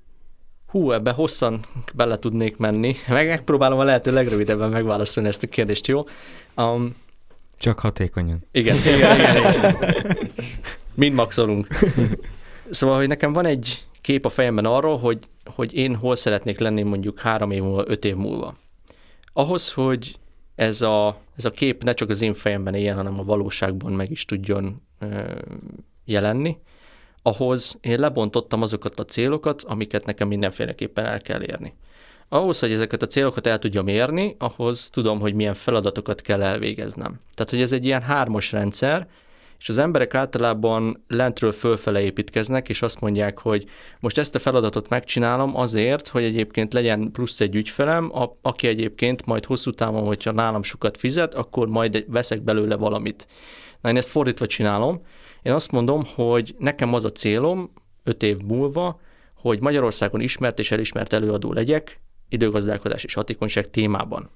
Hú, 0.67 0.91
ebbe 0.91 1.11
hosszan 1.11 1.59
bele 1.93 2.19
tudnék 2.19 2.57
menni. 2.57 2.95
Meg 3.07 3.27
megpróbálom 3.27 3.79
a 3.79 3.83
lehető 3.83 4.11
legrövidebben 4.13 4.69
megválaszolni 4.69 5.29
ezt 5.29 5.43
a 5.43 5.47
kérdést, 5.47 5.87
jó? 5.87 6.03
Um, 6.55 6.95
Csak 7.59 7.79
hatékonyan. 7.79 8.43
Igen, 8.51 8.77
igen, 8.77 9.19
igen. 9.19 9.53
igen. 9.53 10.29
Mind 10.95 11.13
maxolunk. 11.13 11.67
Szóval, 12.69 12.97
hogy 12.97 13.07
nekem 13.07 13.33
van 13.33 13.45
egy 13.45 13.85
kép 14.01 14.25
a 14.25 14.29
fejemben 14.29 14.65
arról, 14.65 14.97
hogy, 14.97 15.19
hogy 15.45 15.73
én 15.73 15.95
hol 15.95 16.15
szeretnék 16.15 16.59
lenni 16.59 16.81
mondjuk 16.81 17.19
három 17.19 17.51
év 17.51 17.61
múlva, 17.61 17.83
öt 17.87 18.05
év 18.05 18.15
múlva. 18.15 18.55
Ahhoz, 19.33 19.73
hogy 19.73 20.19
ez 20.55 20.81
a, 20.81 21.17
ez 21.35 21.45
a 21.45 21.51
kép 21.51 21.83
ne 21.83 21.93
csak 21.93 22.09
az 22.09 22.21
én 22.21 22.33
fejemben 22.33 22.73
éljen, 22.73 22.95
hanem 22.95 23.19
a 23.19 23.23
valóságban 23.23 23.91
meg 23.91 24.11
is 24.11 24.25
tudjon 24.25 24.81
ö, 24.99 25.35
jelenni, 26.05 26.57
ahhoz 27.21 27.77
én 27.81 27.99
lebontottam 27.99 28.61
azokat 28.61 28.99
a 28.99 29.05
célokat, 29.05 29.61
amiket 29.61 30.05
nekem 30.05 30.27
mindenféleképpen 30.27 31.05
el 31.05 31.21
kell 31.21 31.41
érni. 31.41 31.73
Ahhoz, 32.29 32.59
hogy 32.59 32.71
ezeket 32.71 33.01
a 33.01 33.07
célokat 33.07 33.47
el 33.47 33.59
tudjam 33.59 33.87
érni, 33.87 34.35
ahhoz 34.39 34.89
tudom, 34.89 35.19
hogy 35.19 35.33
milyen 35.33 35.53
feladatokat 35.53 36.21
kell 36.21 36.41
elvégeznem. 36.41 37.19
Tehát, 37.33 37.51
hogy 37.51 37.61
ez 37.61 37.71
egy 37.71 37.85
ilyen 37.85 38.01
hármas 38.01 38.51
rendszer, 38.51 39.07
és 39.61 39.69
az 39.69 39.77
emberek 39.77 40.13
általában 40.13 41.03
lentről 41.07 41.51
fölfele 41.51 42.01
építkeznek, 42.01 42.69
és 42.69 42.81
azt 42.81 42.99
mondják, 42.99 43.39
hogy 43.39 43.65
most 43.99 44.17
ezt 44.17 44.35
a 44.35 44.39
feladatot 44.39 44.89
megcsinálom 44.89 45.55
azért, 45.55 46.07
hogy 46.07 46.23
egyébként 46.23 46.73
legyen 46.73 47.11
plusz 47.11 47.39
egy 47.39 47.55
ügyfelem, 47.55 48.15
a, 48.15 48.37
aki 48.41 48.67
egyébként 48.67 49.25
majd 49.25 49.45
hosszú 49.45 49.71
távon, 49.71 50.05
hogyha 50.05 50.31
nálam 50.31 50.63
sokat 50.63 50.97
fizet, 50.97 51.33
akkor 51.33 51.67
majd 51.67 52.05
veszek 52.07 52.41
belőle 52.41 52.75
valamit. 52.75 53.27
Na 53.81 53.89
én 53.89 53.97
ezt 53.97 54.09
fordítva 54.09 54.45
csinálom. 54.45 55.05
Én 55.41 55.53
azt 55.53 55.71
mondom, 55.71 56.03
hogy 56.15 56.55
nekem 56.57 56.93
az 56.93 57.05
a 57.05 57.11
célom 57.11 57.71
öt 58.03 58.23
év 58.23 58.37
múlva, 58.37 58.99
hogy 59.35 59.61
Magyarországon 59.61 60.21
ismert 60.21 60.59
és 60.59 60.71
elismert 60.71 61.13
előadó 61.13 61.53
legyek 61.53 62.01
időgazdálkodás 62.29 63.03
és 63.03 63.13
hatékonyság 63.13 63.69
témában. 63.69 64.29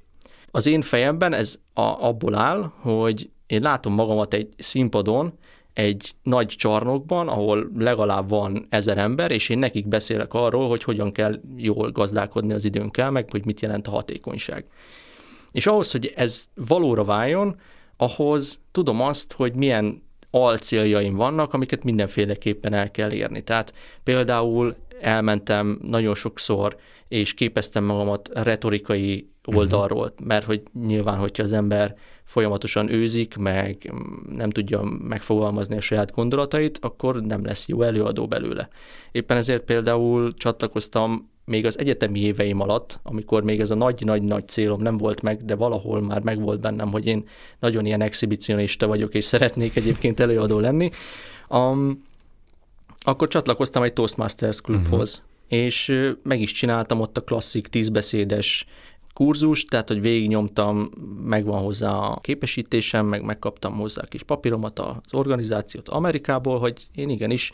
Az 0.52 0.66
én 0.66 0.82
fejemben 0.82 1.34
ez 1.34 1.60
a, 1.74 1.82
abból 1.82 2.36
áll, 2.36 2.72
hogy 2.80 3.30
én 3.48 3.62
látom 3.62 3.94
magamat 3.94 4.34
egy 4.34 4.54
színpadon, 4.58 5.34
egy 5.74 6.16
nagy 6.24 6.48
csarnokban, 6.48 7.28
ahol 7.28 7.72
legalább 7.78 8.30
van 8.30 8.66
ezer 8.70 8.98
ember, 8.98 9.32
és 9.32 9.50
én 9.50 9.60
nekik 9.60 9.88
beszélek 9.88 10.34
arról, 10.34 10.68
hogy 10.68 10.84
hogyan 10.84 11.12
kell 11.12 11.40
jól 11.56 11.92
gazdálkodni 11.92 12.54
az 12.54 12.66
időnkkel, 12.66 13.12
meg 13.12 13.30
hogy 13.30 13.46
mit 13.46 13.62
jelent 13.62 13.88
a 13.88 13.92
hatékonyság. 13.92 14.66
És 15.52 15.68
ahhoz, 15.68 15.92
hogy 15.92 16.14
ez 16.16 16.46
valóra 16.54 17.04
váljon, 17.04 17.60
ahhoz 17.98 18.60
tudom 18.72 19.02
azt, 19.02 19.34
hogy 19.34 19.56
milyen 19.56 20.04
alcéljaim 20.30 21.16
vannak, 21.16 21.54
amiket 21.54 21.84
mindenféleképpen 21.84 22.74
el 22.74 22.92
kell 22.92 23.12
érni. 23.12 23.44
Tehát 23.44 23.74
például 24.04 24.76
elmentem 25.02 25.80
nagyon 25.82 26.16
sokszor, 26.16 26.78
és 27.08 27.34
képeztem 27.34 27.84
magamat 27.84 28.30
retorikai 28.34 29.30
oldalról, 29.46 30.12
uh-huh. 30.12 30.28
mert 30.28 30.46
hogy 30.46 30.62
nyilván, 30.86 31.18
hogyha 31.18 31.44
az 31.44 31.54
ember 31.54 31.96
folyamatosan 32.24 32.90
őzik, 32.90 33.36
meg 33.36 33.94
nem 34.36 34.50
tudja 34.50 34.82
megfogalmazni 34.84 35.78
a 35.78 35.82
saját 35.82 36.12
gondolatait, 36.12 36.80
akkor 36.82 37.22
nem 37.22 37.46
lesz 37.46 37.68
jó 37.68 37.82
előadó 37.82 38.28
belőle. 38.28 38.70
Éppen 39.12 39.38
ezért 39.38 39.64
például 39.64 40.34
csatlakoztam 40.34 41.30
még 41.46 41.66
az 41.66 41.80
egyetemi 41.80 42.20
éveim 42.20 42.60
alatt, 42.60 43.00
amikor 43.04 43.44
még 43.44 43.60
ez 43.60 43.72
a 43.72 43.76
nagy-nagy-nagy 43.76 44.48
célom 44.48 44.82
nem 44.82 44.98
volt 44.98 45.22
meg, 45.22 45.46
de 45.46 45.56
valahol 45.56 46.02
már 46.02 46.22
megvolt 46.22 46.60
bennem, 46.60 46.92
hogy 46.92 47.06
én 47.06 47.28
nagyon 47.60 47.86
ilyen 47.86 48.02
exhibicionista 48.02 48.88
vagyok, 48.88 49.14
és 49.14 49.26
szeretnék 49.26 49.76
egyébként 49.76 50.20
előadó 50.20 50.60
lenni, 50.60 50.90
um, 51.50 52.04
akkor 53.00 53.28
csatlakoztam 53.28 53.84
egy 53.84 53.94
Toastmasters 53.94 54.62
klubhoz, 54.62 55.24
uh-huh. 55.24 55.64
és 55.64 56.12
meg 56.24 56.42
is 56.42 56.52
csináltam 56.52 57.00
ott 57.00 57.18
a 57.18 57.24
klasszik 57.24 57.68
tízbeszédes 57.68 58.66
kurzus, 59.16 59.64
tehát 59.64 59.88
hogy 59.88 60.02
végignyomtam, 60.02 60.90
megvan 61.24 61.62
hozzá 61.62 61.92
a 61.92 62.20
képesítésem, 62.22 63.06
meg 63.06 63.24
megkaptam 63.24 63.74
hozzá 63.74 64.02
a 64.02 64.08
kis 64.08 64.24
papíromat 64.24 64.80
az 64.80 64.96
organizációt 65.12 65.90
Amerikából, 65.90 66.60
hogy 66.60 66.88
én 66.96 67.10
igenis 67.10 67.52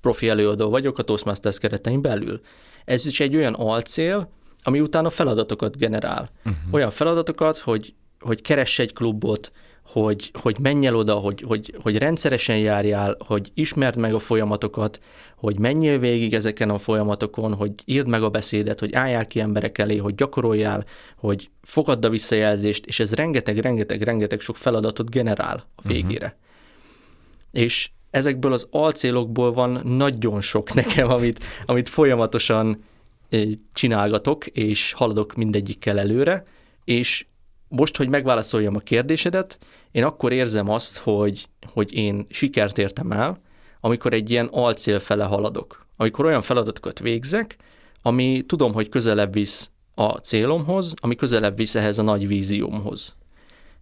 profi 0.00 0.28
előadó 0.28 0.70
vagyok 0.70 0.98
a 0.98 1.02
Toastmasters 1.02 1.58
keretein 1.58 2.02
belül. 2.02 2.40
Ez 2.84 3.06
is 3.06 3.20
egy 3.20 3.36
olyan 3.36 3.54
alcél, 3.54 4.30
ami 4.62 4.80
utána 4.80 5.10
feladatokat 5.10 5.76
generál. 5.76 6.30
Uh-huh. 6.38 6.54
Olyan 6.70 6.90
feladatokat, 6.90 7.58
hogy, 7.58 7.94
hogy 8.20 8.40
keress 8.40 8.78
egy 8.78 8.92
klubot, 8.92 9.52
hogy, 9.92 10.30
hogy 10.40 10.56
menj 10.58 10.86
el 10.86 10.94
oda, 10.94 11.14
hogy, 11.14 11.42
hogy, 11.46 11.74
hogy 11.82 11.98
rendszeresen 11.98 12.58
járjál, 12.58 13.16
hogy 13.26 13.50
ismerd 13.54 13.96
meg 13.96 14.14
a 14.14 14.18
folyamatokat, 14.18 15.00
hogy 15.36 15.58
menjél 15.58 15.98
végig 15.98 16.34
ezeken 16.34 16.70
a 16.70 16.78
folyamatokon, 16.78 17.54
hogy 17.54 17.72
írd 17.84 18.08
meg 18.08 18.22
a 18.22 18.28
beszédet, 18.28 18.80
hogy 18.80 18.94
álljál 18.94 19.26
ki 19.26 19.40
emberek 19.40 19.78
elé, 19.78 19.96
hogy 19.96 20.14
gyakoroljál, 20.14 20.84
hogy 21.16 21.50
fogadd 21.62 22.04
a 22.04 22.08
visszajelzést, 22.08 22.86
és 22.86 23.00
ez 23.00 23.14
rengeteg, 23.14 23.58
rengeteg, 23.58 24.02
rengeteg 24.02 24.40
sok 24.40 24.56
feladatot 24.56 25.10
generál 25.10 25.64
a 25.74 25.80
mhm. 25.82 25.92
végére. 25.92 26.26
Uh-huh. 26.26 27.62
És 27.64 27.90
ezekből 28.10 28.52
az 28.52 28.66
alcélokból 28.70 29.52
van 29.52 29.80
nagyon 29.84 30.40
sok 30.40 30.74
nekem, 30.74 31.10
amit, 31.10 31.44
amit 31.66 31.88
folyamatosan 31.88 32.84
eh, 33.28 33.42
csinálgatok, 33.72 34.46
és 34.46 34.92
haladok 34.92 35.34
mindegyikkel 35.34 35.98
előre, 35.98 36.44
és 36.84 37.26
most, 37.68 37.96
hogy 37.96 38.08
megválaszoljam 38.08 38.76
a 38.76 38.78
kérdésedet, 38.78 39.58
én 39.90 40.04
akkor 40.04 40.32
érzem 40.32 40.68
azt, 40.68 40.96
hogy, 40.96 41.48
hogy 41.72 41.94
én 41.94 42.26
sikert 42.30 42.78
értem 42.78 43.12
el, 43.12 43.40
amikor 43.80 44.12
egy 44.12 44.30
ilyen 44.30 44.48
alcél 44.52 45.00
fele 45.00 45.24
haladok. 45.24 45.86
Amikor 45.96 46.24
olyan 46.24 46.42
feladatokat 46.42 46.98
végzek, 46.98 47.56
ami 48.02 48.42
tudom, 48.46 48.72
hogy 48.72 48.88
közelebb 48.88 49.32
visz 49.32 49.70
a 49.94 50.08
célomhoz, 50.08 50.94
ami 51.00 51.14
közelebb 51.14 51.56
visz 51.56 51.74
ehhez 51.74 51.98
a 51.98 52.02
nagy 52.02 52.26
víziómhoz. 52.26 53.16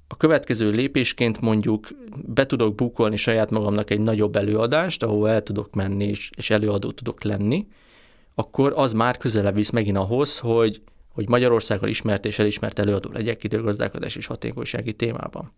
A 0.08 0.16
következő 0.16 0.70
lépésként 0.70 1.40
mondjuk 1.40 1.88
be 2.26 2.46
tudok 2.46 2.74
bukolni 2.74 3.16
saját 3.16 3.50
magamnak 3.50 3.90
egy 3.90 4.00
nagyobb 4.00 4.36
előadást, 4.36 5.02
ahol 5.02 5.30
el 5.30 5.42
tudok 5.42 5.74
menni 5.74 6.04
és, 6.04 6.30
és 6.36 6.50
előadó 6.50 6.90
tudok 6.90 7.22
lenni, 7.22 7.66
akkor 8.34 8.72
az 8.76 8.92
már 8.92 9.16
közelebb 9.16 9.54
visz 9.54 9.70
megint 9.70 9.96
ahhoz, 9.96 10.38
hogy 10.38 10.82
hogy 11.16 11.28
Magyarországon 11.28 11.88
ismert 11.88 12.24
és 12.24 12.38
elismert 12.38 12.78
előadó 12.78 13.10
legyek 13.12 13.44
időgazdálkodás 13.44 14.16
és 14.16 14.26
hatékonysági 14.26 14.92
témában. 14.92 15.52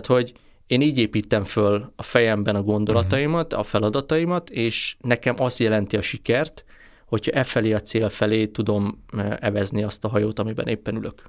Tehát, 0.00 0.22
hogy 0.22 0.32
én 0.66 0.80
így 0.80 0.98
építem 0.98 1.44
föl 1.44 1.92
a 1.96 2.02
fejemben 2.02 2.56
a 2.56 2.62
gondolataimat, 2.62 3.52
a 3.52 3.62
feladataimat, 3.62 4.50
és 4.50 4.96
nekem 5.00 5.34
az 5.38 5.60
jelenti 5.60 5.96
a 5.96 6.02
sikert, 6.02 6.64
hogyha 7.06 7.32
e 7.32 7.44
felé 7.44 7.72
a 7.72 7.80
cél 7.80 8.08
felé 8.08 8.46
tudom 8.46 9.04
eh, 9.16 9.36
evezni 9.40 9.82
azt 9.82 10.04
a 10.04 10.08
hajót, 10.08 10.38
amiben 10.38 10.66
éppen 10.66 10.96
ülök. 10.96 11.22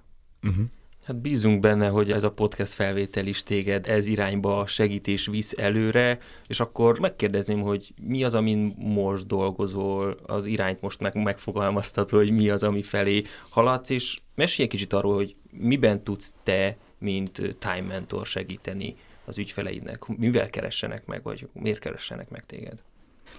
Uh-huh. 0.44 0.66
Hát 1.04 1.22
bízunk 1.22 1.60
benne, 1.60 1.88
hogy 1.88 2.12
ez 2.12 2.24
a 2.24 2.32
podcast 2.32 2.74
felvétel 2.74 3.26
is 3.26 3.44
téged 3.44 3.88
ez 3.88 4.06
irányba 4.06 4.66
segítés 4.66 5.26
visz 5.26 5.54
előre, 5.58 6.20
és 6.48 6.60
akkor 6.60 7.00
megkérdezném, 7.00 7.62
hogy 7.62 7.94
mi 8.02 8.24
az, 8.24 8.34
amin 8.34 8.76
most 8.78 9.28
dolgozol, 9.28 10.18
az 10.26 10.46
irányt 10.46 10.82
most 10.82 11.00
meg 11.00 11.16
megfogalmaztad, 11.16 12.10
hogy 12.10 12.32
mi 12.32 12.50
az, 12.50 12.64
ami 12.64 12.82
felé 12.82 13.24
haladsz, 13.50 13.90
és 13.90 14.20
mesélj 14.36 14.68
egy 14.68 14.74
kicsit 14.74 14.94
arról, 14.94 15.16
hogy 15.16 15.36
miben 15.52 16.04
tudsz 16.04 16.36
te, 16.44 16.78
mint 17.00 17.42
time 17.60 17.88
mentor 17.88 18.26
segíteni 18.26 18.96
az 19.26 19.38
ügyfeleidnek, 19.38 20.06
mivel 20.08 20.50
keressenek 20.50 21.06
meg, 21.06 21.24
vagy 21.24 21.48
miért 21.54 21.80
keressenek 21.80 22.30
meg 22.30 22.46
téged? 22.46 22.82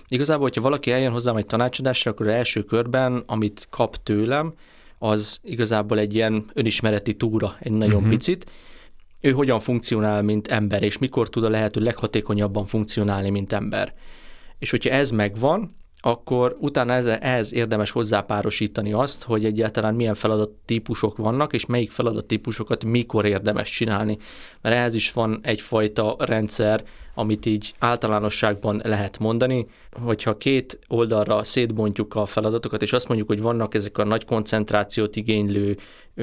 Igazából, 0.09 0.43
hogyha 0.43 0.61
valaki 0.61 0.91
eljön 0.91 1.13
hozzám 1.13 1.37
egy 1.37 1.47
tanácsadásra, 1.47 2.11
akkor 2.11 2.29
első 2.29 2.65
körben, 2.65 3.23
amit 3.27 3.67
kap 3.71 4.03
tőlem, 4.03 4.55
az 4.99 5.41
igazából 5.43 5.99
egy 5.99 6.15
ilyen 6.15 6.45
önismereti 6.55 7.15
túra, 7.15 7.57
egy 7.61 7.73
nagyon 7.73 7.95
uh-huh. 7.95 8.11
picit. 8.11 8.51
Ő 9.21 9.31
hogyan 9.31 9.61
funkcionál, 9.61 10.23
mint 10.23 10.49
ember, 10.49 10.83
és 10.83 10.99
mikor 10.99 11.29
tud 11.29 11.45
a 11.45 11.49
lehető 11.49 11.81
leghatékonyabban 11.81 12.67
funkcionálni, 12.67 13.31
mint 13.31 13.53
ember. 13.53 13.95
És 14.59 14.71
hogyha 14.71 14.91
ez 14.91 15.11
megvan, 15.11 15.71
akkor 16.01 16.57
utána 16.61 16.93
ehhez 17.19 17.55
érdemes 17.55 17.91
hozzápárosítani 17.91 18.93
azt, 18.93 19.23
hogy 19.23 19.45
egyáltalán 19.45 19.95
milyen 19.95 20.15
feladattípusok 20.15 21.17
vannak, 21.17 21.53
és 21.53 21.67
melyik 21.67 21.91
feladattípusokat 21.91 22.85
mikor 22.85 23.25
érdemes 23.27 23.71
csinálni. 23.71 24.19
Mert 24.61 24.77
ehhez 24.77 24.95
is 24.95 25.13
van 25.13 25.39
egyfajta 25.43 26.17
rendszer, 26.19 26.85
amit 27.15 27.47
így 27.47 27.75
általánosságban 27.79 28.81
lehet 28.85 29.19
mondani, 29.19 29.67
hogyha 30.03 30.37
két 30.37 30.79
oldalra 30.89 31.45
szétbontjuk 31.45 32.15
a 32.15 32.27
feladatokat, 32.27 32.83
és 32.83 32.93
azt 32.93 33.09
mondjuk, 33.09 33.29
hogy 33.29 33.41
vannak 33.41 33.75
ezek 33.75 33.99
a 33.99 34.05
nagy 34.05 34.25
koncentrációt 34.25 35.17
igénylő 35.17 35.77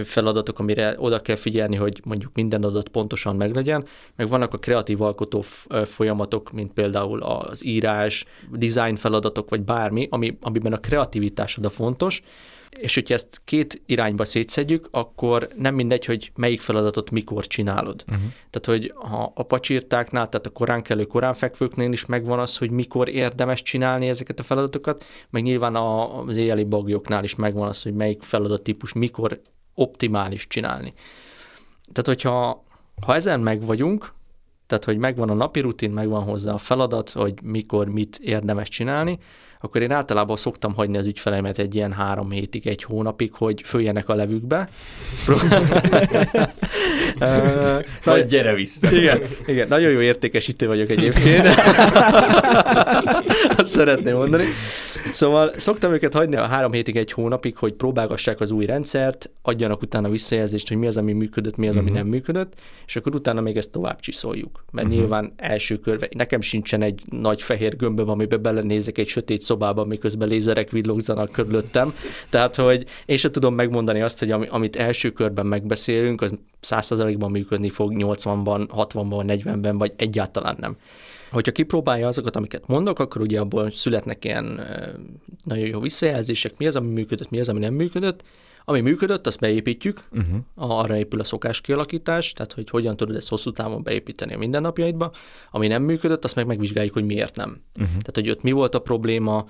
feladatok, 0.04 0.60
amire 0.60 0.96
oda 0.98 1.22
kell 1.22 1.36
figyelni, 1.36 1.76
hogy 1.76 2.02
mondjuk 2.06 2.32
minden 2.34 2.64
adat 2.64 2.90
pontosan 2.90 3.36
meglegyen, 3.36 3.86
meg 4.16 4.28
vannak 4.28 4.54
a 4.54 4.58
kreatív 4.58 5.02
alkotó 5.02 5.44
folyamatok, 5.86 6.52
mint 6.52 6.74
például 6.74 7.22
az 7.22 7.66
írás, 7.66 8.26
design 8.52 8.96
feladatok, 8.96 9.50
vagy 9.50 9.62
bármi, 9.62 10.08
ami, 10.12 10.38
amiben 10.42 10.74
a 10.74 10.78
kreativitásod 10.78 11.66
a 11.66 11.70
fontos, 11.70 12.22
és 12.80 12.94
hogyha 12.94 13.14
ezt 13.14 13.42
két 13.46 13.82
irányba 13.86 14.26
szétszedjük, 14.26 14.88
akkor 14.92 15.48
nem 15.58 15.76
mindegy, 15.76 16.06
hogy 16.06 16.32
melyik 16.36 16.62
feladatot 16.62 17.12
mikor 17.12 17.48
csinálod. 17.48 18.04
Uh-huh. 18.08 18.24
Tehát, 18.50 18.80
hogy 18.80 18.94
ha 18.96 19.32
a 19.36 19.44
pacsirtáknál, 19.44 20.30
tehát 20.30 20.46
a 20.46 20.50
korán 20.50 20.82
kelő, 20.82 21.04
korán 21.04 21.34
fekvőknél 21.34 21.92
is 21.92 22.06
megvan 22.06 22.40
az, 22.40 22.58
hogy 22.58 22.72
mikor 22.72 23.10
érdemes 23.10 23.62
csinálni 23.62 24.08
ezeket 24.08 24.40
a 24.40 24.44
feladatokat, 24.44 25.06
meg 25.30 25.44
nyilván 25.44 25.76
az 25.76 26.38
éjjeli 26.38 26.64
bagyoknál 26.64 27.24
is 27.24 27.36
megvan 27.36 27.68
az, 27.68 27.84
hogy 27.84 27.94
melyik 27.94 28.22
feladattípus 28.22 28.94
mikor 28.94 29.42
optimális 29.76 30.48
csinálni. 30.48 30.94
Tehát, 31.92 32.06
hogyha 32.06 32.64
ha 33.02 33.16
ezen 33.16 33.40
meg 33.40 33.66
vagyunk, 33.66 34.14
tehát, 34.68 34.84
hogy 34.84 34.98
megvan 34.98 35.30
a 35.30 35.34
napi 35.34 35.60
rutin, 35.60 35.92
megvan 35.92 36.24
hozzá 36.24 36.54
a 36.54 36.58
feladat, 36.58 37.10
hogy 37.10 37.34
mikor 37.44 37.88
mit 37.88 38.20
érdemes 38.22 38.70
csinálni, 38.70 39.20
akkor 39.66 39.82
én 39.82 39.92
általában 39.92 40.36
szoktam 40.36 40.74
hagyni 40.74 40.98
az 40.98 41.06
ügyfeleimet 41.06 41.58
egy 41.58 41.76
ilyen 41.76 41.92
három 41.92 42.30
hétig, 42.30 42.68
egy 42.68 42.84
hónapig, 42.84 43.34
hogy 43.34 43.62
följenek 43.66 44.10
a 44.10 44.16
levükbe. 44.16 44.70
Vagy 48.04 48.26
gyere 48.26 48.54
vissza. 48.54 48.92
Igen, 48.92 49.22
igen, 49.46 49.68
nagyon 49.68 49.92
jó 49.92 50.00
értékesítő 50.00 50.68
vagyok 50.68 50.90
egyébként. 50.90 51.48
Azt 53.58 53.74
szeretném 53.74 54.16
mondani. 54.16 54.44
Szóval 55.16 55.52
szoktam 55.58 55.94
őket 55.94 56.14
hagyni 56.14 56.36
a 56.36 56.46
három 56.46 56.72
hétig, 56.72 56.96
egy 56.96 57.12
hónapig, 57.12 57.58
hogy 57.58 57.74
próbálgassák 57.74 58.40
az 58.40 58.52
új 58.52 58.66
rendszert, 58.66 59.30
adjanak 59.42 59.82
utána 59.82 60.10
visszajelzést, 60.10 60.68
hogy 60.68 60.78
mi 60.78 60.88
az, 60.88 60.98
ami 60.98 61.14
működött, 61.14 61.56
mi 61.56 61.68
az, 61.68 61.76
ami 61.76 61.86
uh-huh. 61.86 62.02
nem 62.02 62.08
működött, 62.08 62.54
és 62.86 62.96
akkor 62.96 63.16
utána 63.16 63.42
még 63.42 63.58
ezt 63.58 63.72
tovább 63.72 64.00
csiszoljuk. 64.00 64.64
Mert 64.72 64.88
uh-huh. 64.88 65.02
nyilván 65.02 65.34
első 65.36 65.80
körbe, 65.80 66.10
nekem 66.16 66.42
sincsen 66.42 66.82
egy 66.82 67.02
nagy 67.10 67.42
fehér 67.42 67.76
gömböm, 67.76 68.10
amiben 68.10 68.42
belenézek 68.42 68.98
egy 68.98 69.08
sötét 69.08 69.42
szobába, 69.42 69.86
miközben 69.86 70.28
lézerek 70.28 70.72
villogzanak 70.72 71.32
körülöttem. 71.32 71.94
Tehát, 72.30 72.56
hogy 72.56 72.86
én 73.06 73.18
sem 73.18 73.32
tudom 73.32 73.56
megmondani 73.56 74.02
azt, 74.02 74.20
hogy 74.20 74.32
amit 74.32 74.76
első 74.76 75.12
körben 75.12 75.46
megbeszélünk, 75.46 76.22
az 76.22 76.34
100%-ban 76.62 77.32
működni 77.32 77.70
fog, 77.70 77.92
80-ban, 77.96 78.68
60-ban, 78.76 79.42
40-ben, 79.44 79.78
vagy 79.78 79.94
egyáltalán 79.96 80.56
nem. 80.60 80.78
Hogyha 81.32 81.52
kipróbálja 81.52 82.08
azokat, 82.08 82.36
amiket 82.36 82.68
mondok, 82.68 83.00
akkor 83.00 83.22
ugye 83.22 83.40
abból 83.40 83.72
születnek 83.72 84.26
ilyen 84.26 84.62
nagyon 85.44 85.68
jó 85.68 85.80
visszajelzések, 85.80 86.58
mi 86.58 86.68
az, 86.68 86.76
ami 86.76 86.92
működött, 86.92 87.30
mi 87.30 87.40
az, 87.40 87.50
ami 87.50 87.60
nem 87.60 87.74
működött. 87.74 88.24
Ami 88.66 88.82
működött, 88.82 89.28
azt 89.28 89.40
beépítjük, 89.40 90.00
uh-huh. 90.12 90.80
arra 90.80 90.98
épül 90.98 91.20
a 91.20 91.24
szokás 91.24 91.62
kialakítás, 91.62 92.34
tehát 92.34 92.54
hogy 92.54 92.70
hogyan 92.70 92.98
tudod 92.98 93.16
ezt 93.16 93.30
hosszú 93.30 93.52
távon 93.52 93.84
beépíteni 93.84 94.34
a 94.34 94.38
mindennapjaidba. 94.38 95.12
Ami 95.52 95.68
nem 95.68 95.84
működött, 95.84 96.24
azt 96.24 96.36
meg 96.36 96.46
megvizsgáljuk, 96.46 96.94
hogy 96.94 97.06
miért 97.06 97.36
nem. 97.36 97.50
Uh-huh. 97.50 97.88
Tehát, 97.88 98.14
hogy 98.14 98.30
ott 98.30 98.42
mi 98.42 98.52
volt 98.52 98.76
a 98.76 98.80
probléma, 98.80 99.46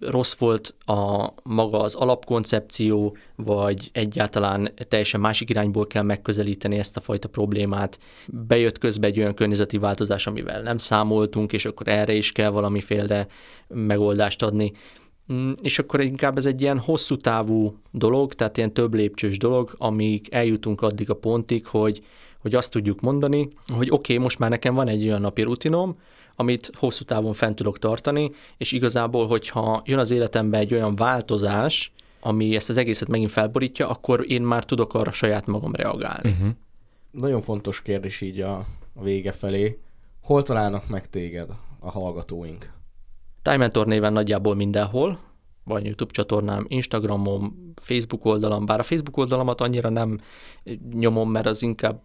rossz 0.00 0.34
volt 0.34 0.74
a 0.86 1.28
maga 1.42 1.80
az 1.80 1.94
alapkoncepció, 1.94 3.16
vagy 3.36 3.90
egyáltalán 3.92 4.72
teljesen 4.88 5.20
másik 5.20 5.50
irányból 5.50 5.86
kell 5.86 6.02
megközelíteni 6.02 6.78
ezt 6.78 6.96
a 6.96 7.00
fajta 7.00 7.28
problémát. 7.28 7.98
Bejött 8.26 8.78
közbe 8.78 9.06
egy 9.06 9.18
olyan 9.18 9.34
környezeti 9.34 9.78
változás, 9.78 10.26
amivel 10.26 10.62
nem 10.62 10.78
számoltunk, 10.78 11.52
és 11.52 11.64
akkor 11.64 11.88
erre 11.88 12.12
is 12.12 12.32
kell 12.32 12.50
valamiféle 12.50 13.26
megoldást 13.68 14.42
adni. 14.42 14.72
Mm, 15.32 15.52
és 15.62 15.78
akkor 15.78 16.00
inkább 16.00 16.36
ez 16.36 16.46
egy 16.46 16.60
ilyen 16.60 16.78
hosszú 16.78 17.16
távú 17.16 17.76
dolog, 17.90 18.34
tehát 18.34 18.56
ilyen 18.56 18.72
több 18.72 18.94
lépcsős 18.94 19.38
dolog, 19.38 19.74
amíg 19.78 20.28
eljutunk 20.30 20.82
addig 20.82 21.10
a 21.10 21.14
pontig, 21.14 21.66
hogy, 21.66 22.02
hogy 22.38 22.54
azt 22.54 22.70
tudjuk 22.70 23.00
mondani, 23.00 23.48
hogy 23.74 23.90
oké, 23.90 24.12
okay, 24.12 24.24
most 24.24 24.38
már 24.38 24.50
nekem 24.50 24.74
van 24.74 24.88
egy 24.88 25.04
olyan 25.04 25.20
napi 25.20 25.42
rutinom, 25.42 25.96
amit 26.36 26.70
hosszú 26.74 27.04
távon 27.04 27.32
fent 27.32 27.56
tudok 27.56 27.78
tartani, 27.78 28.30
és 28.56 28.72
igazából, 28.72 29.26
hogyha 29.26 29.82
jön 29.84 29.98
az 29.98 30.10
életembe 30.10 30.58
egy 30.58 30.74
olyan 30.74 30.96
változás, 30.96 31.92
ami 32.20 32.56
ezt 32.56 32.68
az 32.68 32.76
egészet 32.76 33.08
megint 33.08 33.30
felborítja, 33.30 33.88
akkor 33.88 34.24
én 34.28 34.42
már 34.42 34.64
tudok 34.64 34.94
arra 34.94 35.12
saját 35.12 35.46
magam 35.46 35.74
reagálni. 35.74 36.30
Uh-huh. 36.30 36.48
Nagyon 37.10 37.40
fontos 37.40 37.82
kérdés 37.82 38.20
így 38.20 38.40
a, 38.40 38.66
a 38.94 39.02
vége 39.02 39.32
felé. 39.32 39.78
Hol 40.22 40.42
találnak 40.42 40.88
meg 40.88 41.08
téged 41.10 41.48
a 41.78 41.90
hallgatóink? 41.90 42.79
Time 43.42 43.56
Mentor 43.56 43.86
néven 43.86 44.12
nagyjából 44.12 44.54
mindenhol, 44.54 45.18
van 45.64 45.84
YouTube 45.84 46.12
csatornám, 46.12 46.64
Instagramom, 46.68 47.72
Facebook 47.82 48.24
oldalam, 48.24 48.66
bár 48.66 48.78
a 48.78 48.82
Facebook 48.82 49.16
oldalamat 49.16 49.60
annyira 49.60 49.88
nem 49.88 50.18
nyomom, 50.92 51.30
mert 51.30 51.46
az 51.46 51.62
inkább 51.62 52.00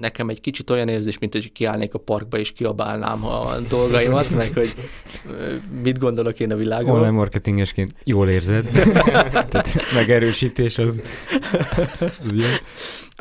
nekem 0.00 0.28
egy 0.28 0.40
kicsit 0.40 0.70
olyan 0.70 0.88
érzés, 0.88 1.18
mint 1.18 1.32
hogy 1.32 1.52
kiállnék 1.52 1.94
a 1.94 1.98
parkba 1.98 2.38
és 2.38 2.52
kiabálnám 2.52 3.24
a 3.24 3.56
dolgaimat, 3.68 4.30
meg 4.36 4.52
hogy 4.52 4.74
mit 5.82 5.98
gondolok 5.98 6.40
én 6.40 6.52
a 6.52 6.56
világról. 6.56 6.94
Online 6.94 7.10
marketingesként 7.10 7.94
jól 8.04 8.28
érzed. 8.28 8.68
Tehát 9.50 9.74
megerősítés 9.94 10.78
az, 10.78 11.02
az 12.00 12.34
jó. 12.34 12.46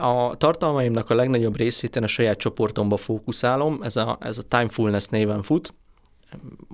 A 0.05 0.35
tartalmaimnak 0.35 1.09
a 1.09 1.15
legnagyobb 1.15 1.57
részét 1.57 1.95
én 1.95 2.03
a 2.03 2.07
saját 2.07 2.37
csoportomba 2.37 2.97
fókuszálom, 2.97 3.79
ez 3.83 3.95
a, 3.95 4.17
ez 4.21 4.37
a 4.37 4.41
Timefulness 4.41 5.05
néven 5.05 5.43
fut, 5.43 5.73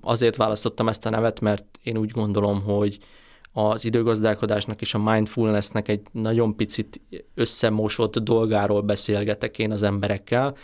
azért 0.02 0.36
választottam 0.36 0.88
ezt 0.88 1.06
a 1.06 1.10
nevet, 1.10 1.40
mert 1.40 1.66
én 1.84 1.98
úgy 1.98 2.12
gondolom, 2.12 2.62
hogy 2.64 3.00
az 3.54 3.86
időgazdálkodásnak 3.86 4.82
és 4.82 4.94
a 4.94 5.12
mindfulnessnek 5.12 5.88
egy 5.88 6.02
nagyon 6.12 6.56
picit 6.56 7.02
összemosott 7.36 8.20
dolgáról 8.20 8.82
beszélgetek 8.82 9.60
én 9.60 9.72
az 9.72 9.84
emberekkel, 9.84 10.56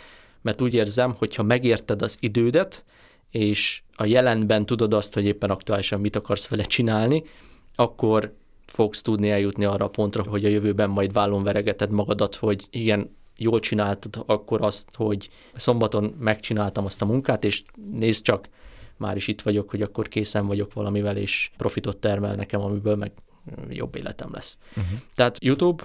mert 0.42 0.60
úgy 0.60 0.74
érzem, 0.74 1.14
hogy 1.18 1.34
ha 1.34 1.42
megérted 1.42 2.02
az 2.02 2.16
idődet, 2.20 2.84
és 3.30 3.82
a 3.96 4.04
jelenben 4.04 4.66
tudod 4.66 4.94
azt, 4.94 5.14
hogy 5.14 5.24
éppen 5.24 5.50
aktuálisan 5.50 6.00
mit 6.00 6.16
akarsz 6.16 6.48
vele 6.48 6.62
csinálni, 6.62 7.22
akkor 7.74 8.34
fogsz 8.66 9.02
tudni 9.02 9.30
eljutni 9.30 9.64
arra 9.64 9.84
a 9.84 9.88
pontra, 9.88 10.22
hogy 10.22 10.44
a 10.44 10.48
jövőben 10.48 10.90
majd 10.90 11.12
vállon 11.12 11.42
veregeted 11.42 11.90
magadat, 11.90 12.34
hogy 12.34 12.66
igen, 12.70 13.16
jól 13.36 13.60
csináltad 13.60 14.24
akkor 14.26 14.62
azt, 14.62 14.88
hogy 14.94 15.28
szombaton 15.54 16.14
megcsináltam 16.18 16.84
azt 16.84 17.02
a 17.02 17.06
munkát, 17.06 17.44
és 17.44 17.62
nézd 17.92 18.24
csak, 18.24 18.48
már 19.02 19.16
is 19.16 19.28
itt 19.28 19.42
vagyok, 19.42 19.70
hogy 19.70 19.82
akkor 19.82 20.08
készen 20.08 20.46
vagyok 20.46 20.72
valamivel, 20.72 21.16
és 21.16 21.50
profitot 21.56 21.96
termel 21.96 22.34
nekem, 22.34 22.60
amiből 22.60 22.96
meg 22.96 23.12
jobb 23.68 23.96
életem 23.96 24.28
lesz. 24.32 24.58
Uh-huh. 24.76 24.98
Tehát 25.14 25.44
YouTube 25.44 25.84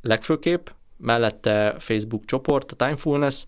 legfőképp, 0.00 0.66
mellette 0.96 1.74
Facebook 1.78 2.24
csoport, 2.24 2.72
a 2.72 2.76
Timefulness, 2.76 3.44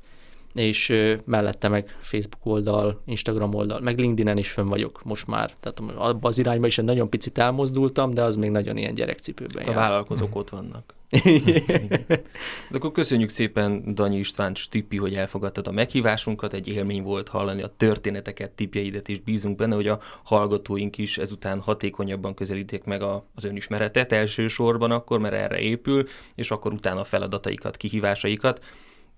és 0.54 0.92
mellette 1.24 1.68
meg 1.68 1.96
Facebook 2.00 2.46
oldal, 2.46 3.02
Instagram 3.04 3.54
oldal, 3.54 3.80
meg 3.80 3.98
LinkedIn-en 3.98 4.38
is 4.38 4.50
fönn 4.50 4.66
vagyok 4.66 5.04
most 5.04 5.26
már. 5.26 5.50
Tehát 5.60 5.80
abban 5.96 6.30
az 6.30 6.38
irányba 6.38 6.66
is 6.66 6.78
egy 6.78 6.84
nagyon 6.84 7.10
picit 7.10 7.38
elmozdultam, 7.38 8.14
de 8.14 8.22
az 8.22 8.36
még 8.36 8.50
nagyon 8.50 8.76
ilyen 8.76 8.94
gyerekcipőben 8.94 9.66
A 9.66 9.72
vállalkozók 9.72 10.36
ott 10.36 10.48
vannak. 10.48 10.96
De 12.70 12.76
akkor 12.76 12.92
köszönjük 12.92 13.28
szépen 13.28 13.94
Danyi 13.94 14.18
István 14.18 14.54
Stippi, 14.54 14.96
hogy 14.96 15.14
elfogadtad 15.14 15.66
a 15.66 15.70
meghívásunkat, 15.70 16.52
egy 16.52 16.68
élmény 16.68 17.02
volt 17.02 17.28
hallani 17.28 17.62
a 17.62 17.72
történeteket, 17.76 18.50
tipjeidet, 18.50 19.08
és 19.08 19.20
bízunk 19.20 19.56
benne, 19.56 19.74
hogy 19.74 19.88
a 19.88 20.00
hallgatóink 20.22 20.98
is 20.98 21.18
ezután 21.18 21.60
hatékonyabban 21.60 22.34
közelíték 22.34 22.84
meg 22.84 23.02
a, 23.02 23.26
az 23.34 23.44
önismeretet 23.44 24.12
elsősorban 24.12 24.90
akkor, 24.90 25.18
mert 25.18 25.34
erre 25.34 25.58
épül, 25.58 26.08
és 26.34 26.50
akkor 26.50 26.72
utána 26.72 27.00
a 27.00 27.04
feladataikat, 27.04 27.76
kihívásaikat. 27.76 28.60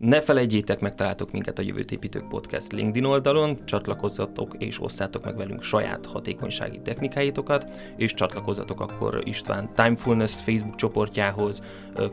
Ne 0.00 0.20
felejtjétek, 0.20 0.80
megtaláltok 0.80 1.32
minket 1.32 1.58
a 1.58 1.62
Jövőt 1.62 1.92
Építők 1.92 2.28
Podcast 2.28 2.72
LinkedIn 2.72 3.04
oldalon, 3.04 3.64
csatlakozzatok 3.64 4.54
és 4.58 4.82
osszátok 4.82 5.24
meg 5.24 5.36
velünk 5.36 5.62
saját 5.62 6.06
hatékonysági 6.06 6.80
technikáitokat, 6.80 7.66
és 7.96 8.14
csatlakozzatok 8.14 8.80
akkor 8.80 9.20
István 9.24 9.70
Timefulness 9.74 10.42
Facebook 10.42 10.74
csoportjához, 10.74 11.62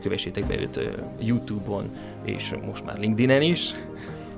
kövessétek 0.00 0.46
be 0.46 0.60
őt 0.60 0.80
YouTube-on, 1.20 1.90
és 2.24 2.54
most 2.66 2.84
már 2.84 2.98
LinkedIn-en 2.98 3.42
is. 3.42 3.74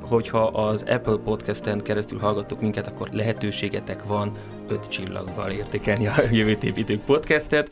Hogyha 0.00 0.46
az 0.46 0.82
Apple 0.82 1.16
Podcast-en 1.24 1.80
keresztül 1.80 2.18
hallgattok 2.18 2.60
minket, 2.60 2.86
akkor 2.86 3.08
lehetőségetek 3.12 4.04
van 4.04 4.32
5 4.68 4.88
csillaggal 4.88 5.50
értékelni 5.50 6.06
a 6.06 6.14
Jövőt 6.32 6.64
Építők 6.64 7.00
Podcastet 7.00 7.70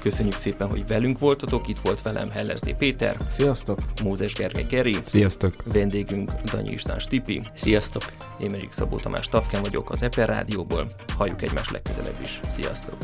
Köszönjük 0.00 0.36
szépen, 0.36 0.70
hogy 0.70 0.86
velünk 0.86 1.18
voltatok, 1.18 1.68
itt 1.68 1.78
volt 1.78 2.02
velem 2.02 2.30
Hellerzé 2.30 2.72
Péter, 2.72 3.16
Sziasztok! 3.28 3.78
Mózes 4.02 4.34
Gergely 4.34 4.66
Geri, 4.68 4.96
Sziasztok! 5.02 5.54
vendégünk 5.72 6.30
Danyi 6.30 6.70
István 6.70 6.98
Stipi, 6.98 7.42
Sziasztok! 7.54 8.02
én 8.40 8.48
pedig 8.48 8.70
Szabó 8.70 8.96
Tamás 8.96 9.28
Tafken 9.28 9.62
vagyok 9.62 9.90
az 9.90 10.02
Eper 10.02 10.28
Rádióból, 10.28 10.86
halljuk 11.16 11.42
egymást 11.42 11.70
legközelebb 11.70 12.20
is. 12.22 12.40
Sziasztok! 12.48 12.96